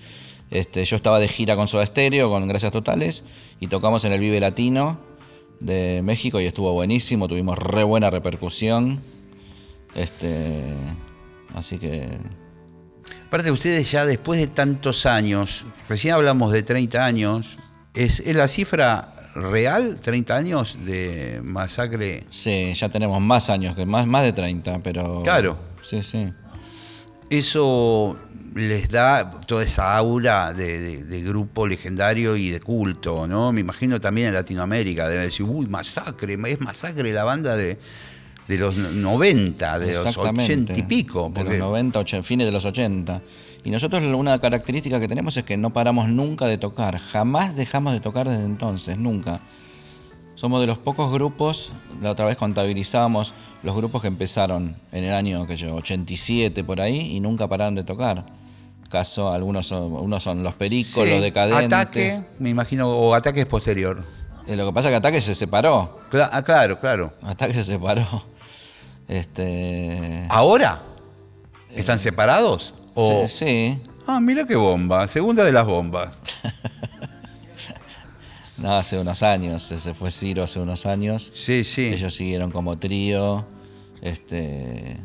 Este, 0.50 0.84
yo 0.84 0.96
estaba 0.96 1.18
de 1.18 1.26
gira 1.26 1.56
con 1.56 1.68
Soda 1.68 1.86
Stereo, 1.86 2.28
con 2.28 2.46
Gracias 2.46 2.70
Totales, 2.70 3.24
y 3.60 3.68
tocamos 3.68 4.04
en 4.04 4.12
el 4.12 4.20
Vive 4.20 4.40
Latino 4.40 5.07
de 5.60 6.00
México 6.02 6.40
y 6.40 6.46
estuvo 6.46 6.72
buenísimo, 6.72 7.28
tuvimos 7.28 7.58
re 7.58 7.84
buena 7.84 8.10
repercusión. 8.10 9.00
Este, 9.94 10.74
así 11.54 11.78
que 11.78 12.08
Aparte, 13.28 13.50
ustedes 13.50 13.90
ya 13.90 14.06
después 14.06 14.40
de 14.40 14.46
tantos 14.46 15.04
años, 15.04 15.66
recién 15.86 16.14
hablamos 16.14 16.50
de 16.50 16.62
30 16.62 17.04
años, 17.04 17.58
¿es, 17.92 18.20
es 18.20 18.34
la 18.34 18.48
cifra 18.48 19.30
real, 19.34 19.98
30 20.00 20.34
años 20.34 20.78
de 20.86 21.42
masacre? 21.44 22.24
sí, 22.30 22.72
ya 22.72 22.88
tenemos 22.88 23.20
más 23.20 23.50
años, 23.50 23.76
que 23.76 23.84
más, 23.84 24.06
más 24.06 24.22
de 24.24 24.32
30, 24.32 24.78
pero... 24.82 25.22
Claro. 25.24 25.58
Sí, 25.82 26.02
sí. 26.02 26.32
eso 27.28 28.18
les 28.54 28.88
da 28.90 29.30
toda 29.46 29.62
esa 29.62 29.96
aura 29.96 30.52
de, 30.52 30.78
de- 30.80 31.04
de 31.04 31.22
grupo 31.22 31.66
legendario 31.66 32.36
y 32.36 32.50
de 32.50 32.60
culto, 32.60 33.26
¿no? 33.26 33.52
Me 33.52 33.60
imagino 33.60 34.00
también 34.00 34.28
en 34.28 34.34
Latinoamérica, 34.34 35.08
deben 35.08 35.24
decir, 35.26 35.44
uy, 35.48 35.66
masacre, 35.66 36.38
es 36.46 36.60
masacre 36.60 37.12
la 37.12 37.24
banda 37.24 37.56
de, 37.56 37.78
de 38.48 38.58
los 38.58 38.76
90, 38.76 39.78
de 39.78 39.92
los 39.94 40.06
Exactamente. 40.06 40.72
80 40.72 40.78
y 40.78 40.82
pico. 40.82 41.30
De 41.34 41.44
los 41.44 41.58
90, 41.58 42.00
och- 42.00 42.22
fines 42.22 42.46
de 42.46 42.52
los 42.52 42.64
80. 42.64 43.22
Y 43.64 43.70
nosotros 43.70 44.02
una 44.04 44.38
característica 44.40 44.98
que 45.00 45.08
tenemos 45.08 45.36
es 45.36 45.44
que 45.44 45.56
no 45.56 45.72
paramos 45.72 46.08
nunca 46.08 46.46
de 46.46 46.58
tocar. 46.58 46.98
Jamás 46.98 47.56
dejamos 47.56 47.92
de 47.92 48.00
tocar 48.00 48.28
desde 48.28 48.44
entonces, 48.44 48.96
nunca. 48.98 49.40
Somos 50.36 50.60
de 50.60 50.68
los 50.68 50.78
pocos 50.78 51.10
grupos, 51.12 51.72
la 52.00 52.12
otra 52.12 52.24
vez 52.24 52.36
contabilizábamos 52.36 53.34
los 53.64 53.74
grupos 53.74 54.02
que 54.02 54.06
empezaron 54.08 54.76
en 54.92 55.02
el 55.02 55.12
año 55.12 55.46
que 55.48 55.56
yo, 55.56 55.74
87 55.74 56.62
por 56.62 56.80
ahí 56.80 57.16
y 57.16 57.18
nunca 57.20 57.48
pararon 57.48 57.74
de 57.74 57.82
tocar. 57.82 58.24
Caso, 58.88 59.30
algunos 59.32 59.66
son, 59.66 59.92
unos 59.92 60.22
son 60.22 60.42
los 60.42 60.54
pericos, 60.54 61.04
Sí, 61.04 61.10
los 61.10 61.20
decadentes. 61.20 61.66
Ataque, 61.66 62.22
me 62.38 62.48
imagino, 62.50 62.88
o 62.90 63.14
ataque 63.14 63.40
es 63.42 63.46
posterior. 63.46 64.02
Eh, 64.46 64.56
Lo 64.56 64.66
que 64.66 64.72
pasa 64.72 64.88
es 64.88 64.92
que 64.92 64.96
Ataque 64.96 65.20
se 65.20 65.34
separó. 65.34 66.00
Cla- 66.10 66.30
ah, 66.32 66.42
claro, 66.42 66.80
claro. 66.80 67.12
Hasta 67.22 67.46
que 67.48 67.54
se 67.54 67.64
separó. 67.64 68.06
Este, 69.06 70.24
¿Ahora? 70.30 70.80
¿Están 71.74 71.98
separados? 71.98 72.74
O... 72.94 73.26
sí, 73.26 73.44
sí. 73.46 73.82
Ah, 74.06 74.20
mira 74.20 74.46
qué 74.46 74.56
bomba. 74.56 75.06
Segunda 75.06 75.44
de 75.44 75.52
las 75.52 75.66
bombas. 75.66 76.10
No, 78.58 78.74
hace 78.76 78.98
unos 78.98 79.22
años, 79.22 79.62
se 79.62 79.94
fue 79.94 80.10
Ciro 80.10 80.42
hace 80.42 80.58
unos 80.58 80.84
años. 80.84 81.32
Sí, 81.32 81.62
sí. 81.62 81.86
Ellos 81.86 82.12
siguieron 82.12 82.50
como 82.50 82.76
trío. 82.76 83.46
Este. 84.02 84.98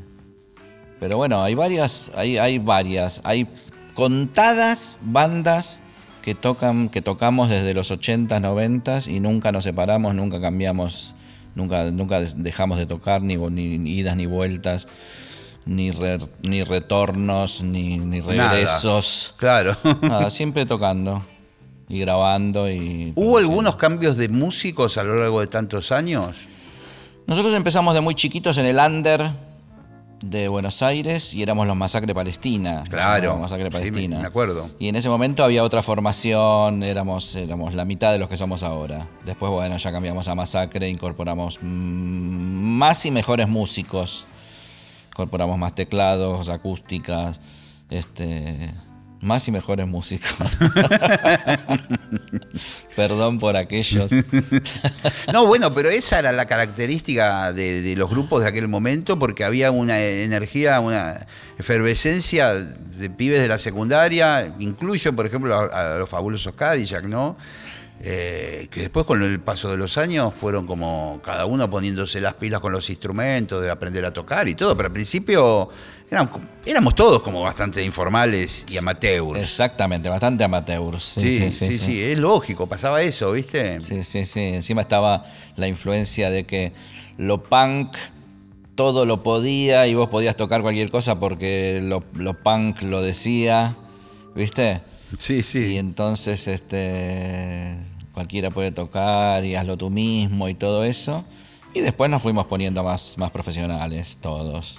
Pero 0.99 1.17
bueno, 1.17 1.43
hay 1.43 1.53
varias, 1.53 2.11
hay, 2.15 2.39
hay 2.39 2.57
varias, 2.57 3.21
hay 3.23 3.47
contadas 3.93 4.97
bandas 5.01 5.81
que 6.21 6.35
tocan, 6.35 6.89
que 6.89 7.01
tocamos 7.01 7.49
desde 7.49 7.73
los 7.73 7.91
80s, 7.91 8.27
90s 8.41 9.07
y 9.13 9.19
nunca 9.19 9.51
nos 9.51 9.63
separamos, 9.65 10.15
nunca 10.15 10.39
cambiamos, 10.39 11.15
nunca, 11.55 11.91
nunca 11.91 12.19
dejamos 12.21 12.77
de 12.77 12.85
tocar, 12.85 13.21
ni, 13.21 13.33
idas 13.89 14.15
ni 14.15 14.25
vueltas, 14.25 14.87
ni, 15.65 15.91
re- 15.91 16.19
ni 16.41 16.63
retornos, 16.63 17.61
ni, 17.63 17.97
ni 17.97 18.19
Nada. 18.19 18.51
regresos. 18.53 19.33
Claro. 19.37 19.75
Nada, 20.01 20.29
siempre 20.31 20.65
tocando 20.65 21.25
y 21.89 21.99
grabando 21.99 22.69
y. 22.71 23.11
¿Hubo 23.15 23.37
algunos 23.37 23.75
cambios 23.75 24.15
de 24.17 24.29
músicos 24.29 24.97
a 24.97 25.03
lo 25.03 25.15
largo 25.17 25.41
de 25.41 25.47
tantos 25.47 25.91
años? 25.91 26.35
Nosotros 27.27 27.53
empezamos 27.53 27.93
de 27.93 28.01
muy 28.01 28.15
chiquitos 28.15 28.57
en 28.57 28.65
el 28.65 28.77
under 28.77 29.29
de 30.21 30.47
Buenos 30.47 30.81
Aires 30.81 31.33
y 31.33 31.41
éramos 31.43 31.67
los 31.67 31.75
Masacre 31.75 32.13
Palestina. 32.15 32.83
Claro. 32.89 33.31
Los 33.33 33.41
Masacre 33.41 33.65
Sí, 33.65 33.71
Palestina. 33.71 34.15
me- 34.17 34.21
me 34.23 34.27
acuerdo. 34.27 34.69
Y 34.79 34.87
en 34.87 34.95
ese 34.95 35.09
momento 35.09 35.43
había 35.43 35.63
otra 35.63 35.81
formación, 35.81 36.81
éramos, 36.83 37.35
éramos 37.35 37.73
la 37.73 37.83
mitad 37.85 38.11
de 38.13 38.19
los 38.19 38.29
que 38.29 38.37
somos 38.37 38.63
ahora. 38.63 39.05
Después, 39.25 39.51
bueno, 39.51 39.75
ya 39.77 39.91
cambiamos 39.91 40.27
a 40.27 40.35
Masacre, 40.35 40.87
incorporamos 40.89 41.59
más 41.61 43.05
y 43.05 43.11
mejores 43.11 43.47
músicos. 43.49 44.25
Incorporamos 45.09 45.57
más 45.57 45.75
teclados, 45.75 46.49
acústicas, 46.49 47.39
este, 47.89 48.73
más 49.23 49.47
y 49.47 49.51
mejores 49.51 49.87
músicos. 49.87 50.35
Perdón 52.95 53.39
por 53.39 53.57
aquellos. 53.57 54.11
No, 55.31 55.45
bueno, 55.45 55.73
pero 55.73 55.89
esa 55.89 56.19
era 56.19 56.31
la 56.31 56.45
característica 56.45 57.53
de, 57.53 57.81
de 57.81 57.95
los 57.95 58.09
grupos 58.09 58.43
de 58.43 58.49
aquel 58.49 58.67
momento, 58.67 59.17
porque 59.17 59.43
había 59.43 59.71
una 59.71 59.99
energía, 59.99 60.79
una 60.79 61.25
efervescencia 61.57 62.53
de 62.53 63.09
pibes 63.09 63.41
de 63.41 63.47
la 63.47 63.57
secundaria, 63.57 64.53
incluyo, 64.59 65.15
por 65.15 65.25
ejemplo, 65.25 65.55
a, 65.55 65.95
a 65.95 65.97
los 65.97 66.09
fabulosos 66.09 66.53
Cadillac, 66.53 67.05
¿no? 67.05 67.37
Eh, 68.05 68.67
que 68.69 68.81
después 68.81 69.05
con 69.05 69.23
el 69.23 69.39
paso 69.39 69.71
de 69.71 69.77
los 69.77 69.97
años 69.97 70.33
fueron 70.37 70.67
como 70.67 71.21
cada 71.23 71.45
uno 71.45 71.69
poniéndose 71.69 72.19
las 72.19 72.33
pilas 72.33 72.59
con 72.59 72.73
los 72.73 72.89
instrumentos, 72.89 73.61
de 73.63 73.69
aprender 73.69 74.03
a 74.03 74.11
tocar 74.11 74.49
y 74.49 74.55
todo, 74.55 74.75
pero 74.75 74.87
al 74.87 74.93
principio 74.93 75.69
eran- 76.11 76.29
éramos 76.65 76.95
todos 76.95 77.21
como 77.21 77.41
bastante 77.41 77.81
informales 77.83 78.65
y 78.69 78.77
amateurs. 78.77 79.37
Exactamente, 79.39 80.09
bastante 80.09 80.43
amateurs. 80.43 81.01
Sí 81.03 81.31
sí, 81.51 81.77
sí, 81.77 82.03
es 82.03 82.19
lógico, 82.19 82.67
pasaba 82.67 83.01
eso, 83.01 83.31
¿viste? 83.31 83.79
Sí, 83.81 84.03
sí, 84.03 84.25
sí. 84.25 84.39
Encima 84.41 84.81
estaba 84.81 85.23
la 85.55 85.67
influencia 85.69 86.29
de 86.29 86.45
que 86.45 86.73
lo 87.17 87.43
punk 87.43 87.95
todo 88.75 89.05
lo 89.05 89.23
podía 89.23 89.87
y 89.87 89.93
vos 89.93 90.09
podías 90.09 90.35
tocar 90.35 90.61
cualquier 90.61 90.89
cosa 90.91 91.19
porque 91.21 91.79
lo, 91.81 92.03
lo 92.15 92.33
punk 92.33 92.81
lo 92.81 93.01
decía, 93.01 93.75
¿viste? 94.35 94.81
Sí, 95.17 95.37
Y 95.37 95.43
sí. 95.43 95.77
entonces 95.77 96.47
este 96.47 97.77
cualquiera 98.13 98.51
puede 98.51 98.71
tocar 98.71 99.43
y 99.43 99.55
hazlo 99.55 99.77
tú 99.77 99.89
mismo 99.89 100.47
y 100.49 100.53
todo 100.53 100.83
eso. 100.83 101.25
Y 101.73 101.81
después 101.81 102.09
nos 102.09 102.21
fuimos 102.21 102.45
poniendo 102.45 102.83
más, 102.83 103.17
más 103.17 103.31
profesionales 103.31 104.17
todos. 104.21 104.77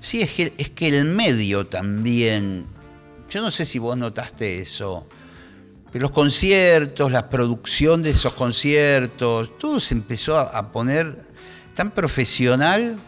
Sí, 0.00 0.22
es 0.22 0.32
que, 0.32 0.52
es 0.56 0.70
que 0.70 0.88
el 0.88 1.04
medio 1.04 1.66
también. 1.66 2.66
Yo 3.28 3.42
no 3.42 3.50
sé 3.50 3.64
si 3.64 3.78
vos 3.78 3.96
notaste 3.96 4.60
eso. 4.60 5.06
Pero 5.90 6.04
los 6.04 6.12
conciertos, 6.12 7.10
la 7.12 7.28
producción 7.28 8.02
de 8.02 8.10
esos 8.10 8.32
conciertos, 8.34 9.58
todo 9.58 9.78
se 9.78 9.94
empezó 9.94 10.38
a, 10.38 10.42
a 10.42 10.72
poner 10.72 11.22
tan 11.74 11.90
profesional 11.90 12.98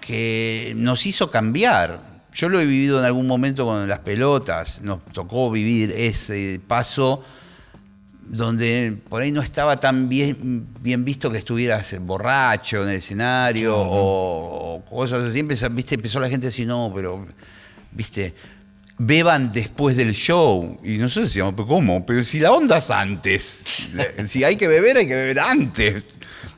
que 0.00 0.72
nos 0.76 1.04
hizo 1.06 1.30
cambiar. 1.30 2.13
Yo 2.34 2.48
lo 2.48 2.60
he 2.60 2.66
vivido 2.66 2.98
en 2.98 3.04
algún 3.04 3.26
momento 3.26 3.64
con 3.64 3.88
las 3.88 4.00
pelotas, 4.00 4.82
nos 4.82 5.04
tocó 5.12 5.50
vivir 5.50 5.92
ese 5.96 6.60
paso 6.66 7.24
donde 8.26 8.96
por 9.08 9.22
ahí 9.22 9.30
no 9.30 9.42
estaba 9.42 9.78
tan 9.78 10.08
bien, 10.08 10.66
bien 10.80 11.04
visto 11.04 11.30
que 11.30 11.38
estuvieras 11.38 11.94
borracho 12.00 12.82
en 12.82 12.88
el 12.88 12.96
escenario 12.96 13.76
o, 13.76 14.76
o 14.76 14.84
cosas 14.84 15.22
así. 15.22 15.40
Empezó, 15.40 15.68
¿viste? 15.70 15.94
empezó 15.94 16.18
la 16.20 16.28
gente 16.28 16.46
a 16.46 16.50
decir, 16.50 16.66
no, 16.66 16.90
pero, 16.94 17.26
viste, 17.92 18.34
beban 18.98 19.52
después 19.52 19.96
del 19.96 20.12
show. 20.12 20.80
Y 20.82 20.98
nosotros 20.98 21.30
decíamos, 21.30 21.54
pero 21.54 21.68
¿cómo? 21.68 22.04
Pero 22.04 22.24
si 22.24 22.40
la 22.40 22.52
onda 22.52 22.78
es 22.78 22.90
antes. 22.90 23.88
si 24.26 24.44
hay 24.44 24.56
que 24.56 24.68
beber, 24.68 24.96
hay 24.96 25.06
que 25.06 25.14
beber 25.14 25.40
antes. 25.40 26.02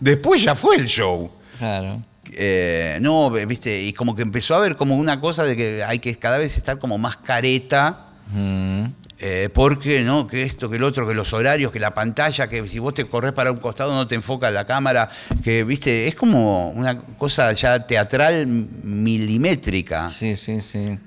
Después 0.01 0.43
ya 0.43 0.55
fue 0.55 0.77
el 0.77 0.87
show. 0.87 1.31
Claro. 1.59 2.01
Eh, 2.33 2.99
no, 3.03 3.31
viste, 3.31 3.83
y 3.83 3.93
como 3.93 4.15
que 4.17 4.23
empezó 4.23 4.55
a 4.55 4.59
haber 4.59 4.77
como 4.77 4.97
una 4.97 5.21
cosa 5.21 5.45
de 5.45 5.57
que 5.57 5.85
hay 5.85 5.99
que 5.99 6.15
cada 6.17 6.39
vez 6.39 6.57
estar 6.57 6.79
como 6.79 6.99
más 6.99 7.17
careta. 7.17 8.07
Mm. 8.33 8.85
Eh, 9.19 9.49
porque 9.55 10.05
no, 10.05 10.27
que 10.27 10.43
esto, 10.43 10.69
que 10.69 10.77
el 10.77 10.83
otro, 10.83 11.09
que 11.09 11.15
los 11.15 11.33
horarios, 11.33 11.73
que 11.73 11.81
la 11.81 11.95
pantalla, 11.95 12.49
que 12.51 12.69
si 12.69 12.79
vos 12.79 12.93
te 12.93 13.07
corres 13.07 13.33
para 13.33 13.51
un 13.51 13.59
costado 13.61 13.95
no 13.95 14.07
te 14.07 14.15
enfoca 14.15 14.51
la 14.51 14.67
cámara, 14.67 15.09
que 15.43 15.65
viste, 15.65 16.07
es 16.07 16.15
como 16.15 16.69
una 16.69 17.01
cosa 17.01 17.51
ya 17.53 17.87
teatral 17.87 18.47
milimétrica. 18.47 20.11
Sí, 20.11 20.37
sí, 20.37 20.61
sí. 20.61 20.99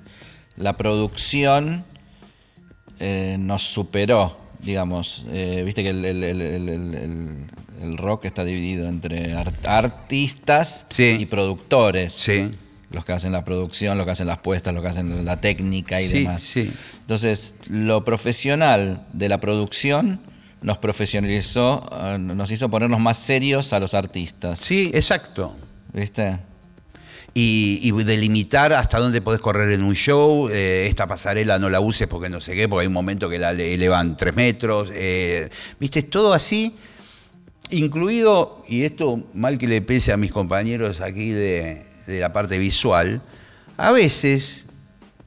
La 0.56 0.76
producción 0.76 1.84
eh, 2.98 3.36
nos 3.38 3.62
superó, 3.62 4.36
digamos. 4.60 5.24
Eh, 5.30 5.62
Viste 5.64 5.82
que 5.84 5.90
el, 5.90 6.04
el- 6.04 6.24
el- 6.24 7.46
el- 7.80 7.96
rock 7.98 8.24
está 8.26 8.44
dividido 8.44 8.88
entre 8.88 9.32
ar- 9.34 9.52
artistas 9.64 10.86
Sí. 10.90 11.16
y 11.20 11.26
productores. 11.26 12.12
Sí. 12.14 12.50
Los 12.90 13.04
que 13.04 13.12
hacen 13.12 13.30
la 13.32 13.44
producción, 13.44 13.96
los 13.98 14.04
que 14.04 14.10
hacen 14.12 14.26
las 14.26 14.38
puestas, 14.38 14.74
los 14.74 14.82
que 14.82 14.88
hacen 14.88 15.24
la 15.24 15.40
técnica 15.40 16.00
y 16.00 16.08
Sí, 16.08 16.18
demás. 16.20 16.56
Entonces, 17.00 17.54
lo 17.68 18.04
profesional 18.04 19.06
de 19.12 19.28
la 19.28 19.38
producción 19.38 20.20
nos 20.62 20.78
profesionalizó, 20.78 21.88
eh, 22.04 22.18
nos 22.18 22.50
hizo 22.50 22.68
ponernos 22.68 22.98
más 23.00 23.16
serios 23.16 23.72
a 23.72 23.78
los 23.80 23.94
artistas. 23.94 24.58
Sí, 24.58 24.90
exacto. 24.92 25.54
¿Viste? 25.92 26.38
Y, 27.32 27.78
y 27.82 27.92
delimitar 28.02 28.72
hasta 28.72 28.98
dónde 28.98 29.22
podés 29.22 29.40
correr 29.40 29.70
en 29.72 29.84
un 29.84 29.94
show, 29.94 30.48
eh, 30.50 30.86
esta 30.88 31.06
pasarela 31.06 31.60
no 31.60 31.68
la 31.70 31.78
uses 31.78 32.08
porque 32.08 32.28
no 32.28 32.40
sé 32.40 32.56
qué, 32.56 32.68
porque 32.68 32.82
hay 32.82 32.86
un 32.88 32.92
momento 32.92 33.28
que 33.28 33.38
la 33.38 33.52
le- 33.52 33.72
elevan 33.74 34.16
tres 34.16 34.34
metros. 34.34 34.88
eh, 34.92 35.48
Viste, 35.78 36.02
todo 36.02 36.32
así, 36.32 36.74
incluido, 37.70 38.64
y 38.68 38.82
esto 38.84 39.22
mal 39.34 39.58
que 39.58 39.66
le 39.68 39.82
pese 39.82 40.12
a 40.12 40.16
mis 40.16 40.32
compañeros 40.32 41.00
aquí 41.00 41.30
de, 41.30 41.84
de 42.06 42.20
la 42.20 42.32
parte 42.32 42.58
visual, 42.58 43.20
a 43.76 43.92
veces 43.92 44.66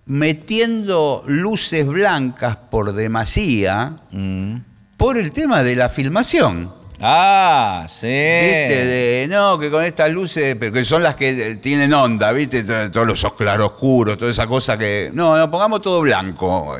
metiendo 0.05 1.23
luces 1.27 1.87
blancas 1.87 2.57
por 2.57 2.93
demasía 2.93 3.97
Mm. 4.11 4.57
por 4.97 5.17
el 5.17 5.31
tema 5.31 5.63
de 5.63 5.75
la 5.75 5.89
filmación. 5.89 6.71
Ah, 7.05 7.85
sí. 7.89 8.07
¿Viste? 8.07 8.85
De, 8.85 9.27
no, 9.29 9.57
que 9.59 9.69
con 9.71 9.83
estas 9.83 10.11
luces, 10.11 10.55
pero 10.59 10.71
que 10.71 10.85
son 10.85 11.03
las 11.03 11.15
que 11.15 11.55
tienen 11.61 11.91
onda, 11.93 12.31
¿viste? 12.31 12.63
Todo- 12.63 12.91
Todos 12.91 13.07
los 13.07 13.33
claroscuros, 13.33 14.17
toda 14.17 14.31
esa 14.31 14.47
cosa 14.47 14.77
que. 14.77 15.09
No, 15.13 15.37
no, 15.37 15.49
pongamos 15.51 15.81
todo 15.81 15.99
blanco. 16.01 16.77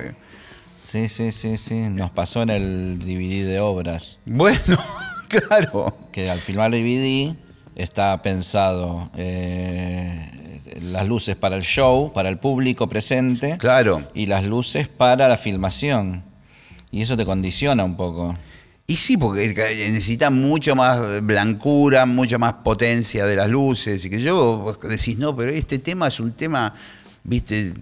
Sí, 0.78 1.10
sí, 1.10 1.32
sí, 1.32 1.58
sí. 1.58 1.76
Nos 1.76 2.12
pasó 2.12 2.44
en 2.44 2.52
el 2.52 3.00
DVD 3.00 3.46
de 3.48 3.60
obras. 3.60 4.20
Bueno, 4.26 4.60
claro. 5.48 5.96
Que 6.12 6.30
al 6.30 6.40
filmar 6.40 6.74
el 6.74 6.84
DVD 6.84 7.36
está 7.76 8.22
pensado 8.22 9.10
eh, 9.18 10.30
las 10.82 11.08
luces 11.08 11.36
para 11.36 11.56
el 11.56 11.64
show, 11.64 12.12
para 12.14 12.30
el 12.30 12.38
público 12.38 12.88
presente, 12.88 13.58
Claro. 13.58 14.04
y 14.14 14.26
las 14.28 14.44
luces 14.46 14.88
para 14.88 15.28
la 15.28 15.38
filmación. 15.38 16.24
Y 16.92 17.02
eso 17.02 17.18
te 17.18 17.26
condiciona 17.26 17.84
un 17.84 17.96
poco. 17.96 18.36
Y 18.86 18.98
sí, 18.98 19.18
porque 19.18 19.48
necesita 19.90 20.30
mucho 20.30 20.76
más 20.76 21.00
blancura, 21.24 22.06
mucha 22.06 22.38
más 22.38 22.54
potencia 22.56 23.26
de 23.26 23.36
las 23.38 23.50
luces. 23.50 24.04
Y 24.06 24.10
que 24.10 24.22
yo 24.22 24.78
decís, 24.84 25.18
no, 25.18 25.36
pero 25.36 25.52
este 25.52 25.80
tema 25.80 26.08
es 26.10 26.20
un 26.20 26.34
tema, 26.34 26.76
viste, 27.24 27.74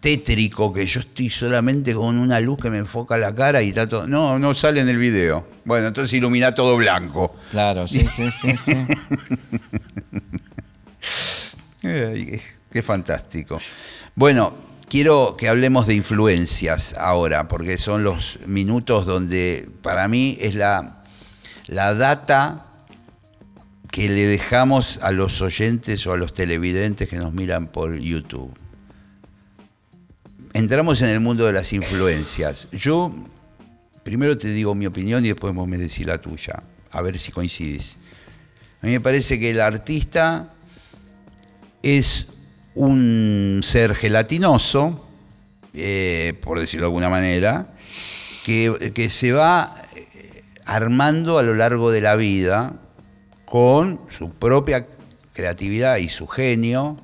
tétrico, 0.00 0.72
que 0.72 0.86
yo 0.86 1.00
estoy 1.00 1.30
solamente 1.30 1.94
con 1.94 2.18
una 2.18 2.40
luz 2.40 2.58
que 2.60 2.70
me 2.70 2.78
enfoca 2.78 3.16
la 3.16 3.34
cara 3.34 3.62
y 3.62 3.68
está 3.68 3.88
todo. 3.88 4.06
No, 4.06 4.38
no 4.38 4.54
sale 4.54 4.80
en 4.80 4.88
el 4.88 4.98
video. 4.98 5.46
Bueno, 5.64 5.88
entonces 5.88 6.12
ilumina 6.12 6.54
todo 6.54 6.76
blanco. 6.76 7.34
Claro, 7.50 7.88
sí, 7.88 8.06
sí, 8.06 8.30
sí, 8.30 8.56
sí. 8.56 8.76
Ay, 11.86 12.40
qué 12.70 12.82
fantástico. 12.82 13.58
Bueno, 14.14 14.52
quiero 14.88 15.36
que 15.38 15.48
hablemos 15.48 15.86
de 15.86 15.94
influencias 15.94 16.94
ahora, 16.98 17.48
porque 17.48 17.78
son 17.78 18.04
los 18.04 18.38
minutos 18.46 19.06
donde 19.06 19.68
para 19.82 20.08
mí 20.08 20.36
es 20.40 20.54
la, 20.54 21.04
la 21.68 21.94
data 21.94 22.66
que 23.90 24.08
le 24.08 24.26
dejamos 24.26 24.98
a 25.02 25.10
los 25.10 25.40
oyentes 25.40 26.06
o 26.06 26.12
a 26.12 26.16
los 26.16 26.34
televidentes 26.34 27.08
que 27.08 27.16
nos 27.16 27.32
miran 27.32 27.66
por 27.66 27.98
YouTube. 27.98 28.54
Entramos 30.52 31.00
en 31.02 31.10
el 31.10 31.20
mundo 31.20 31.46
de 31.46 31.52
las 31.52 31.72
influencias. 31.72 32.66
Yo 32.72 33.14
primero 34.02 34.36
te 34.36 34.48
digo 34.48 34.74
mi 34.74 34.86
opinión 34.86 35.24
y 35.24 35.28
después 35.28 35.54
vos 35.54 35.68
me 35.68 35.78
decís 35.78 36.06
la 36.06 36.18
tuya, 36.18 36.62
a 36.90 37.02
ver 37.02 37.18
si 37.20 37.30
coincidís. 37.30 37.96
A 38.82 38.86
mí 38.86 38.92
me 38.92 39.00
parece 39.00 39.38
que 39.38 39.50
el 39.50 39.60
artista 39.60 40.48
es 41.82 42.32
un 42.74 43.60
ser 43.62 43.94
gelatinoso, 43.94 45.06
eh, 45.72 46.34
por 46.42 46.58
decirlo 46.58 46.86
de 46.86 46.88
alguna 46.88 47.08
manera, 47.08 47.68
que, 48.44 48.92
que 48.92 49.08
se 49.08 49.30
va 49.30 49.76
eh, 49.94 50.42
armando 50.66 51.38
a 51.38 51.44
lo 51.44 51.54
largo 51.54 51.92
de 51.92 52.00
la 52.00 52.16
vida 52.16 52.72
con 53.44 54.00
su 54.10 54.30
propia 54.32 54.88
creatividad 55.32 55.98
y 55.98 56.08
su 56.08 56.26
genio 56.26 56.98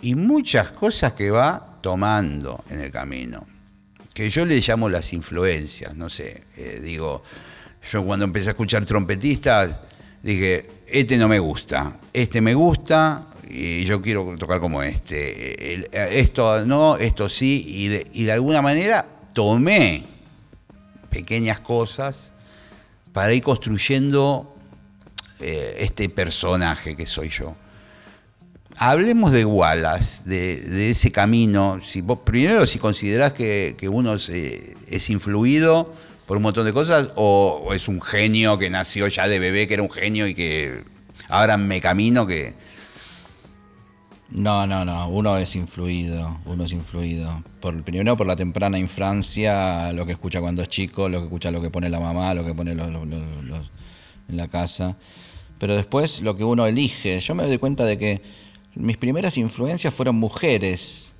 y 0.00 0.16
muchas 0.16 0.70
cosas 0.70 1.12
que 1.12 1.30
va 1.30 1.71
tomando 1.82 2.64
en 2.70 2.80
el 2.80 2.90
camino, 2.90 3.46
que 4.14 4.30
yo 4.30 4.46
le 4.46 4.60
llamo 4.60 4.88
las 4.88 5.12
influencias, 5.12 5.94
no 5.94 6.08
sé, 6.08 6.44
eh, 6.56 6.80
digo, 6.82 7.22
yo 7.90 8.04
cuando 8.04 8.24
empecé 8.24 8.48
a 8.48 8.50
escuchar 8.52 8.86
trompetistas 8.86 9.76
dije, 10.22 10.70
este 10.86 11.16
no 11.16 11.28
me 11.28 11.38
gusta, 11.38 11.98
este 12.12 12.40
me 12.40 12.54
gusta 12.54 13.26
y 13.48 13.84
yo 13.84 14.00
quiero 14.00 14.36
tocar 14.38 14.60
como 14.60 14.82
este, 14.82 16.18
esto 16.18 16.64
no, 16.64 16.96
esto 16.96 17.28
sí, 17.28 17.64
y 17.66 17.88
de, 17.88 18.06
y 18.12 18.24
de 18.24 18.32
alguna 18.32 18.62
manera 18.62 19.04
tomé 19.34 20.04
pequeñas 21.10 21.60
cosas 21.60 22.32
para 23.12 23.34
ir 23.34 23.42
construyendo 23.42 24.56
eh, 25.40 25.76
este 25.80 26.08
personaje 26.08 26.96
que 26.96 27.04
soy 27.04 27.28
yo. 27.28 27.54
Hablemos 28.78 29.32
de 29.32 29.44
Wallace, 29.44 30.22
de, 30.24 30.90
ese 30.90 31.12
camino. 31.12 31.80
Si 31.84 32.00
vos, 32.00 32.20
primero, 32.24 32.66
si 32.66 32.78
considerás 32.78 33.32
que, 33.32 33.76
uno 33.90 34.14
es 34.14 35.10
influido 35.10 35.92
por 36.26 36.36
un 36.38 36.42
montón 36.44 36.64
de 36.64 36.72
cosas, 36.72 37.10
o, 37.16 37.72
es 37.74 37.88
un 37.88 38.00
genio 38.00 38.58
que 38.58 38.70
nació 38.70 39.08
ya 39.08 39.28
de 39.28 39.38
bebé, 39.38 39.68
que 39.68 39.74
era 39.74 39.82
un 39.82 39.90
genio 39.90 40.26
y 40.26 40.34
que 40.34 40.84
ahora 41.28 41.56
me 41.56 41.80
camino 41.80 42.26
que. 42.26 42.54
No, 44.30 44.66
no, 44.66 44.84
no. 44.84 45.08
Uno 45.08 45.36
es 45.36 45.54
influido. 45.56 46.40
Uno 46.46 46.64
es 46.64 46.72
influido. 46.72 47.44
Por, 47.60 47.82
primero 47.82 48.16
por 48.16 48.26
la 48.26 48.34
temprana 48.34 48.78
infancia, 48.78 49.92
lo 49.92 50.06
que 50.06 50.12
escucha 50.12 50.40
cuando 50.40 50.62
es 50.62 50.68
chico, 50.70 51.10
lo 51.10 51.18
que 51.18 51.24
escucha 51.26 51.50
lo 51.50 51.60
que 51.60 51.68
pone 51.68 51.90
la 51.90 52.00
mamá, 52.00 52.32
lo 52.32 52.44
que 52.44 52.54
pone 52.54 52.74
los, 52.74 52.88
en 52.88 54.36
la 54.36 54.48
casa 54.48 54.96
pero 55.62 55.76
después 55.76 56.22
lo 56.22 56.36
que 56.36 56.42
uno 56.42 56.66
elige. 56.66 57.20
Yo 57.20 57.36
me 57.36 57.44
doy 57.44 57.56
cuenta 57.56 57.84
de 57.84 57.96
que 57.96 58.20
mis 58.74 58.96
primeras 58.96 59.36
influencias 59.38 59.92
fueron 59.92 60.16
mujeres. 60.16 61.14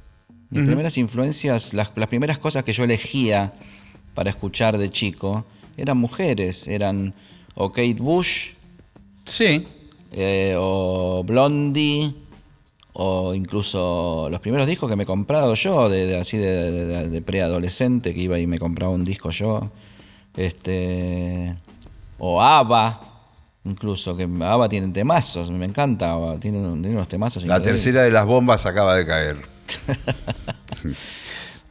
Mis 0.50 0.64
primeras 0.66 0.98
influencias, 0.98 1.72
las, 1.72 1.88
primeras 1.88 2.38
cosas 2.38 2.62
que 2.62 2.74
yo 2.74 2.84
elegía 2.84 3.54
para 4.14 4.28
escuchar 4.28 4.76
de 4.76 4.90
chico, 4.90 5.46
eran 5.78 5.96
mujeres. 5.96 6.68
Eran 6.68 7.14
o 7.54 7.70
Kate 7.72 7.94
Bush. 7.94 8.50
Sí. 9.24 9.66
Eh, 10.12 10.54
o 10.58 11.24
Blondie. 11.24 12.12
O 12.94 13.34
incluso 13.34 14.28
los 14.30 14.40
primeros 14.40 14.66
discos 14.66 14.90
que 14.90 14.96
me 14.96 15.04
he 15.04 15.06
comprado 15.06 15.54
yo, 15.54 15.88
de, 15.88 16.18
así 16.18 16.36
de, 16.36 17.08
de, 17.08 17.22
preadolescente, 17.22 18.12
que 18.12 18.20
iba 18.20 18.38
y 18.38 18.46
me 18.46 18.58
compraba 18.58 18.92
un 18.92 19.04
disco 19.04 19.30
yo. 19.30 19.70
Este. 20.36 21.56
O 22.18 22.42
ABBA 22.42 23.11
incluso, 23.64 24.16
que 24.16 24.24
ABBA 24.24 24.68
tiene 24.68 24.88
temazos, 24.88 25.50
me 25.50 25.66
encanta 25.66 26.12
ABBA, 26.12 26.40
tiene, 26.40 26.58
unos 26.58 27.08
temazos. 27.08 27.44
La 27.44 27.62
tercera 27.62 28.02
de 28.02 28.10
las 28.10 28.26
bombas 28.26 28.66
acaba 28.66 28.96
de 28.96 29.06
caer. 29.06 29.36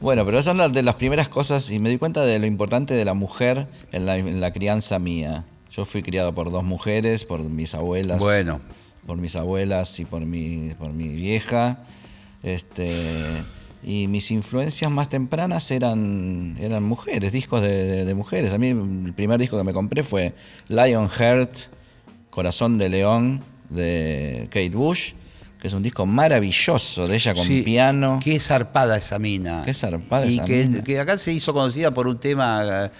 bueno, 0.00 0.24
pero 0.24 0.38
esas 0.38 0.56
son 0.56 0.72
de 0.72 0.82
las 0.82 0.94
primeras 0.96 1.28
cosas 1.28 1.70
y 1.70 1.78
me 1.78 1.90
di 1.90 1.98
cuenta 1.98 2.24
de 2.24 2.38
lo 2.38 2.46
importante 2.46 2.94
de 2.94 3.04
la 3.04 3.14
mujer 3.14 3.66
en 3.92 4.40
la, 4.40 4.52
crianza 4.52 4.98
mía. 4.98 5.44
Yo 5.70 5.84
fui 5.84 6.02
criado 6.02 6.34
por 6.34 6.50
dos 6.50 6.64
mujeres, 6.64 7.24
por 7.24 7.40
mis 7.40 7.74
abuelas. 7.74 8.18
Bueno. 8.18 8.60
Por 9.06 9.18
mis 9.18 9.36
abuelas 9.36 9.98
y 10.00 10.04
por 10.04 10.20
mi, 10.20 10.74
por 10.78 10.92
mi 10.92 11.08
vieja. 11.08 11.80
Este, 12.42 13.44
y 13.82 14.06
mis 14.06 14.30
influencias 14.30 14.90
más 14.90 15.08
tempranas 15.08 15.70
eran, 15.70 16.56
eran 16.60 16.84
mujeres, 16.84 17.32
discos 17.32 17.62
de, 17.62 18.04
de, 18.04 18.14
mujeres. 18.14 18.52
A 18.52 18.58
mí 18.58 18.68
el 18.68 19.12
primer 19.12 19.40
disco 19.40 19.58
que 19.58 19.64
me 19.64 19.72
compré 19.72 20.04
fue 20.04 20.34
Lionheart 20.68 21.68
Corazón 22.32 22.78
de 22.78 22.88
León 22.88 23.42
de 23.68 24.48
Kate 24.50 24.70
Bush, 24.70 25.12
que 25.60 25.66
es 25.68 25.74
un 25.74 25.82
disco 25.82 26.06
maravilloso 26.06 27.06
de 27.06 27.16
ella 27.16 27.34
con 27.34 27.46
piano. 27.46 28.20
Qué 28.24 28.40
zarpada 28.40 28.96
esa 28.96 29.18
mina. 29.18 29.60
Qué 29.66 29.74
zarpada 29.74 30.24
y 30.24 30.36
esa 30.36 30.44
que, 30.46 30.66
mina. 30.66 30.82
que 30.82 30.98
acá 30.98 31.18
se 31.18 31.30
hizo 31.30 31.52
conocida 31.52 31.90
por 31.90 32.06
un 32.06 32.18
tema, 32.18 32.90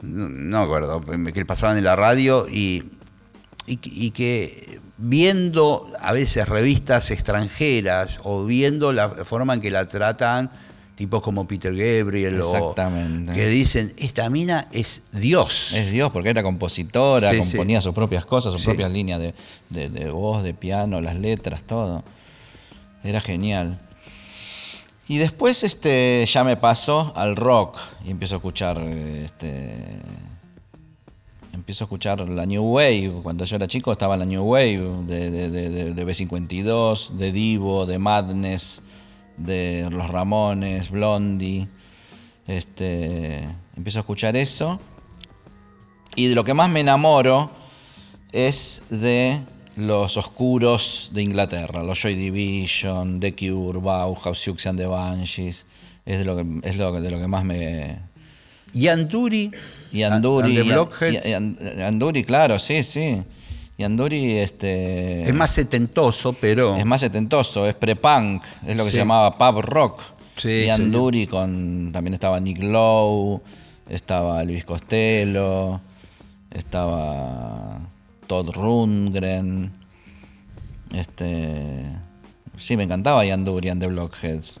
no, 0.00 0.28
me 0.30 0.56
acuerdo, 0.56 1.04
que 1.34 1.44
pasaban 1.44 1.76
en 1.76 1.84
la 1.84 1.96
radio 1.96 2.48
y, 2.48 2.84
y, 3.66 4.10
que 4.10 4.80
viendo 4.96 5.90
a 6.00 6.14
veces 6.14 6.48
revistas 6.48 7.10
extranjeras 7.10 8.20
o 8.24 8.46
viendo 8.46 8.92
la 8.92 9.10
forma 9.10 9.52
en 9.52 9.60
que 9.60 9.70
la 9.70 9.86
tratan, 9.86 10.50
tipos 10.98 11.22
como 11.22 11.46
Peter 11.46 11.70
Gabriel 11.70 12.38
Exactamente. 12.38 13.32
que 13.32 13.48
dicen, 13.48 13.94
esta 13.98 14.28
mina 14.30 14.66
es 14.72 15.02
Dios. 15.12 15.72
Es 15.72 15.92
Dios, 15.92 16.10
porque 16.10 16.30
era 16.30 16.42
compositora, 16.42 17.30
componía 17.38 17.80
sus 17.80 17.94
propias 17.94 18.24
cosas, 18.24 18.52
sus 18.52 18.64
propias 18.64 18.90
líneas 18.90 19.20
de, 19.70 20.10
voz, 20.10 20.42
de 20.42 20.54
piano, 20.54 21.00
las 21.00 21.14
letras, 21.14 21.62
todo. 21.62 22.02
Era 23.04 23.20
genial. 23.20 23.78
Y 25.06 25.18
después 25.18 25.62
este, 25.62 26.26
ya 26.26 26.42
me 26.42 26.56
pasó 26.56 27.12
al 27.14 27.36
rock 27.36 27.78
y 28.04 28.10
empiezo 28.10 28.34
a 28.34 28.38
escuchar 28.38 28.78
este, 28.78 29.72
empiezo 31.52 31.84
a 31.84 31.86
escuchar 31.86 32.28
la 32.28 32.44
New 32.44 32.64
Wave. 32.64 33.20
Cuando 33.22 33.44
yo 33.44 33.54
era 33.54 33.68
chico 33.68 33.92
estaba 33.92 34.16
la 34.16 34.24
New 34.24 34.42
Wave 34.42 35.04
de, 35.06 35.30
de, 35.30 35.94
de 35.94 36.06
B52, 36.06 37.10
de 37.10 37.30
Divo, 37.30 37.86
de 37.86 38.00
Madness, 38.00 38.82
de 39.38 39.88
Los 39.90 40.08
Ramones, 40.08 40.90
Blondie. 40.90 41.68
Este, 42.46 43.44
empiezo 43.76 43.98
a 43.98 44.00
escuchar 44.00 44.36
eso. 44.36 44.80
Y 46.16 46.26
de 46.26 46.34
lo 46.34 46.44
que 46.44 46.54
más 46.54 46.68
me 46.70 46.80
enamoro 46.80 47.50
es 48.32 48.84
de 48.90 49.40
los 49.76 50.16
oscuros 50.16 51.10
de 51.12 51.22
Inglaterra, 51.22 51.82
los 51.82 52.00
Joy 52.00 52.16
Division, 52.16 53.20
The 53.20 53.34
Cure, 53.34 53.78
Bauhaus, 53.78 54.38
Siouxsie 54.38 54.68
and 54.70 54.78
the 54.78 54.86
Banshees. 54.86 55.64
Es 56.04 56.18
de 56.18 56.24
lo 56.24 56.36
que, 56.36 56.44
es 56.62 56.76
lo, 56.76 57.00
de 57.00 57.10
lo 57.10 57.20
que 57.20 57.28
más 57.28 57.44
me. 57.44 57.98
¿Y 58.72 58.88
Anduri? 58.88 59.52
Y 59.92 60.02
Anduri. 60.02 60.58
Y, 60.58 61.32
Anduri, 61.82 62.24
claro, 62.24 62.58
sí, 62.58 62.82
sí. 62.82 63.22
Y 63.78 63.84
Anduri 63.84 64.38
este, 64.38 65.22
es 65.22 65.32
más 65.32 65.52
setentoso, 65.52 66.32
pero... 66.32 66.76
Es 66.76 66.84
más 66.84 67.00
setentoso, 67.00 67.68
es 67.68 67.76
pre-punk, 67.76 68.42
es 68.66 68.76
lo 68.76 68.84
que 68.84 68.90
se 68.90 68.98
llamaba 68.98 69.38
pub 69.38 69.60
rock. 69.62 70.02
y 70.42 70.68
Anduri 70.68 71.28
con... 71.28 71.90
También 71.92 72.12
estaba 72.14 72.40
Nick 72.40 72.60
Lowe, 72.60 73.40
estaba 73.88 74.42
Luis 74.42 74.64
Costello, 74.64 75.80
estaba 76.52 77.78
Todd 78.26 78.50
Rundgren. 78.50 79.70
Este, 80.92 81.84
sí, 82.56 82.76
me 82.76 82.82
encantaba 82.82 83.22
Anduri 83.22 83.68
and 83.68 83.80
the 83.80 83.86
Blockheads. 83.86 84.60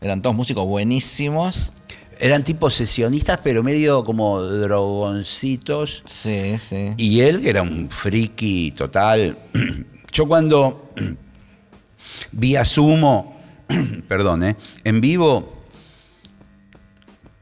Eran 0.00 0.22
todos 0.22 0.34
músicos 0.34 0.66
buenísimos 0.66 1.72
eran 2.18 2.44
tipos 2.44 2.74
sesionistas, 2.74 3.40
pero 3.42 3.62
medio 3.62 4.04
como 4.04 4.42
drogoncitos. 4.42 6.02
Sí, 6.06 6.58
sí. 6.58 6.94
Y 6.96 7.20
él, 7.20 7.40
que 7.40 7.50
era 7.50 7.62
un 7.62 7.90
friki 7.90 8.72
total. 8.72 9.38
Yo 10.12 10.26
cuando 10.26 10.92
vi 12.32 12.56
a 12.56 12.64
Sumo, 12.64 13.40
perdón, 14.08 14.44
¿eh? 14.44 14.56
en 14.84 15.00
vivo, 15.00 15.64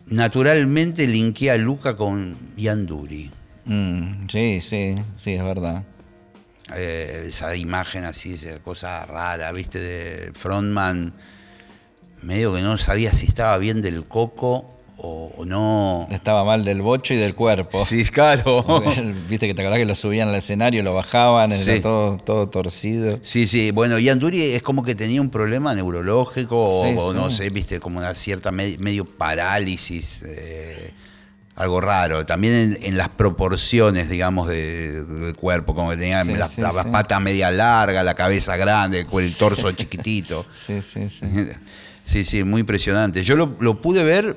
naturalmente 0.07 1.07
linké 1.07 1.51
a 1.51 1.57
Luca 1.57 1.97
con 1.97 2.37
Yanduri. 2.57 3.31
Mm, 3.66 4.29
sí, 4.29 4.61
sí, 4.61 4.97
sí, 5.16 5.35
es 5.35 5.45
verdad. 5.45 5.85
Eh, 6.75 7.27
esa 7.29 7.55
imagen 7.57 8.05
así, 8.05 8.35
esa 8.35 8.59
cosa 8.59 9.05
rara, 9.07 9.53
viste, 9.53 9.79
de 9.79 10.33
frontman 10.33 11.12
medio 12.25 12.53
que 12.55 12.61
no 12.62 12.77
sabía 12.79 13.12
si 13.12 13.27
estaba 13.27 13.57
bien 13.59 13.83
del 13.83 14.05
coco 14.05 14.70
o, 15.07 15.45
no. 15.45 16.09
Estaba 16.11 16.45
mal 16.45 16.64
del 16.64 16.81
bocho 16.81 17.12
y 17.12 17.18
del 17.18 17.35
cuerpo. 17.35 17.85
Sí, 17.85 18.05
claro. 18.07 18.64
Viste 19.29 19.47
que 19.47 19.53
te 19.53 19.61
acordás 19.61 19.79
que 19.79 19.85
lo 19.85 19.95
subían 19.95 20.29
al 20.31 20.35
escenario, 20.37 20.83
lo 20.83 20.95
bajaban, 20.95 21.53
era 21.53 21.83
todo, 21.83 22.16
todo 22.16 22.49
torcido. 22.49 23.18
Sí, 23.22 23.47
sí. 23.47 23.70
Bueno, 23.70 23.99
y 23.99 24.09
Anduri 24.09 24.41
es 24.43 24.62
como 24.62 24.83
que 24.83 24.95
tenía 24.95 25.20
un 25.20 25.29
problema 25.29 25.75
neurológico 25.75 26.64
o, 26.64 27.12
no 27.12 27.31
sé, 27.31 27.51
viste, 27.51 27.81
como 27.81 27.99
una 27.99 28.14
cierta 28.14 28.51
medio 28.51 29.05
parálisis. 29.05 30.22
Eh, 30.27 30.93
algo 31.57 31.81
raro. 31.81 32.25
También 32.27 32.55
en, 32.55 32.79
en 32.83 32.97
las 32.97 33.11
proporciones, 33.11 34.09
digamos, 34.09 34.49
de- 34.49 35.05
del 35.05 35.37
cuerpo, 35.37 35.75
como 35.75 35.91
que 35.91 35.97
tenía 35.99 36.25
la, 36.25 36.49
la 36.57 36.85
pata 36.91 37.20
media 37.20 37.51
larga, 37.51 38.03
la 38.03 38.14
cabeza 38.14 38.57
grande, 38.57 39.01
el, 39.12 39.18
el 39.22 39.37
torso 39.37 39.70
chiquitito. 39.72 40.45
Sí, 40.53 40.81
sí, 40.83 41.09
sí. 41.11 41.27
Sí, 42.05 42.25
sí, 42.25 42.45
muy 42.45 42.61
impresionante. 42.61 43.25
Yo 43.25 43.35
lo, 43.37 43.57
lo 43.61 43.81
pude 43.81 44.05
ver 44.05 44.37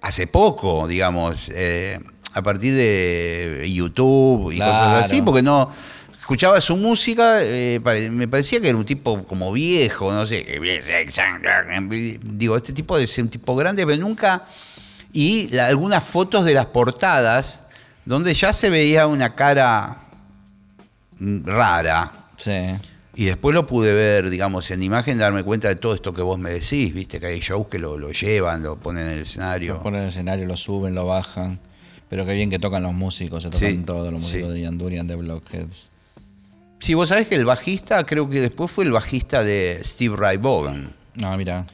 hace 0.00 0.26
poco, 0.26 0.86
digamos, 0.86 1.50
eh, 1.54 1.98
a 2.34 2.42
partir 2.42 2.74
de 2.74 3.70
YouTube 3.72 4.52
y 4.52 4.58
cosas 4.58 5.04
así, 5.04 5.22
porque 5.22 5.42
no 5.42 5.70
escuchaba 6.18 6.60
su 6.60 6.76
música, 6.76 7.42
eh, 7.42 7.80
me 8.10 8.28
parecía 8.28 8.60
que 8.60 8.68
era 8.68 8.76
un 8.78 8.84
tipo 8.84 9.24
como 9.24 9.52
viejo, 9.52 10.12
no 10.12 10.26
sé, 10.26 10.44
digo, 12.22 12.56
este 12.56 12.72
tipo 12.72 12.96
de 12.96 13.06
ser 13.06 13.24
un 13.24 13.30
tipo 13.30 13.54
grande, 13.56 13.84
pero 13.86 14.00
nunca 14.00 14.44
y 15.12 15.48
la- 15.48 15.66
algunas 15.66 16.02
fotos 16.04 16.44
de 16.44 16.54
las 16.54 16.66
portadas 16.66 17.64
donde 18.04 18.32
ya 18.34 18.52
se 18.52 18.70
veía 18.70 19.06
una 19.06 19.34
cara 19.34 19.98
rara. 21.20 22.12
Sí. 22.36 22.74
Y 23.14 23.26
después 23.26 23.54
lo 23.54 23.66
pude 23.66 23.92
ver, 23.92 24.30
digamos, 24.30 24.70
en 24.70 24.82
imagen, 24.82 25.18
darme 25.18 25.42
cuenta 25.42 25.68
de 25.68 25.76
todo 25.76 25.94
esto 25.94 26.14
que 26.14 26.22
vos 26.22 26.38
me 26.38 26.50
decís, 26.50 26.94
viste, 26.94 27.20
que 27.20 27.26
hay 27.26 27.40
shows 27.40 27.66
que 27.68 27.78
lo, 27.78 27.98
lo 27.98 28.10
llevan, 28.10 28.62
lo 28.62 28.76
ponen 28.76 29.06
en 29.06 29.12
el 29.14 29.18
escenario. 29.20 29.74
Lo 29.74 29.82
ponen 29.82 29.98
en 30.00 30.04
el 30.04 30.10
escenario, 30.10 30.46
lo 30.46 30.56
suben, 30.56 30.94
lo 30.94 31.04
bajan. 31.06 31.58
Pero 32.08 32.24
qué 32.24 32.32
bien 32.34 32.48
que 32.48 32.58
tocan 32.58 32.82
los 32.82 32.94
músicos, 32.94 33.42
se 33.42 33.50
tocan 33.50 33.70
Sí, 33.70 33.82
todos 33.84 34.10
los 34.12 34.22
músicos 34.22 34.48
sí. 34.48 34.54
de 34.54 34.60
Ian 34.62 34.78
Durian, 34.78 35.06
de 35.06 35.16
Blockheads. 35.16 35.90
Sí, 36.80 36.94
vos 36.94 37.10
sabés 37.10 37.28
que 37.28 37.34
el 37.36 37.44
bajista, 37.44 38.02
creo 38.04 38.28
que 38.30 38.40
después 38.40 38.70
fue 38.70 38.84
el 38.84 38.92
bajista 38.92 39.44
de 39.44 39.80
Steve 39.84 40.16
Ray 40.16 40.36
Vaughan. 40.38 40.90
No, 41.14 41.36
mira. 41.36 41.66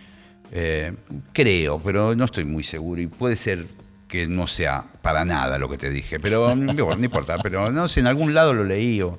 Eh, 0.52 0.92
creo, 1.32 1.78
pero 1.78 2.14
no 2.16 2.24
estoy 2.24 2.44
muy 2.44 2.64
seguro. 2.64 3.00
Y 3.00 3.06
puede 3.06 3.36
ser 3.36 3.66
que 4.08 4.26
no 4.26 4.46
sea 4.48 4.84
para 5.02 5.24
nada 5.24 5.58
lo 5.58 5.68
que 5.68 5.78
te 5.78 5.90
dije, 5.90 6.18
pero 6.20 6.54
no, 6.56 6.72
no 6.74 7.04
importa. 7.04 7.38
Pero 7.42 7.70
no 7.70 7.88
sé, 7.88 8.00
en 8.00 8.06
algún 8.08 8.34
lado 8.34 8.54
lo 8.54 8.64
leí. 8.64 9.00
o- 9.02 9.18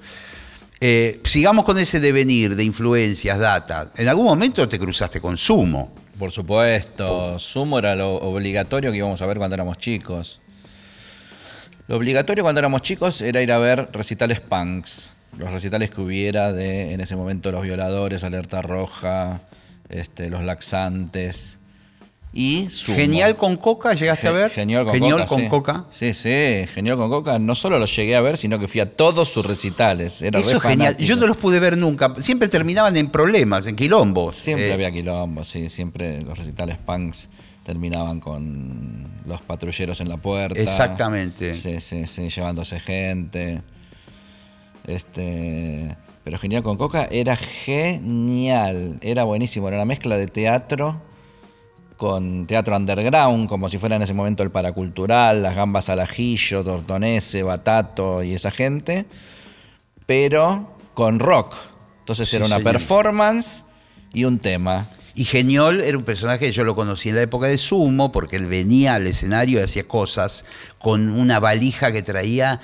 Eh, 0.81 1.19
sigamos 1.25 1.65
con 1.65 1.77
ese 1.77 1.99
devenir 1.99 2.55
de 2.55 2.63
influencias, 2.63 3.37
data. 3.37 3.91
En 3.97 4.07
algún 4.07 4.25
momento 4.25 4.67
te 4.69 4.79
cruzaste 4.79 5.19
con 5.19 5.37
Sumo. 5.37 5.93
Por 6.17 6.31
supuesto, 6.31 7.37
Sumo 7.37 7.79
era 7.79 7.95
lo 7.95 8.15
obligatorio 8.15 8.91
que 8.91 8.97
íbamos 8.97 9.21
a 9.21 9.25
ver 9.25 9.37
cuando 9.37 9.55
éramos 9.55 9.77
chicos. 9.77 10.39
Lo 11.87 11.97
obligatorio 11.97 12.43
cuando 12.43 12.59
éramos 12.59 12.81
chicos 12.81 13.21
era 13.21 13.41
ir 13.41 13.51
a 13.51 13.57
ver 13.57 13.89
recitales 13.91 14.39
punks. 14.39 15.13
Los 15.37 15.51
recitales 15.51 15.89
que 15.89 16.01
hubiera 16.01 16.53
de, 16.53 16.93
en 16.93 17.01
ese 17.01 17.15
momento, 17.15 17.51
los 17.51 17.61
violadores, 17.61 18.23
Alerta 18.23 18.61
Roja, 18.61 19.41
este, 19.89 20.29
los 20.29 20.43
laxantes. 20.43 21.58
Y. 22.31 22.67
Genial 22.69 23.35
con 23.37 23.57
Coca, 23.57 23.93
¿llegaste 23.93 24.27
a 24.27 24.31
ver? 24.31 24.51
Genial 24.51 24.85
con 24.85 24.93
Genial 24.93 25.13
Coca. 25.19 25.27
con 25.27 25.39
sí. 25.39 25.47
Coca. 25.49 25.85
Sí, 25.89 26.13
sí, 26.13 26.67
Genial 26.73 26.97
con 26.97 27.09
Coca. 27.09 27.39
No 27.39 27.55
solo 27.55 27.79
los 27.79 27.95
llegué 27.95 28.15
a 28.15 28.21
ver, 28.21 28.37
sino 28.37 28.59
que 28.59 28.67
fui 28.67 28.81
a 28.81 28.95
todos 28.95 29.29
sus 29.29 29.45
recitales. 29.45 30.21
Era 30.21 30.39
Eso 30.39 30.51
re 30.51 30.57
es 30.57 30.63
genial. 30.63 30.97
Yo 30.97 31.15
no 31.15 31.25
los 31.25 31.37
pude 31.37 31.59
ver 31.59 31.75
nunca. 31.77 32.13
Siempre 32.19 32.47
terminaban 32.47 32.95
en 32.97 33.09
problemas, 33.09 33.65
en 33.65 33.75
quilombos. 33.75 34.35
Siempre 34.35 34.69
Eh, 34.69 34.73
había 34.73 34.91
quilombo, 34.91 35.43
sí, 35.43 35.69
siempre 35.69 36.21
los 36.21 36.37
recitales 36.37 36.77
punks 36.77 37.29
terminaban 37.63 38.19
con 38.19 39.07
los 39.25 39.41
patrulleros 39.41 39.99
en 40.01 40.09
la 40.09 40.17
puerta. 40.17 40.59
Exactamente. 40.59 41.55
Sí, 41.55 41.79
sí, 41.79 42.05
sí, 42.05 42.29
llevándose 42.29 42.79
gente. 42.79 43.61
Este, 44.85 45.95
pero 46.23 46.37
Genial 46.37 46.63
con 46.63 46.77
Coca 46.77 47.07
era 47.11 47.35
genial, 47.35 48.97
era 49.01 49.23
buenísimo, 49.23 49.67
era 49.67 49.77
una 49.77 49.85
mezcla 49.85 50.15
de 50.17 50.27
teatro 50.27 51.01
con 51.99 52.45
teatro 52.47 52.77
underground, 52.77 53.49
como 53.49 53.67
si 53.67 53.77
fuera 53.77 53.97
en 53.97 54.01
ese 54.01 54.13
momento 54.13 54.41
el 54.41 54.51
paracultural, 54.51 55.43
las 55.43 55.53
gambas 55.53 55.89
al 55.89 55.99
ajillo, 55.99 56.63
Tortonese, 56.63 57.43
Batato 57.43 58.23
y 58.23 58.33
esa 58.33 58.51
gente, 58.51 59.05
pero 60.05 60.77
con 60.93 61.19
rock. 61.19 61.53
Entonces 61.99 62.29
Sí, 62.29 62.37
era 62.37 62.45
una 62.45 62.55
señor. 62.55 62.71
performance 62.71 63.65
y 64.13 64.23
un 64.23 64.39
tema. 64.39 64.87
Y 65.13 65.25
Geniol 65.25 65.81
era 65.81 65.97
un 65.97 66.05
personaje 66.05 66.39
que 66.45 66.51
yo 66.53 66.63
lo 66.63 66.73
conocí 66.73 67.09
en 67.09 67.15
la 67.15 67.21
época 67.21 67.47
de 67.47 67.57
Sumo, 67.57 68.13
porque 68.13 68.37
él 68.37 68.45
venía 68.45 68.95
al 68.95 69.05
escenario 69.05 69.59
y 69.59 69.63
hacía 69.63 69.83
cosas 69.85 70.45
con 70.79 71.09
una 71.09 71.41
valija 71.41 71.91
que 71.91 72.01
traía 72.01 72.61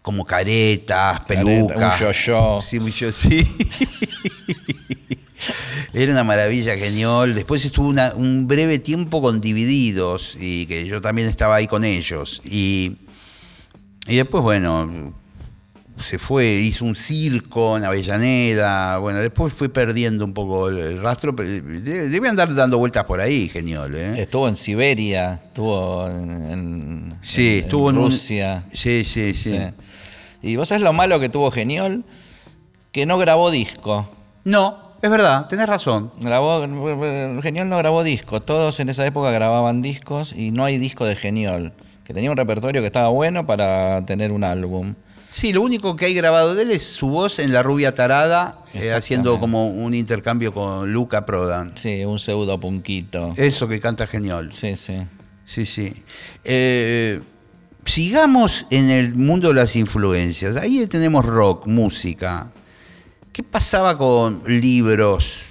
como 0.00 0.24
caretas, 0.24 1.20
Careta, 1.20 1.26
pelucas. 1.26 2.00
un 2.00 2.06
yo-yo. 2.06 2.60
Sí, 2.62 2.78
un 2.78 2.88
yo 2.90 3.12
sí. 3.12 3.46
Era 5.92 6.12
una 6.12 6.24
maravilla 6.24 6.76
Geniol. 6.76 7.34
Después 7.34 7.64
estuvo 7.64 7.88
una- 7.88 8.12
un 8.14 8.46
breve 8.48 8.78
tiempo 8.78 9.22
con 9.22 9.40
Divididos, 9.40 10.36
y 10.40 10.66
que 10.66 10.86
yo 10.86 11.00
también 11.00 11.28
estaba 11.28 11.56
ahí 11.56 11.66
con 11.66 11.84
ellos. 11.84 12.42
Y, 12.44 12.96
y 14.06 14.16
después, 14.16 14.42
bueno, 14.42 15.12
se 15.98 16.18
fue, 16.18 16.46
hizo 16.46 16.84
un 16.84 16.94
circo 16.94 17.76
en 17.76 17.82
Avellaneda, 17.84 18.98
bueno, 18.98 19.18
después 19.18 19.52
fue 19.52 19.68
perdiendo 19.68 20.24
un 20.24 20.32
poco 20.32 20.68
el, 20.68 21.00
rastro, 21.00 21.34
pero 21.34 21.48
debe, 21.50 22.28
andar 22.28 22.54
dando 22.54 22.78
vueltas 22.78 23.04
por 23.04 23.20
ahí, 23.20 23.48
genial, 23.48 23.94
¿eh? 23.96 24.20
Estuvo 24.22 24.48
en 24.48 24.56
Siberia, 24.56 25.40
estuvo 25.46 26.06
en, 26.08 26.30
en- 26.52 27.18
Sí, 27.22 27.48
en- 27.48 27.58
estuvo 27.64 27.90
en 27.90 27.96
en 27.96 28.02
un- 28.02 28.10
Rusia. 28.10 28.64
Sí, 28.72 29.02
sí, 29.04 29.34
sí, 29.34 29.50
Sí. 29.50 29.58
Y 30.40 30.54
vos 30.54 30.68
sabés 30.68 30.84
lo 30.84 30.92
malo 30.92 31.18
que 31.18 31.28
tuvo 31.28 31.50
Geniol, 31.50 32.04
que 32.92 33.04
no 33.04 33.18
grabó 33.18 33.50
disco. 33.50 34.08
No, 34.44 34.87
es 35.00 35.10
verdad, 35.10 35.46
tenés 35.46 35.66
razón. 35.66 36.12
Grabó, 36.20 36.60
Geniol 37.42 37.68
no 37.68 37.78
grabó 37.78 38.02
disco. 38.02 38.40
Todos 38.40 38.80
en 38.80 38.88
esa 38.88 39.06
época 39.06 39.30
grababan 39.30 39.82
discos 39.82 40.32
y 40.32 40.50
no 40.50 40.64
hay 40.64 40.78
disco 40.78 41.04
de 41.04 41.16
Geniol. 41.16 41.72
Que 42.04 42.14
tenía 42.14 42.30
un 42.30 42.36
repertorio 42.36 42.80
que 42.80 42.86
estaba 42.86 43.08
bueno 43.08 43.46
para 43.46 44.04
tener 44.06 44.32
un 44.32 44.44
álbum. 44.44 44.94
Sí, 45.30 45.52
lo 45.52 45.60
único 45.60 45.94
que 45.94 46.06
hay 46.06 46.14
grabado 46.14 46.54
de 46.54 46.62
él 46.62 46.70
es 46.70 46.82
su 46.82 47.08
voz 47.08 47.38
en 47.38 47.52
La 47.52 47.62
Rubia 47.62 47.94
Tarada, 47.94 48.58
eh, 48.72 48.92
haciendo 48.92 49.38
como 49.38 49.68
un 49.68 49.94
intercambio 49.94 50.52
con 50.54 50.92
Luca 50.92 51.26
Prodan. 51.26 51.72
Sí, 51.76 52.04
un 52.04 52.18
pseudo 52.18 52.58
punquito. 52.58 53.34
Eso 53.36 53.68
que 53.68 53.78
canta 53.78 54.06
genial. 54.06 54.50
Sí, 54.52 54.74
sí. 54.74 54.96
Sí, 55.44 55.64
sí. 55.64 55.94
Eh, 56.44 57.20
sigamos 57.84 58.66
en 58.70 58.90
el 58.90 59.14
mundo 59.14 59.48
de 59.48 59.54
las 59.54 59.76
influencias. 59.76 60.56
Ahí 60.56 60.86
tenemos 60.86 61.24
rock, 61.24 61.66
música. 61.66 62.48
¿Qué 63.38 63.44
pasaba 63.44 63.96
con 63.96 64.42
libros, 64.48 65.44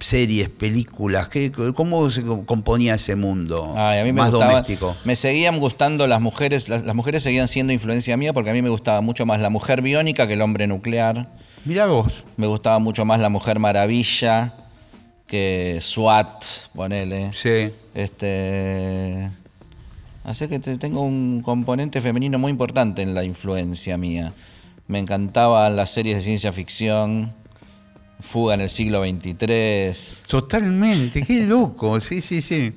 series, 0.00 0.48
películas? 0.48 1.28
¿Qué, 1.28 1.52
¿Cómo 1.74 2.10
se 2.10 2.22
co- 2.22 2.46
componía 2.46 2.94
ese 2.94 3.14
mundo 3.14 3.74
Ay, 3.76 3.98
a 3.98 4.04
mí 4.04 4.10
me 4.14 4.22
más 4.22 4.30
gustaba- 4.30 4.52
doméstico? 4.52 4.96
Me 5.04 5.14
seguían 5.14 5.60
gustando 5.60 6.06
las 6.06 6.22
mujeres, 6.22 6.70
las, 6.70 6.82
las 6.82 6.94
mujeres 6.94 7.22
seguían 7.22 7.46
siendo 7.48 7.74
influencia 7.74 8.16
mía 8.16 8.32
porque 8.32 8.48
a 8.48 8.52
mí 8.54 8.62
me 8.62 8.70
gustaba 8.70 9.02
mucho 9.02 9.26
más 9.26 9.42
la 9.42 9.50
mujer 9.50 9.82
biónica 9.82 10.26
que 10.26 10.32
el 10.32 10.40
hombre 10.40 10.66
nuclear. 10.66 11.28
Mirá 11.66 11.84
vos. 11.84 12.10
Me 12.38 12.46
gustaba 12.46 12.78
mucho 12.78 13.04
más 13.04 13.20
la 13.20 13.28
mujer 13.28 13.58
maravilla 13.58 14.54
que 15.26 15.76
SWAT, 15.82 16.42
ponele. 16.74 17.34
Sí. 17.34 17.70
Este. 17.92 19.28
Así 20.24 20.48
que 20.48 20.58
te- 20.58 20.78
tengo 20.78 21.02
un 21.02 21.42
componente 21.44 22.00
femenino 22.00 22.38
muy 22.38 22.50
importante 22.50 23.02
en 23.02 23.12
la 23.12 23.24
influencia 23.24 23.98
mía. 23.98 24.32
Me 24.86 24.98
encantaban 24.98 25.76
las 25.76 25.90
series 25.90 26.16
de 26.16 26.22
ciencia 26.22 26.52
ficción, 26.52 27.32
Fuga 28.20 28.54
en 28.54 28.60
el 28.62 28.70
siglo 28.70 29.02
XXIII, 29.02 29.92
Totalmente, 30.28 31.22
qué 31.24 31.40
loco. 31.42 32.00
Sí, 32.00 32.20
sí, 32.20 32.40
sí. 32.42 32.72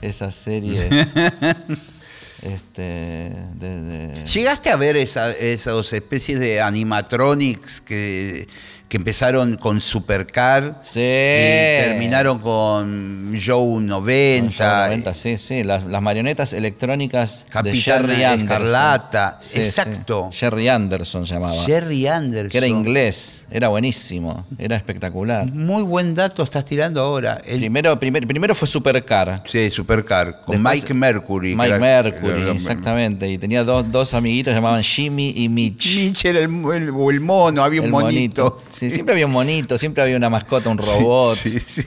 esas 0.00 0.34
series. 0.34 0.86
este. 2.42 3.32
de- 3.54 3.82
de- 3.82 4.24
¿Llegaste 4.26 4.70
a 4.70 4.76
ver 4.76 4.96
esa, 4.96 5.30
esas 5.32 5.92
especies 5.92 6.38
de 6.40 6.60
animatronics 6.60 7.80
que, 7.80 8.46
que 8.88 8.96
empezaron 8.96 9.56
con 9.58 9.80
Supercar 9.80 10.78
Sí. 10.82 11.00
y 11.00 11.82
terminaron 11.84 12.38
con 12.38 13.38
Joe 13.44 13.80
90? 13.82 14.46
Con 14.48 14.52
Joe 14.52 14.88
90, 14.88 15.14
sí, 15.14 15.36
sí. 15.38 15.62
Las, 15.62 15.84
las 15.84 16.00
marionetas 16.00 16.52
electrónicas 16.54 17.46
de 17.62 17.74
Jerry 17.76 18.24
Anderson. 18.24 18.40
Escarlata, 18.66 19.38
Sí, 19.40 19.58
exacto. 19.58 20.28
sí. 20.32 20.38
Jerry 20.38 20.68
Anderson 20.68 21.26
se 21.26 21.34
llamaba. 21.34 21.62
Jerry 21.64 22.06
Anderson. 22.06 22.48
que 22.50 22.58
era 22.58 22.66
inglés. 22.66 23.44
Era 23.50 23.68
buenísimo. 23.68 24.46
Era 24.58 24.76
espectacular. 24.76 25.52
Muy 25.52 25.82
buen 25.82 26.14
dato 26.14 26.42
estás 26.42 26.64
tirando 26.64 27.00
ahora. 27.02 27.42
El- 27.44 27.58
Primero, 27.60 27.98
primer- 28.00 28.26
primero 28.26 28.54
fue 28.54 28.66
Supercar. 28.66 29.42
sí, 29.46 29.70
Supercar, 29.70 30.40
con 30.44 30.56
Después- 30.62 30.82
Mike 30.82 30.94
Mercury. 30.94 31.54
Mike 31.54 31.66
era- 31.68 31.78
Mercury, 31.78 32.40
era- 32.42 32.52
exactamente. 32.52 33.28
Y 33.28 33.36
tenía 33.38 33.64
dos, 33.64 33.90
dos 33.90 34.14
amiguitos 34.14 34.50
que 34.50 34.54
se 34.54 34.58
llamaban 34.58 34.82
Jimmy 34.82 35.34
y 35.36 35.48
Mitch. 35.48 35.94
Mitch 35.96 36.24
era 36.24 36.38
el, 36.38 36.44
el- 36.74 36.88
el 37.10 37.20
mono, 37.20 37.62
había 37.62 37.80
un 37.82 37.86
El 37.86 37.92
monito. 37.92 38.58
Sí, 38.78 38.90
siempre 38.90 39.12
había 39.14 39.26
un 39.26 39.32
monito, 39.32 39.76
siempre 39.78 40.02
había 40.02 40.16
una 40.16 40.30
mascota, 40.30 40.70
un 40.70 40.78
robot. 40.78 41.34
Sí, 41.36 41.58
sí. 41.58 41.84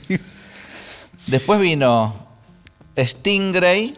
Después 1.28 1.60
vino 1.60 2.28
Stingray, 2.98 3.96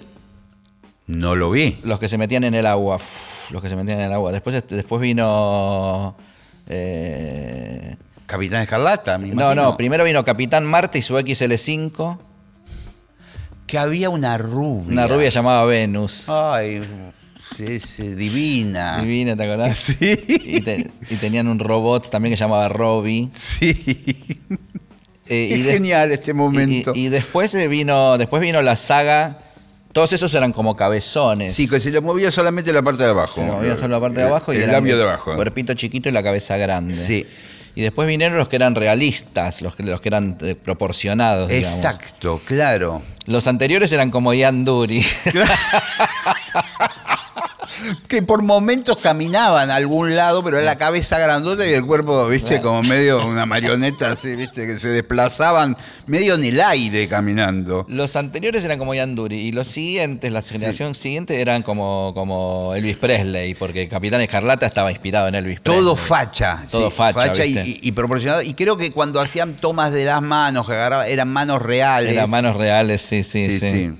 No 1.07 1.35
lo 1.35 1.49
vi. 1.51 1.79
los 1.83 1.99
que 1.99 2.07
se 2.09 2.17
metían 2.17 2.43
en 2.43 2.53
el 2.53 2.65
agua. 2.65 2.95
Uf, 2.97 3.51
los 3.51 3.61
que 3.61 3.69
se 3.69 3.75
metían 3.75 3.99
en 3.99 4.05
el 4.05 4.13
agua. 4.13 4.31
Después, 4.31 4.63
después 4.67 5.01
vino. 5.01 6.15
eh, 6.67 7.95
Capitán 8.25 8.61
Escarlata, 8.61 9.17
me 9.17 9.27
no, 9.27 9.33
imagino. 9.33 9.63
no, 9.63 9.77
primero 9.77 10.03
vino 10.03 10.23
Capitán 10.25 10.65
Marte 10.65 10.99
y 10.99 11.01
su 11.01 11.15
XL5. 11.15 12.17
Que 13.67 13.77
había 13.77 14.09
una 14.09 14.37
rubia. 14.37 14.91
Una 14.91 15.07
rubia 15.07 15.29
llamada 15.29 15.65
Venus. 15.65 16.29
Ay, 16.29 16.81
sí, 17.55 17.79
sí, 17.79 18.07
divina. 18.15 18.99
Divina, 19.01 19.35
¿te 19.35 19.43
acordás? 19.43 19.77
Sí. 19.99 20.17
Y, 20.27 20.61
te- 20.61 20.89
y 21.09 21.15
tenían 21.15 21.47
un 21.47 21.59
robot 21.59 22.09
también 22.09 22.33
que 22.33 22.37
se 22.37 22.43
llamaba 22.43 22.67
Robbie. 22.69 23.29
Sí. 23.33 23.71
Eh, 25.27 25.47
Qué 25.49 25.57
y 25.57 25.61
de- 25.61 25.73
genial 25.73 26.11
este 26.11 26.33
momento. 26.33 26.91
Y, 26.95 27.05
y 27.05 27.09
después 27.09 27.53
eh, 27.55 27.67
vino, 27.67 28.17
después 28.17 28.41
vino 28.41 28.61
la 28.61 28.75
saga. 28.75 29.37
Todos 29.93 30.11
esos 30.11 30.33
eran 30.33 30.51
como 30.53 30.75
cabezones. 30.75 31.53
Sí, 31.53 31.69
que 31.69 31.79
se 31.79 31.91
le 31.91 32.01
movía 32.01 32.31
solamente 32.31 32.73
la 32.73 32.81
parte 32.81 33.03
de 33.03 33.09
abajo. 33.09 33.35
Se 33.35 33.43
movía 33.43 33.77
solo 33.77 33.95
la 33.95 34.01
parte 34.01 34.19
de 34.21 34.25
abajo 34.25 34.51
y 34.53 34.57
el 34.57 34.71
labio 34.71 34.97
de 34.97 35.03
abajo. 35.03 35.35
Cuerpito 35.35 35.75
chiquito 35.75 36.09
y 36.09 36.11
la 36.11 36.23
cabeza 36.23 36.57
grande. 36.57 36.95
Sí. 36.95 37.27
Y 37.75 37.81
después 37.81 38.07
vinieron 38.07 38.37
los 38.37 38.47
que 38.49 38.55
eran 38.55 38.75
realistas, 38.75 39.61
los 39.61 39.75
que, 39.75 39.83
los 39.83 40.01
que 40.01 40.09
eran 40.09 40.37
eh, 40.41 40.55
proporcionados. 40.55 41.49
digamos. 41.49 41.75
Exacto, 41.77 42.41
claro. 42.45 43.01
Los 43.25 43.47
anteriores 43.47 43.91
eran 43.93 44.11
como 44.11 44.33
Ian 44.33 44.65
Dury. 44.65 45.03
Que 48.07 48.21
por 48.23 48.41
momentos 48.43 48.97
caminaban 48.97 49.69
a 49.71 49.75
algún 49.75 50.15
lado, 50.15 50.43
pero 50.43 50.57
era 50.57 50.65
la 50.65 50.77
cabeza 50.77 51.17
grandota 51.19 51.67
y 51.67 51.73
el 51.73 51.85
cuerpo, 51.85 52.27
viste, 52.27 52.61
como 52.61 52.81
medio 52.83 53.25
una 53.25 53.45
marioneta 53.45 54.11
así, 54.11 54.35
viste, 54.35 54.65
que 54.65 54.77
se 54.79 54.89
desplazaban 54.89 55.75
medio 56.07 56.35
en 56.35 56.43
el 56.43 56.59
aire 56.61 57.07
caminando. 57.07 57.85
los 57.89 58.15
anteriores 58.15 58.63
eran 58.63 58.77
como 58.79 58.93
Ian 58.93 59.15
Dury 59.15 59.37
y 59.39 59.51
los 59.51 59.67
siguientes, 59.67 60.31
la 60.31 60.41
generación 60.41 60.95
siguiente 60.95 61.39
eran 61.41 61.63
como, 61.63 62.11
como 62.13 62.73
Elvis 62.75 62.97
Presley, 62.97 63.55
porque 63.55 63.87
Capitán 63.87 64.21
Escarlata 64.21 64.65
estaba 64.65 64.91
inspirado 64.91 65.27
en 65.27 65.35
Elvis 65.35 65.59
Presley. 65.59 65.81
Todo 65.83 65.95
facha. 65.95 66.63
Todo 66.69 66.91
facha, 66.91 67.45
y- 67.45 67.79
y 67.81 67.91
proporcionado. 67.91 68.41
Y 68.41 68.53
creo 68.53 68.77
que 68.77 68.91
cuando 68.91 69.19
hacían 69.19 69.55
tomas 69.55 69.91
de 69.91 70.05
las 70.05 70.21
manos, 70.21 70.65
que 70.67 70.73
agarraban, 70.73 71.07
eran 71.07 71.27
manos 71.29 71.61
reales. 71.61 72.13
Eran 72.13 72.29
manos 72.29 72.55
reales, 72.55 73.01
sí, 73.01 73.23
sí, 73.23 73.49
Sí, 73.51 73.59
sí. 73.59 73.71
sí. 73.71 73.91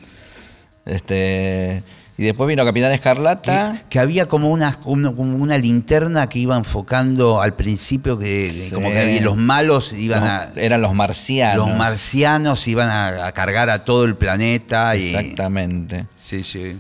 Este, 0.85 1.83
y 2.17 2.23
después 2.23 2.47
vino 2.47 2.63
Capitán 2.63 2.91
Escarlata. 2.91 3.73
Que, 3.73 3.89
que 3.89 3.99
había 3.99 4.27
como 4.27 4.49
una, 4.51 4.77
una- 4.85 5.11
como 5.15 5.35
una 5.35 5.57
linterna 5.57 6.27
que 6.29 6.39
iba 6.39 6.55
enfocando 6.55 7.41
al 7.41 7.55
principio, 7.55 8.19
que, 8.19 8.43
que 8.43 8.49
Sí. 8.49 8.75
como 8.75 8.91
que 8.91 8.99
había- 8.99 9.21
los 9.21 9.35
malos 9.37 9.93
iban 9.93 10.23
a. 10.23 10.49
eran 10.55 10.81
los 10.81 10.93
marcianos. 10.93 11.67
Los 11.69 11.77
marcianos 11.77 12.67
iban 12.67 12.89
a, 12.89 13.25
a 13.27 13.31
cargar 13.31 13.69
a 13.69 13.83
todo 13.85 14.05
el 14.05 14.15
planeta. 14.15 14.95
Y, 14.95 15.07
Exactamente. 15.15 16.05
Sí, 16.17 16.43
sí. 16.43 16.75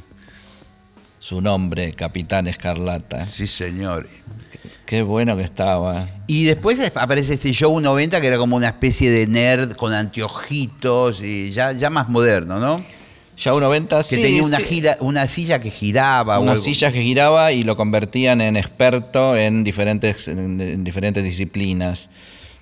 Su 1.19 1.41
nombre, 1.41 1.93
Capitán 1.93 2.47
Escarlata. 2.47 3.25
Sí, 3.25 3.47
señor. 3.47 4.07
Qué 4.85 5.01
bueno 5.01 5.37
que 5.37 5.43
estaba. 5.43 6.05
Y 6.27 6.43
después 6.43 6.79
aparece 6.95 7.35
este 7.35 7.53
show 7.53 7.79
90 7.79 8.19
que 8.21 8.27
era 8.27 8.37
como 8.37 8.55
una 8.57 8.67
especie 8.67 9.09
de 9.09 9.25
nerd 9.27 9.75
con 9.75 9.93
anteojitos 9.93 11.21
y 11.23 11.51
ya, 11.51 11.71
ya 11.71 11.89
más 11.89 12.09
moderno, 12.09 12.59
¿no? 12.59 12.77
Ya 13.35 13.53
un 13.53 13.61
90, 13.61 13.97
Que 13.97 14.03
sí. 14.03 14.21
tenía 14.21 14.43
una, 14.43 14.57
sí. 14.57 14.63
gira, 14.63 14.97
una 14.99 15.27
silla 15.27 15.59
que 15.59 15.71
giraba. 15.71 16.39
Una 16.39 16.55
silla 16.55 16.91
que 16.91 17.01
giraba 17.01 17.51
y 17.51 17.63
lo 17.63 17.75
convertían 17.75 18.41
en 18.41 18.55
experto 18.57 19.35
en 19.35 19.63
diferentes, 19.63 20.27
en, 20.27 20.61
en 20.61 20.83
diferentes 20.83 21.23
disciplinas. 21.23 22.09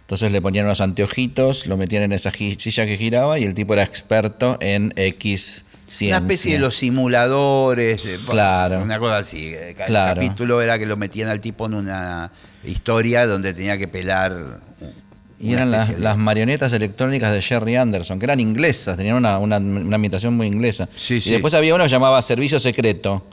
Entonces 0.01 0.31
le 0.31 0.41
ponían 0.41 0.65
unos 0.65 0.81
anteojitos, 0.81 1.67
lo 1.67 1.77
metían 1.77 2.03
en 2.03 2.11
esa 2.13 2.31
silla 2.31 2.85
que 2.85 2.97
giraba 2.97 3.39
y 3.39 3.43
el 3.43 3.53
tipo 3.53 3.73
era 3.73 3.83
experto 3.83 4.57
en 4.61 4.93
X 4.95 5.65
ciencia. 5.87 6.17
Una 6.17 6.25
especie 6.27 6.53
de 6.53 6.59
los 6.59 6.75
simuladores. 6.75 8.01
eh, 8.05 8.19
Claro. 8.25 8.81
Una 8.81 8.97
cosa 8.99 9.17
así. 9.17 9.51
eh, 9.53 9.75
Claro. 9.85 10.21
capítulo 10.21 10.61
era 10.61 10.79
que 10.79 10.85
lo 10.85 10.95
metían 10.97 11.27
al 11.29 11.39
tipo 11.41 11.65
en 11.65 11.73
una 11.75 12.31
historia 12.63 13.25
donde 13.25 13.53
tenía 13.53 13.77
que 13.77 13.87
pelar. 13.87 14.59
Y 15.41 15.53
eran 15.53 15.71
las, 15.71 16.17
marionetas 16.17 16.71
electrónicas 16.73 17.33
de 17.33 17.41
Jerry 17.41 17.75
Anderson, 17.75 18.19
que 18.19 18.25
eran 18.25 18.39
inglesas, 18.39 18.95
tenían 18.97 19.15
una, 19.15 19.39
una, 19.39 19.57
una 19.57 19.95
ambientación 19.95 20.35
muy 20.37 20.47
inglesa. 20.47 20.87
Sí, 20.95 21.15
y 21.15 21.21
sí. 21.21 21.31
después 21.31 21.53
había 21.55 21.73
uno 21.73 21.83
que 21.83 21.89
llamaba 21.89 22.21
Servicio 22.21 22.59
Secreto. 22.59 23.23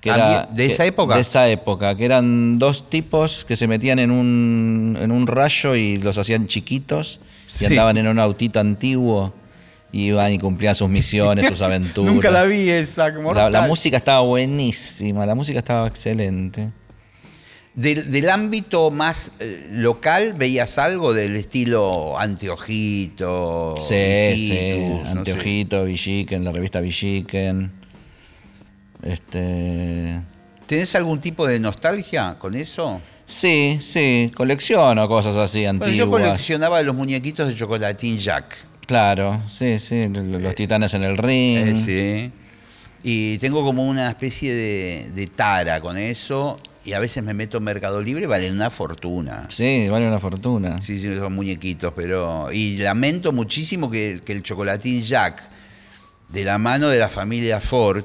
Que 0.00 0.10
era, 0.10 0.46
¿de 0.52 0.66
que- 0.66 0.72
esa 0.72 0.84
época? 0.84 1.14
De 1.14 1.20
esa 1.20 1.48
época, 1.48 1.96
que 1.96 2.04
eran 2.04 2.58
dos 2.58 2.90
tipos 2.90 3.44
que 3.44 3.56
se 3.56 3.66
metían 3.66 3.98
en 3.98 4.10
un, 4.10 4.98
en 5.00 5.10
un 5.10 5.26
rayo 5.26 5.74
y 5.74 5.96
los 5.98 6.18
hacían 6.18 6.46
chiquitos 6.48 7.20
y 7.48 7.58
Sí. 7.58 7.66
andaban 7.66 7.96
en 7.96 8.08
un 8.08 8.18
autito 8.18 8.60
antiguo 8.60 9.32
iban 9.92 10.32
y 10.32 10.38
cumplían 10.38 10.74
sus 10.74 10.88
misiones, 10.90 11.46
sus 11.46 11.62
aventuras. 11.62 12.12
Nunca 12.12 12.30
la 12.30 12.44
vi 12.44 12.68
esa. 12.68 13.14
como 13.14 13.32
La, 13.32 13.48
la 13.48 13.62
música 13.66 13.96
estaba 13.96 14.20
buenísima, 14.20 15.24
la 15.24 15.34
música 15.34 15.58
estaba 15.60 15.86
excelente. 15.86 16.70
Del, 17.76 18.10
del 18.10 18.30
ámbito 18.30 18.90
más 18.90 19.32
eh, 19.38 19.68
local, 19.72 20.32
¿veías 20.32 20.78
algo 20.78 21.12
del 21.12 21.36
estilo 21.36 22.18
anteojito? 22.18 23.74
Sí, 23.78 24.32
sí, 24.36 24.78
no 24.80 25.04
sé? 25.04 25.10
Anteojito, 25.10 25.84
Villiquen, 25.84 26.42
la 26.42 26.52
revista 26.52 26.80
Villiquen. 26.80 27.70
Este. 29.02 30.20
¿Tenés 30.66 30.94
algún 30.94 31.20
tipo 31.20 31.46
de 31.46 31.60
nostalgia 31.60 32.36
con 32.38 32.54
eso? 32.54 33.00
Sí, 33.26 33.78
sí, 33.80 34.32
colecciono 34.34 35.06
cosas 35.08 35.36
así 35.36 35.60
Bueno, 35.64 35.84
antiguas. 35.84 35.96
yo 35.96 36.10
coleccionaba 36.10 36.80
los 36.82 36.94
muñequitos 36.94 37.46
de 37.48 37.54
chocolatín 37.54 38.18
Jack. 38.18 38.56
Claro, 38.86 39.42
sí, 39.48 39.78
sí, 39.78 40.08
los 40.08 40.54
titanes 40.54 40.94
en 40.94 41.02
el 41.04 41.18
ring. 41.18 41.58
Eh, 41.58 41.76
sí. 41.76 42.32
Y 43.02 43.38
tengo 43.38 43.62
como 43.64 43.84
una 43.86 44.08
especie 44.08 44.54
de, 44.54 45.10
de 45.12 45.26
tara 45.26 45.80
con 45.80 45.98
eso. 45.98 46.56
Y 46.86 46.92
a 46.92 47.00
veces 47.00 47.22
me 47.24 47.34
meto 47.34 47.58
en 47.58 47.64
Mercado 47.64 48.00
Libre, 48.00 48.26
valen 48.26 48.54
una 48.54 48.70
fortuna. 48.70 49.46
Sí, 49.50 49.88
vale 49.90 50.06
una 50.06 50.20
fortuna. 50.20 50.80
Sí, 50.80 51.00
sí, 51.00 51.14
son 51.16 51.34
muñequitos, 51.34 51.92
pero. 51.96 52.50
Y 52.52 52.76
lamento 52.78 53.32
muchísimo 53.32 53.90
que, 53.90 54.20
que 54.24 54.32
el 54.32 54.42
chocolatín 54.42 55.02
Jack, 55.02 55.42
de 56.28 56.44
la 56.44 56.58
mano 56.58 56.88
de 56.88 56.98
la 56.98 57.08
familia 57.08 57.60
Ford, 57.60 58.04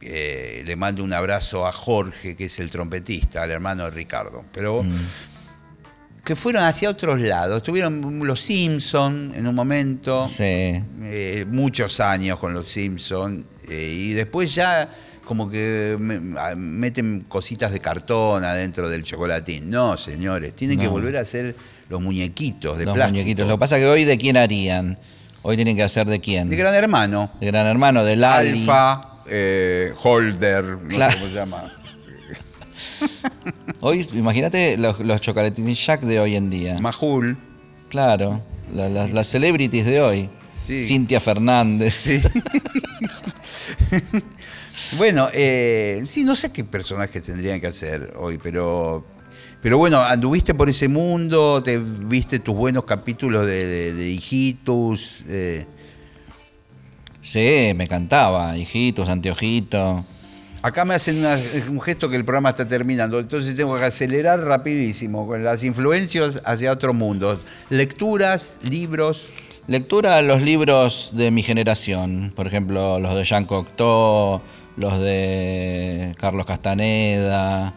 eh, 0.00 0.62
le 0.66 0.76
mando 0.76 1.04
un 1.04 1.12
abrazo 1.12 1.66
a 1.66 1.72
Jorge, 1.72 2.36
que 2.36 2.46
es 2.46 2.58
el 2.58 2.70
trompetista, 2.70 3.42
al 3.42 3.50
hermano 3.50 3.84
de 3.84 3.90
Ricardo. 3.90 4.44
Pero 4.52 4.82
Mm. 4.82 4.92
que 6.24 6.34
fueron 6.36 6.62
hacia 6.64 6.88
otros 6.88 7.20
lados. 7.20 7.62
Tuvieron 7.62 8.26
los 8.26 8.40
Simpson 8.40 9.32
en 9.34 9.46
un 9.46 9.54
momento, 9.54 10.26
Sí. 10.26 10.42
eh, 11.02 11.44
muchos 11.48 12.00
años 12.00 12.38
con 12.38 12.54
los 12.54 12.70
Simpson 12.70 13.44
y 13.68 14.12
después 14.12 14.54
ya 14.54 14.88
como 15.24 15.48
que 15.50 15.96
meten 16.56 17.24
cositas 17.28 17.72
de 17.72 17.78
cartón 17.80 18.44
adentro 18.44 18.88
del 18.88 19.04
chocolatín. 19.04 19.70
No, 19.70 19.96
señores, 19.96 20.54
tienen 20.54 20.78
que 20.78 20.88
volver 20.88 21.16
a 21.16 21.20
hacer 21.20 21.56
los 21.88 22.00
muñequitos 22.00 22.78
de 22.78 22.84
los 22.84 22.94
plástico. 22.94 23.16
muñequitos. 23.18 23.48
Lo 23.48 23.54
que 23.54 23.60
pasa 23.60 23.76
es 23.78 23.82
que 23.82 23.88
hoy 23.88 24.04
de 24.04 24.18
quién 24.18 24.36
harían. 24.36 24.98
Hoy 25.42 25.56
tienen 25.56 25.76
que 25.76 25.82
hacer 25.82 26.06
de 26.06 26.20
quién. 26.20 26.48
De 26.48 26.56
Gran 26.56 26.74
Hermano. 26.74 27.30
De 27.40 27.46
Gran 27.46 27.66
Hermano, 27.66 28.04
de 28.04 28.16
Lali. 28.16 28.60
Alfa, 28.60 29.18
eh, 29.28 29.92
Holder, 30.02 30.64
no 30.64 30.88
Claro. 30.88 31.12
sé 31.12 31.18
cómo 31.18 31.28
se 31.30 31.34
llama. 31.34 31.72
Hoy, 33.80 34.06
imagínate 34.14 34.78
los, 34.78 34.98
los 35.00 35.20
chocolatines 35.20 35.84
Jack 35.84 36.00
de 36.02 36.20
hoy 36.20 36.36
en 36.36 36.48
día. 36.48 36.76
Majul. 36.80 37.36
Claro, 37.90 38.40
la- 38.74 38.88
la- 38.88 39.08
las 39.08 39.26
celebrities 39.26 39.84
de 39.84 40.00
hoy. 40.00 40.30
Sí. 40.54 40.78
Cintia 40.78 41.20
Fernández. 41.20 42.06
Bueno, 44.96 45.28
eh, 45.32 46.02
sí, 46.06 46.24
no 46.24 46.36
sé 46.36 46.52
qué 46.52 46.62
personajes 46.64 47.22
tendrían 47.22 47.60
que 47.60 47.66
hacer 47.66 48.14
hoy, 48.16 48.38
pero, 48.40 49.04
pero 49.60 49.78
bueno, 49.78 50.00
anduviste 50.00 50.54
por 50.54 50.68
ese 50.68 50.88
mundo, 50.88 51.62
te 51.62 51.78
viste 51.78 52.38
tus 52.38 52.54
buenos 52.54 52.84
capítulos 52.84 53.46
de, 53.46 53.66
de, 53.66 53.94
de 53.94 54.10
Hijitus. 54.10 55.24
eh. 55.28 55.66
Sí, 57.20 57.72
me 57.74 57.86
cantaba. 57.86 58.56
Hijitos, 58.56 59.08
anteojito. 59.08 60.04
Acá 60.62 60.84
me 60.84 60.94
hacen 60.94 61.18
una- 61.18 61.38
un 61.70 61.80
gesto 61.80 62.08
que 62.08 62.16
el 62.16 62.24
programa 62.24 62.50
está 62.50 62.66
terminando, 62.66 63.18
entonces 63.18 63.54
tengo 63.56 63.76
que 63.78 63.84
acelerar 63.84 64.40
rapidísimo 64.40 65.26
con 65.26 65.42
las 65.42 65.64
influencias 65.64 66.40
hacia 66.44 66.70
otro 66.72 66.94
mundo. 66.94 67.40
Lecturas, 67.68 68.58
libros. 68.62 69.28
Lectura 69.66 70.20
los 70.20 70.42
libros 70.42 71.12
de 71.14 71.30
mi 71.30 71.42
generación, 71.42 72.32
por 72.36 72.46
ejemplo, 72.46 72.98
los 73.00 73.14
de 73.14 73.24
Jean 73.24 73.46
Cocteau, 73.46 74.42
los 74.76 75.00
de 75.00 76.14
Carlos 76.18 76.46
Castaneda. 76.46 77.74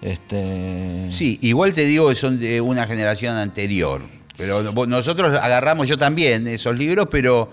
Este, 0.00 1.08
Sí, 1.12 1.38
igual 1.42 1.72
te 1.72 1.84
digo 1.84 2.08
que 2.08 2.16
son 2.16 2.38
de 2.38 2.60
una 2.60 2.86
generación 2.86 3.36
anterior. 3.36 4.02
Pero 4.36 4.86
nosotros 4.86 5.38
agarramos, 5.40 5.86
yo 5.86 5.96
también, 5.96 6.46
esos 6.48 6.76
libros, 6.76 7.08
pero 7.10 7.52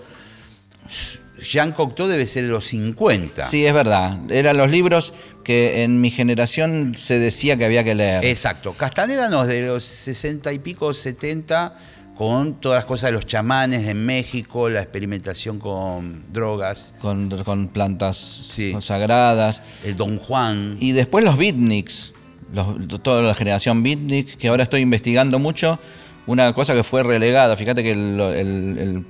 Jean 1.40 1.72
Cocteau 1.72 2.08
debe 2.08 2.26
ser 2.26 2.44
de 2.44 2.50
los 2.50 2.66
50. 2.66 3.44
Sí, 3.44 3.64
es 3.66 3.72
verdad. 3.72 4.18
Eran 4.30 4.56
los 4.56 4.70
libros 4.70 5.14
que 5.44 5.82
en 5.82 6.00
mi 6.00 6.10
generación 6.10 6.94
se 6.94 7.18
decía 7.18 7.56
que 7.56 7.64
había 7.64 7.84
que 7.84 7.94
leer. 7.94 8.24
Exacto. 8.24 8.72
Castaneda 8.74 9.28
no, 9.28 9.46
de 9.46 9.62
los 9.62 9.84
60 9.84 10.52
y 10.52 10.58
pico, 10.58 10.94
70, 10.94 11.78
con 12.16 12.60
todas 12.60 12.78
las 12.78 12.84
cosas 12.84 13.08
de 13.08 13.12
los 13.12 13.26
chamanes 13.26 13.88
en 13.88 14.04
México, 14.04 14.68
la 14.68 14.82
experimentación 14.82 15.58
con 15.58 16.24
drogas, 16.32 16.94
Con, 17.00 17.28
con 17.42 17.68
plantas 17.68 18.16
Sí. 18.18 18.74
sagradas. 18.80 19.62
el 19.84 19.96
Don 19.96 20.18
Juan. 20.18 20.76
Y 20.78 20.92
después 20.92 21.24
los 21.24 21.36
beatniks, 21.36 22.12
los- 22.54 23.02
toda 23.02 23.22
la 23.22 23.34
generación 23.34 23.82
beatnik, 23.82 24.36
que 24.36 24.48
ahora 24.48 24.62
estoy 24.64 24.82
investigando 24.82 25.38
mucho. 25.38 25.78
Una 26.26 26.52
cosa 26.52 26.74
que 26.74 26.84
fue 26.84 27.02
relegada, 27.02 27.56
fíjate 27.56 27.82
que 27.82 27.90
el, 27.92 28.20
el- 28.20 28.78
el- 28.78 29.06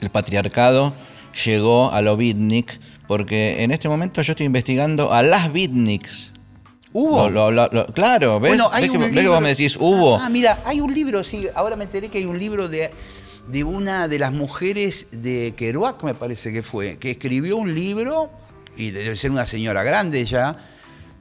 el 0.00 0.10
patriarcado 0.10 0.92
llegó 1.46 1.90
a 1.92 2.02
lo 2.02 2.16
beatnik, 2.18 2.78
porque 3.06 3.62
en 3.62 3.70
este 3.70 3.88
momento 3.88 4.20
yo 4.20 4.32
estoy 4.32 4.44
investigando 4.46 5.12
a 5.12 5.22
las 5.22 5.52
beatniks. 5.52 6.33
¿Hubo? 6.96 7.28
Lo- 7.28 7.50
lo- 7.50 7.68
lo- 7.72 7.86
claro, 7.88 8.38
¿ves? 8.40 8.50
Bueno, 8.50 8.70
¿Ves 8.70 8.88
que, 8.90 8.96
ves 8.98 9.28
vos 9.28 9.40
me 9.40 9.48
decís, 9.48 9.76
hubo? 9.78 10.16
Ah, 10.16 10.28
mira, 10.30 10.60
hay 10.64 10.80
un 10.80 10.94
libro, 10.94 11.24
sí, 11.24 11.48
ahora 11.54 11.74
me 11.76 11.84
enteré 11.84 12.08
que 12.08 12.18
hay 12.18 12.24
un 12.24 12.38
libro 12.38 12.68
de, 12.68 12.88
de 13.48 13.64
una 13.64 14.06
de 14.06 14.18
las 14.20 14.32
mujeres 14.32 15.08
de 15.10 15.54
Kerouac, 15.56 16.02
me 16.04 16.14
parece 16.14 16.52
que 16.52 16.62
fue, 16.62 16.96
que 16.98 17.10
escribió 17.10 17.56
un 17.56 17.74
libro, 17.74 18.30
y 18.76 18.92
debe 18.92 19.16
ser 19.16 19.32
una 19.32 19.44
señora 19.44 19.82
grande 19.82 20.24
ya, 20.24 20.56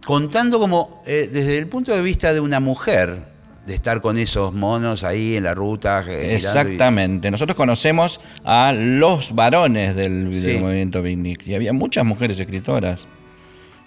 contando 0.05 0.59
como 0.59 1.01
eh, 1.07 1.27
desde 1.31 1.57
el 1.57 1.65
punto 1.67 1.95
de 1.95 2.03
vista 2.03 2.33
de 2.33 2.39
una 2.39 2.59
mujer, 2.59 3.33
de 3.65 3.73
estar 3.73 3.99
con 4.01 4.17
esos 4.19 4.53
monos 4.53 5.03
ahí 5.03 5.37
en 5.37 5.43
la 5.45 5.53
ruta. 5.55 6.05
eh, 6.07 6.27
y- 6.31 6.35
Exactamente. 6.35 7.31
Nosotros 7.31 7.55
conocemos 7.55 8.21
a 8.43 8.73
los 8.75 9.33
varones 9.33 9.95
del, 9.95 10.39
del 10.39 10.61
movimiento 10.61 11.01
beatnik 11.01 11.47
y 11.47 11.55
había 11.55 11.73
muchas 11.73 12.05
mujeres 12.05 12.39
escritoras. 12.39 13.07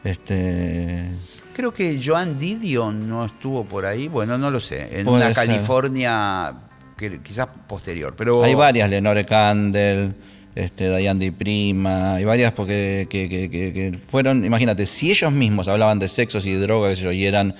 Este, 0.02 1.10
Creo 1.56 1.72
que 1.72 1.98
Joan 2.04 2.38
Didion 2.38 3.08
no 3.08 3.24
estuvo 3.24 3.64
por 3.64 3.86
ahí, 3.86 4.08
bueno, 4.08 4.36
no 4.36 4.50
lo 4.50 4.60
sé, 4.60 4.98
en 5.00 5.06
Puede 5.06 5.16
una 5.24 5.32
ser. 5.32 5.46
California 5.46 6.52
que, 6.98 7.22
quizás 7.22 7.48
posterior, 7.66 8.14
pero... 8.14 8.44
Hay 8.44 8.54
varias, 8.54 8.90
Lenore 8.90 9.24
Candel, 9.24 10.14
este, 10.54 10.94
Diane 10.94 11.18
Di 11.18 11.30
Prima, 11.30 12.16
hay 12.16 12.24
varias 12.26 12.52
porque 12.52 13.06
que, 13.08 13.26
que- 13.30 13.48
que- 13.48 13.72
que 13.72 13.98
fueron, 14.06 14.44
imagínate, 14.44 14.84
si 14.84 15.10
ellos 15.10 15.32
mismos 15.32 15.66
hablaban 15.68 15.98
de 15.98 16.08
sexos 16.08 16.44
y 16.44 16.52
de 16.52 16.60
drogas 16.60 17.00
y 17.02 17.24
eran 17.24 17.54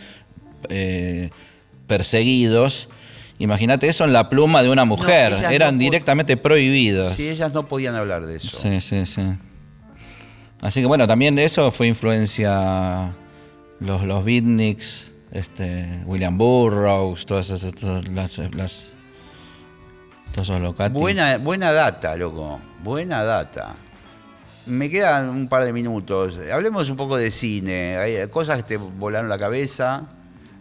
eh, 0.68 1.30
perseguidos, 1.86 2.90
imagínate 3.38 3.88
eso 3.88 4.04
en 4.04 4.12
la 4.12 4.28
pluma 4.28 4.62
de 4.62 4.68
una 4.68 4.84
mujer, 4.84 5.32
eran 5.50 5.76
no 5.76 5.80
pu- 5.80 5.84
directamente 5.84 6.36
prohibidos. 6.36 7.14
Sí, 7.16 7.28
ellas 7.30 7.52
no 7.54 7.66
podían 7.66 7.94
hablar 7.94 8.26
de 8.26 8.36
eso. 8.36 8.58
Sí, 8.60 8.80
sí, 8.82 9.06
sí. 9.06 9.22
Así 10.60 10.80
que 10.80 10.86
bueno, 10.86 11.06
también 11.06 11.38
eso 11.38 11.70
fue 11.70 11.86
influencia 11.86 13.14
los, 13.80 14.02
los 14.04 14.24
beatniks, 14.24 15.12
este, 15.32 16.02
William 16.06 16.36
Burroughs, 16.38 17.26
todas 17.26 17.50
esas, 17.50 17.74
todas 17.74 18.06
las, 18.08 18.38
las- 18.54 18.96
todos 20.32 20.48
esos. 20.50 20.92
Buena, 20.92 21.38
buena 21.38 21.72
data, 21.72 22.16
loco. 22.16 22.60
Buena 22.82 23.22
data. 23.22 23.76
Me 24.66 24.90
quedan 24.90 25.28
un 25.28 25.48
par 25.48 25.64
de 25.64 25.72
minutos. 25.72 26.38
Hablemos 26.52 26.90
un 26.90 26.96
poco 26.96 27.16
de 27.16 27.30
cine. 27.30 27.96
Hay 27.96 28.28
cosas 28.28 28.58
que 28.58 28.62
te 28.64 28.76
volaron 28.76 29.28
la 29.30 29.38
cabeza. 29.38 30.04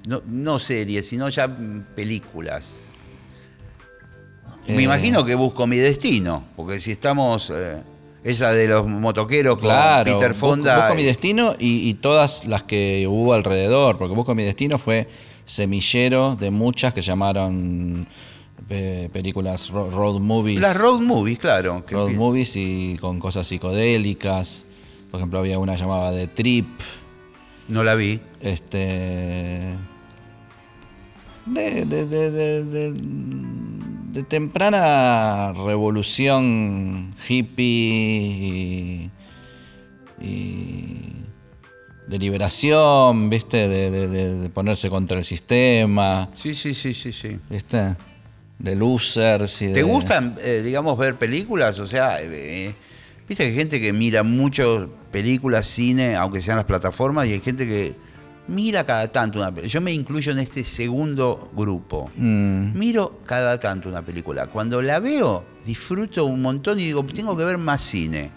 No, 0.07 0.22
no 0.28 0.59
series, 0.59 1.07
sino 1.09 1.28
ya 1.30 1.49
películas. 1.95 2.91
Me 4.68 4.78
Eh, 4.78 4.82
imagino 4.84 5.26
que 5.26 5.34
busco 5.36 5.66
mi 5.68 5.78
destino. 5.78 6.43
Porque 6.55 6.80
si 6.80 6.91
estamos. 6.91 7.51
eh, 7.53 7.82
esa 8.26 8.52
de 8.52 8.68
los 8.68 8.86
motoqueros 8.88 9.56
con 9.60 9.70
Claro, 9.70 10.18
Peter 10.18 10.32
busco- 10.34 10.40
Fonda. 10.50 10.76
Busco, 10.80 10.96
mi 10.96 11.04
destino 11.04 11.56
y, 11.58 11.88
y 11.90 11.94
todas 11.94 12.46
las 12.46 12.64
que 12.64 13.06
hubo 13.08 13.34
alrededor, 13.34 13.98
porque 13.98 14.14
Busco 14.16 14.36
mi 14.36 14.44
destino 14.44 14.78
fue 14.78 15.08
semillero 15.46 16.36
de 16.36 16.50
muchas 16.52 16.94
que 16.94 17.02
llamaron 17.02 18.06
eh, 18.70 19.10
películas 19.14 19.70
ro- 19.70 19.92
road 19.92 20.20
movies. 20.20 20.60
Las 20.60 20.76
road 20.78 21.02
movies, 21.02 21.38
claro. 21.40 21.86
que 21.86 21.94
road 21.96 22.10
movies 22.12 22.56
y 22.56 22.98
con 23.00 23.20
cosas 23.20 23.46
psicodélicas. 23.48 24.66
Por 25.12 25.20
ejemplo, 25.20 25.38
había 25.40 25.60
una 25.60 25.76
llamada 25.76 26.12
de 26.12 26.28
Trip. 26.28 26.68
No 27.68 27.84
la 27.84 27.94
vi. 27.96 28.20
Este. 28.42 29.76
De, 31.46 31.86
de, 31.86 32.06
de, 32.08 32.32
de- 32.66 32.94
de- 34.16 34.24
temprana 34.24 35.53
revolución 35.53 37.13
hippie 37.28 37.66
y, 37.66 39.11
y 40.22 41.11
de 42.07 42.18
liberación, 42.20 43.30
¿viste? 43.30 43.68
De, 43.68 43.91
de- 43.91 44.07
de- 44.07 44.36
de 44.36 44.49
ponerse 44.49 44.89
contra 44.89 45.18
el 45.18 45.26
sistema, 45.26 46.30
Sí, 46.36 46.55
sí, 46.55 46.74
sí, 46.74 46.93
sí, 46.93 47.11
sí. 47.11 47.39
¿viste? 47.49 47.95
De 48.59 48.76
losers 48.76 49.61
y 49.61 49.66
¿Te 49.68 49.74
de- 49.74 49.84
gustan, 49.84 50.36
eh, 50.41 50.61
digamos, 50.63 50.97
ver 50.97 51.16
películas? 51.16 51.80
O 51.80 51.88
sea, 51.88 52.20
eh, 52.22 52.74
viste 53.28 53.43
que 53.43 53.49
hay 53.49 53.55
gente 53.55 53.82
que 53.82 53.91
mira 53.91 54.24
mucho 54.24 54.89
películas, 55.11 55.68
cine, 55.68 56.16
aunque 56.16 56.41
sean 56.41 56.57
las 56.57 56.66
plataformas, 56.66 57.28
y 57.28 57.34
hay 57.34 57.41
gente 57.41 57.68
que 57.68 57.93
mira 58.48 58.84
cada 58.84 59.08
tanto 59.12 59.39
una 59.39 59.50
película. 59.50 59.68
Yo 59.68 59.82
me 59.82 59.91
incluyo 59.91 60.32
en 60.32 60.39
este 60.39 60.64
segundo 60.64 61.52
grupo. 61.54 62.12
Mm, 62.16 62.78
Miro 62.78 63.20
cada 63.26 63.60
tanto 63.60 63.89
una 63.89 64.02
película. 64.02 64.48
Cuando 64.48 64.82
la 64.82 65.00
veo, 65.00 65.43
disfruto 65.66 66.26
un 66.26 66.41
montón 66.41 66.80
y 66.80 66.86
digo, 66.86 67.06
tengo 67.06 67.36
que 67.36 67.43
ver 67.43 67.58
más 67.58 67.82
cine. 67.82 68.32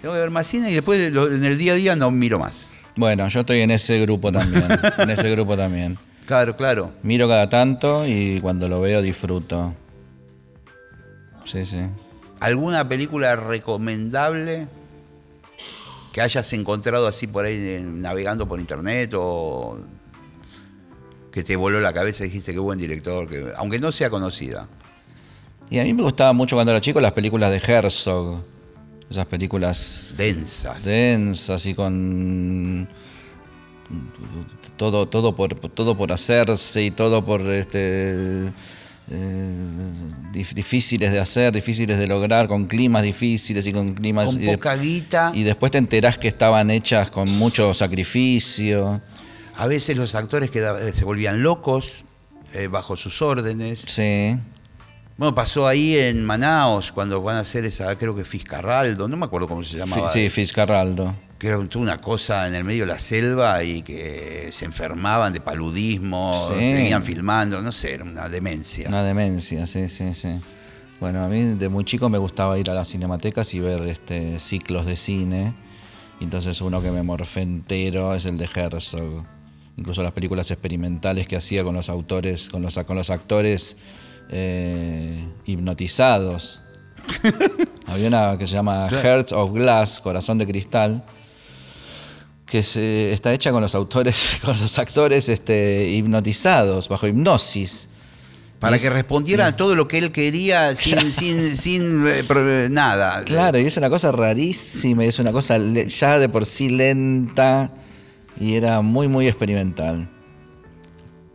Tengo 0.00 0.14
que 0.14 0.20
ver 0.20 0.30
más 0.30 0.46
cine 0.46 0.70
y 0.70 0.74
después 0.74 1.00
en 1.00 1.44
el 1.44 1.58
día 1.58 1.72
a 1.72 1.76
día 1.76 1.96
no 1.96 2.10
miro 2.10 2.38
más. 2.38 2.72
Bueno, 2.96 3.26
yo 3.28 3.40
estoy 3.40 3.60
en 3.60 3.70
ese 3.70 4.00
grupo 4.00 4.32
también. 4.32 4.64
en 4.98 5.10
ese 5.10 5.30
grupo 5.30 5.56
también. 5.56 5.98
Claro, 6.26 6.56
claro. 6.56 6.92
Miro 7.02 7.28
cada 7.28 7.48
tanto 7.48 8.06
y 8.06 8.40
cuando 8.40 8.68
lo 8.68 8.80
veo 8.80 9.00
disfruto. 9.02 9.74
Sí, 11.44 11.64
sí. 11.66 11.80
¿Alguna 12.40 12.88
película 12.88 13.36
recomendable 13.36 14.66
que 16.12 16.20
hayas 16.20 16.52
encontrado 16.52 17.06
así 17.06 17.26
por 17.26 17.44
ahí 17.44 17.56
eh, 17.56 17.80
navegando 17.82 18.46
por 18.46 18.60
internet 18.60 19.14
o 19.16 19.78
que 21.32 21.42
te 21.42 21.56
voló 21.56 21.80
la 21.80 21.92
cabeza 21.92 22.24
y 22.24 22.28
dijiste 22.28 22.52
qué 22.52 22.58
buen 22.58 22.78
director, 22.78 23.28
que, 23.28 23.52
aunque 23.56 23.78
no 23.78 23.90
sea 23.90 24.10
conocida? 24.10 24.68
Y 25.70 25.78
a 25.78 25.84
mí 25.84 25.94
me 25.94 26.02
gustaba 26.02 26.34
mucho 26.34 26.54
cuando 26.54 26.72
era 26.72 26.80
chico 26.80 27.00
las 27.00 27.12
películas 27.12 27.50
de 27.50 27.56
Herzog. 27.56 28.42
Esas 29.08 29.26
películas 29.26 30.14
Densas. 30.16 30.84
densas 30.84 31.66
y 31.66 31.74
con 31.74 32.88
todo, 34.76 35.06
todo 35.06 35.36
por 35.36 35.54
todo 35.54 35.96
por 35.96 36.12
hacerse 36.12 36.82
y 36.82 36.90
todo 36.90 37.22
por 37.22 37.42
este 37.42 38.52
difíciles 40.32 41.12
de 41.12 41.18
hacer, 41.20 41.52
difíciles 41.52 41.98
de 41.98 42.06
lograr, 42.06 42.48
con 42.48 42.66
climas 42.66 43.02
difíciles 43.02 43.66
y 43.66 43.72
con 43.72 43.94
climas 43.94 44.32
con 44.34 44.42
y, 44.42 44.46
de- 44.46 44.52
poca 44.54 44.76
guita. 44.76 45.32
y 45.34 45.42
después 45.42 45.72
te 45.72 45.78
enterás 45.78 46.18
que 46.18 46.28
estaban 46.28 46.70
hechas 46.70 47.10
con 47.10 47.28
mucho 47.28 47.74
sacrificio. 47.74 49.00
A 49.56 49.66
veces 49.66 49.96
los 49.96 50.14
actores 50.14 50.50
eh, 50.54 50.92
se 50.94 51.04
volvían 51.04 51.42
locos 51.42 52.04
eh, 52.54 52.68
bajo 52.68 52.96
sus 52.96 53.20
órdenes. 53.22 53.80
Sí. 53.86 54.36
Bueno, 55.18 55.34
pasó 55.34 55.66
ahí 55.68 55.96
en 55.96 56.24
Manaos 56.24 56.90
cuando 56.90 57.20
van 57.22 57.36
a 57.36 57.40
hacer 57.40 57.64
esa, 57.66 57.96
creo 57.98 58.16
que 58.16 58.24
Fiscarraldo, 58.24 59.08
no 59.08 59.16
me 59.16 59.26
acuerdo 59.26 59.46
cómo 59.46 59.62
se 59.62 59.76
llamaba. 59.76 60.08
Sí, 60.08 60.28
Fitzcarraldo. 60.30 61.14
Que 61.42 61.48
era 61.48 61.58
una 61.58 61.98
cosa 62.00 62.46
en 62.46 62.54
el 62.54 62.62
medio 62.62 62.86
de 62.86 62.92
la 62.92 63.00
selva 63.00 63.64
y 63.64 63.82
que 63.82 64.50
se 64.52 64.64
enfermaban 64.64 65.32
de 65.32 65.40
paludismo, 65.40 66.32
Sí. 66.32 66.54
seguían 66.54 67.02
filmando, 67.02 67.60
no 67.60 67.72
sé, 67.72 67.94
era 67.94 68.04
una 68.04 68.28
demencia. 68.28 68.88
Una 68.88 69.02
demencia, 69.02 69.66
sí, 69.66 69.88
sí, 69.88 70.14
sí. 70.14 70.40
Bueno, 71.00 71.24
a 71.24 71.28
mí 71.28 71.42
de 71.56 71.68
muy 71.68 71.82
chico 71.84 72.08
me 72.08 72.18
gustaba 72.18 72.60
ir 72.60 72.70
a 72.70 72.74
las 72.74 72.86
cinematecas 72.86 73.52
y 73.54 73.58
ver 73.58 73.80
este 73.88 74.38
ciclos 74.38 74.86
de 74.86 74.94
cine. 74.94 75.52
Entonces 76.20 76.60
uno 76.60 76.80
que 76.80 76.92
me 76.92 77.02
morfé 77.02 77.40
entero 77.42 78.14
es 78.14 78.24
el 78.24 78.38
de 78.38 78.48
Herzog. 78.54 79.24
Incluso 79.76 80.00
las 80.04 80.12
películas 80.12 80.48
experimentales 80.52 81.26
que 81.26 81.34
hacía 81.34 81.64
con 81.64 81.74
los 81.74 81.88
autores, 81.88 82.50
con 82.50 82.62
los, 82.62 82.78
con 82.86 82.94
los 82.96 83.10
actores 83.10 83.78
eh, 84.30 85.26
hipnotizados. 85.44 86.62
Había 87.88 88.06
una 88.06 88.38
que 88.38 88.46
se 88.46 88.54
llama 88.54 88.88
Heart 88.88 89.32
of 89.32 89.50
Glass, 89.50 90.00
Corazón 90.00 90.38
de 90.38 90.46
Cristal, 90.46 91.02
que 92.52 92.62
se- 92.62 93.14
está 93.14 93.32
hecha 93.32 93.50
con 93.50 93.62
los 93.62 93.74
autores, 93.74 94.38
con 94.44 94.60
los 94.60 94.78
actores 94.78 95.30
este, 95.30 95.88
hipnotizados, 95.88 96.86
bajo 96.86 97.06
hipnosis. 97.06 97.88
Para 98.58 98.78
que 98.78 98.88
es- 98.88 98.92
respondieran 98.92 99.46
a 99.54 99.56
todo 99.56 99.74
lo 99.74 99.88
que 99.88 99.96
él 99.96 100.12
quería 100.12 100.76
sin, 100.76 101.14
sin, 101.14 101.56
sin 101.56 102.04
eh, 102.06 102.68
nada. 102.70 103.24
Claro, 103.24 103.58
y 103.58 103.64
es 103.64 103.76
una 103.78 103.88
cosa 103.88 104.12
rarísima, 104.12 105.02
y 105.02 105.08
es 105.08 105.18
una 105.18 105.32
cosa 105.32 105.56
ya 105.86 106.18
de 106.18 106.28
por 106.28 106.44
sí 106.44 106.68
lenta 106.68 107.72
y 108.38 108.54
era 108.54 108.82
muy, 108.82 109.08
muy 109.08 109.26
experimental. 109.28 110.10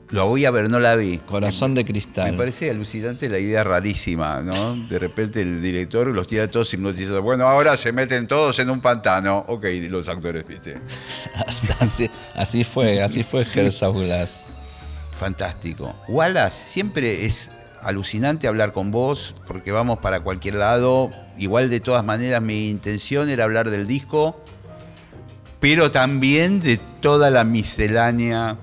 Lo 0.09 0.27
voy 0.27 0.45
a 0.45 0.51
ver, 0.51 0.69
no 0.69 0.79
la 0.79 0.95
vi. 0.95 1.17
Corazón 1.17 1.75
de 1.75 1.83
Me 1.83 1.91
cristal. 1.91 2.37
parece 2.37 2.69
alucinante 2.69 3.27
la 3.27 3.39
idea 3.39 3.63
rarísima, 3.63 4.41
¿no? 4.41 4.75
De 4.87 4.99
repente 4.99 5.41
el 5.41 5.61
director 5.61 6.07
los 6.07 6.27
tiene 6.27 6.47
todos 6.47 6.73
hipnotizados. 6.73 7.21
Bueno, 7.21 7.45
ahora 7.45 7.75
se 7.75 7.91
meten 7.91 8.25
todos 8.25 8.57
en 8.59 8.69
un 8.69 8.79
pantano. 8.79 9.43
Ok, 9.47 9.65
los 9.89 10.07
actores, 10.07 10.47
¿viste? 10.47 10.79
así, 11.79 12.09
así 12.35 12.63
fue, 12.63 13.03
así 13.03 13.23
fue 13.23 13.45
Herzog 13.53 14.01
Glass. 14.01 14.45
Fantástico. 15.17 15.93
Wallace, 16.07 16.69
siempre 16.69 17.25
es 17.25 17.51
alucinante 17.81 18.47
hablar 18.47 18.71
con 18.71 18.91
vos 18.91 19.35
porque 19.45 19.71
vamos 19.71 19.99
para 19.99 20.21
cualquier 20.21 20.55
lado. 20.55 21.11
Igual 21.37 21.69
de 21.69 21.81
todas 21.81 22.05
maneras 22.05 22.41
mi 22.41 22.69
intención 22.69 23.27
era 23.29 23.43
hablar 23.43 23.69
del 23.69 23.87
disco, 23.87 24.41
pero 25.59 25.91
también 25.91 26.61
de 26.61 26.77
toda 27.01 27.29
la 27.29 27.43
miscelánea 27.43 28.57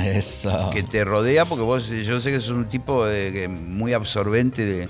Eso. 0.04 0.70
que 0.72 0.82
te 0.82 1.04
rodea, 1.04 1.44
porque 1.44 1.62
vos, 1.64 1.88
yo 1.88 2.20
sé 2.20 2.30
que 2.32 2.40
sos 2.40 2.50
un 2.50 2.68
tipo 2.68 3.04
de- 3.06 3.32
que 3.32 3.48
muy 3.48 3.92
absorbente 3.92 4.64
de, 4.64 4.88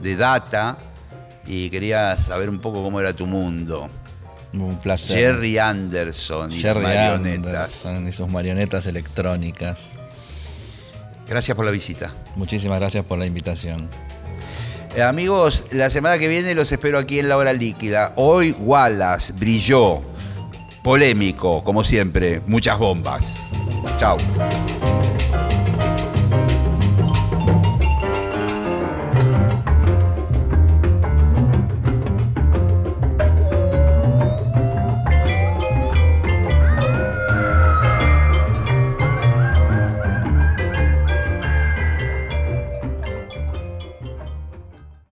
de 0.00 0.16
data 0.16 0.78
y 1.46 1.70
quería 1.70 2.16
saber 2.18 2.48
un 2.50 2.58
poco 2.58 2.82
cómo 2.82 3.00
era 3.00 3.12
tu 3.12 3.26
mundo. 3.26 3.88
Un 4.52 4.78
placer. 4.78 5.18
Jerry 5.18 5.58
Anderson 5.58 6.52
y 6.52 6.60
Jerry 6.60 6.82
marionetas. 6.82 7.84
Anderson 7.84 8.08
y 8.08 8.12
sus 8.12 8.28
marionetas 8.28 8.86
electrónicas. 8.86 9.98
Gracias 11.28 11.54
por 11.54 11.66
la 11.66 11.70
visita. 11.70 12.12
Muchísimas 12.36 12.80
gracias 12.80 13.04
por 13.04 13.18
la 13.18 13.26
invitación. 13.26 13.88
Eh, 14.96 15.02
amigos, 15.02 15.66
la 15.72 15.90
semana 15.90 16.18
que 16.18 16.28
viene 16.28 16.54
los 16.54 16.72
espero 16.72 16.98
aquí 16.98 17.18
en 17.18 17.28
la 17.28 17.36
hora 17.36 17.52
líquida. 17.52 18.14
Hoy 18.16 18.52
Wallace 18.52 19.34
brilló. 19.34 20.00
Polémico, 20.88 21.62
como 21.64 21.84
siempre. 21.84 22.40
Muchas 22.46 22.78
bombas. 22.78 23.50
Chao. 23.98 24.16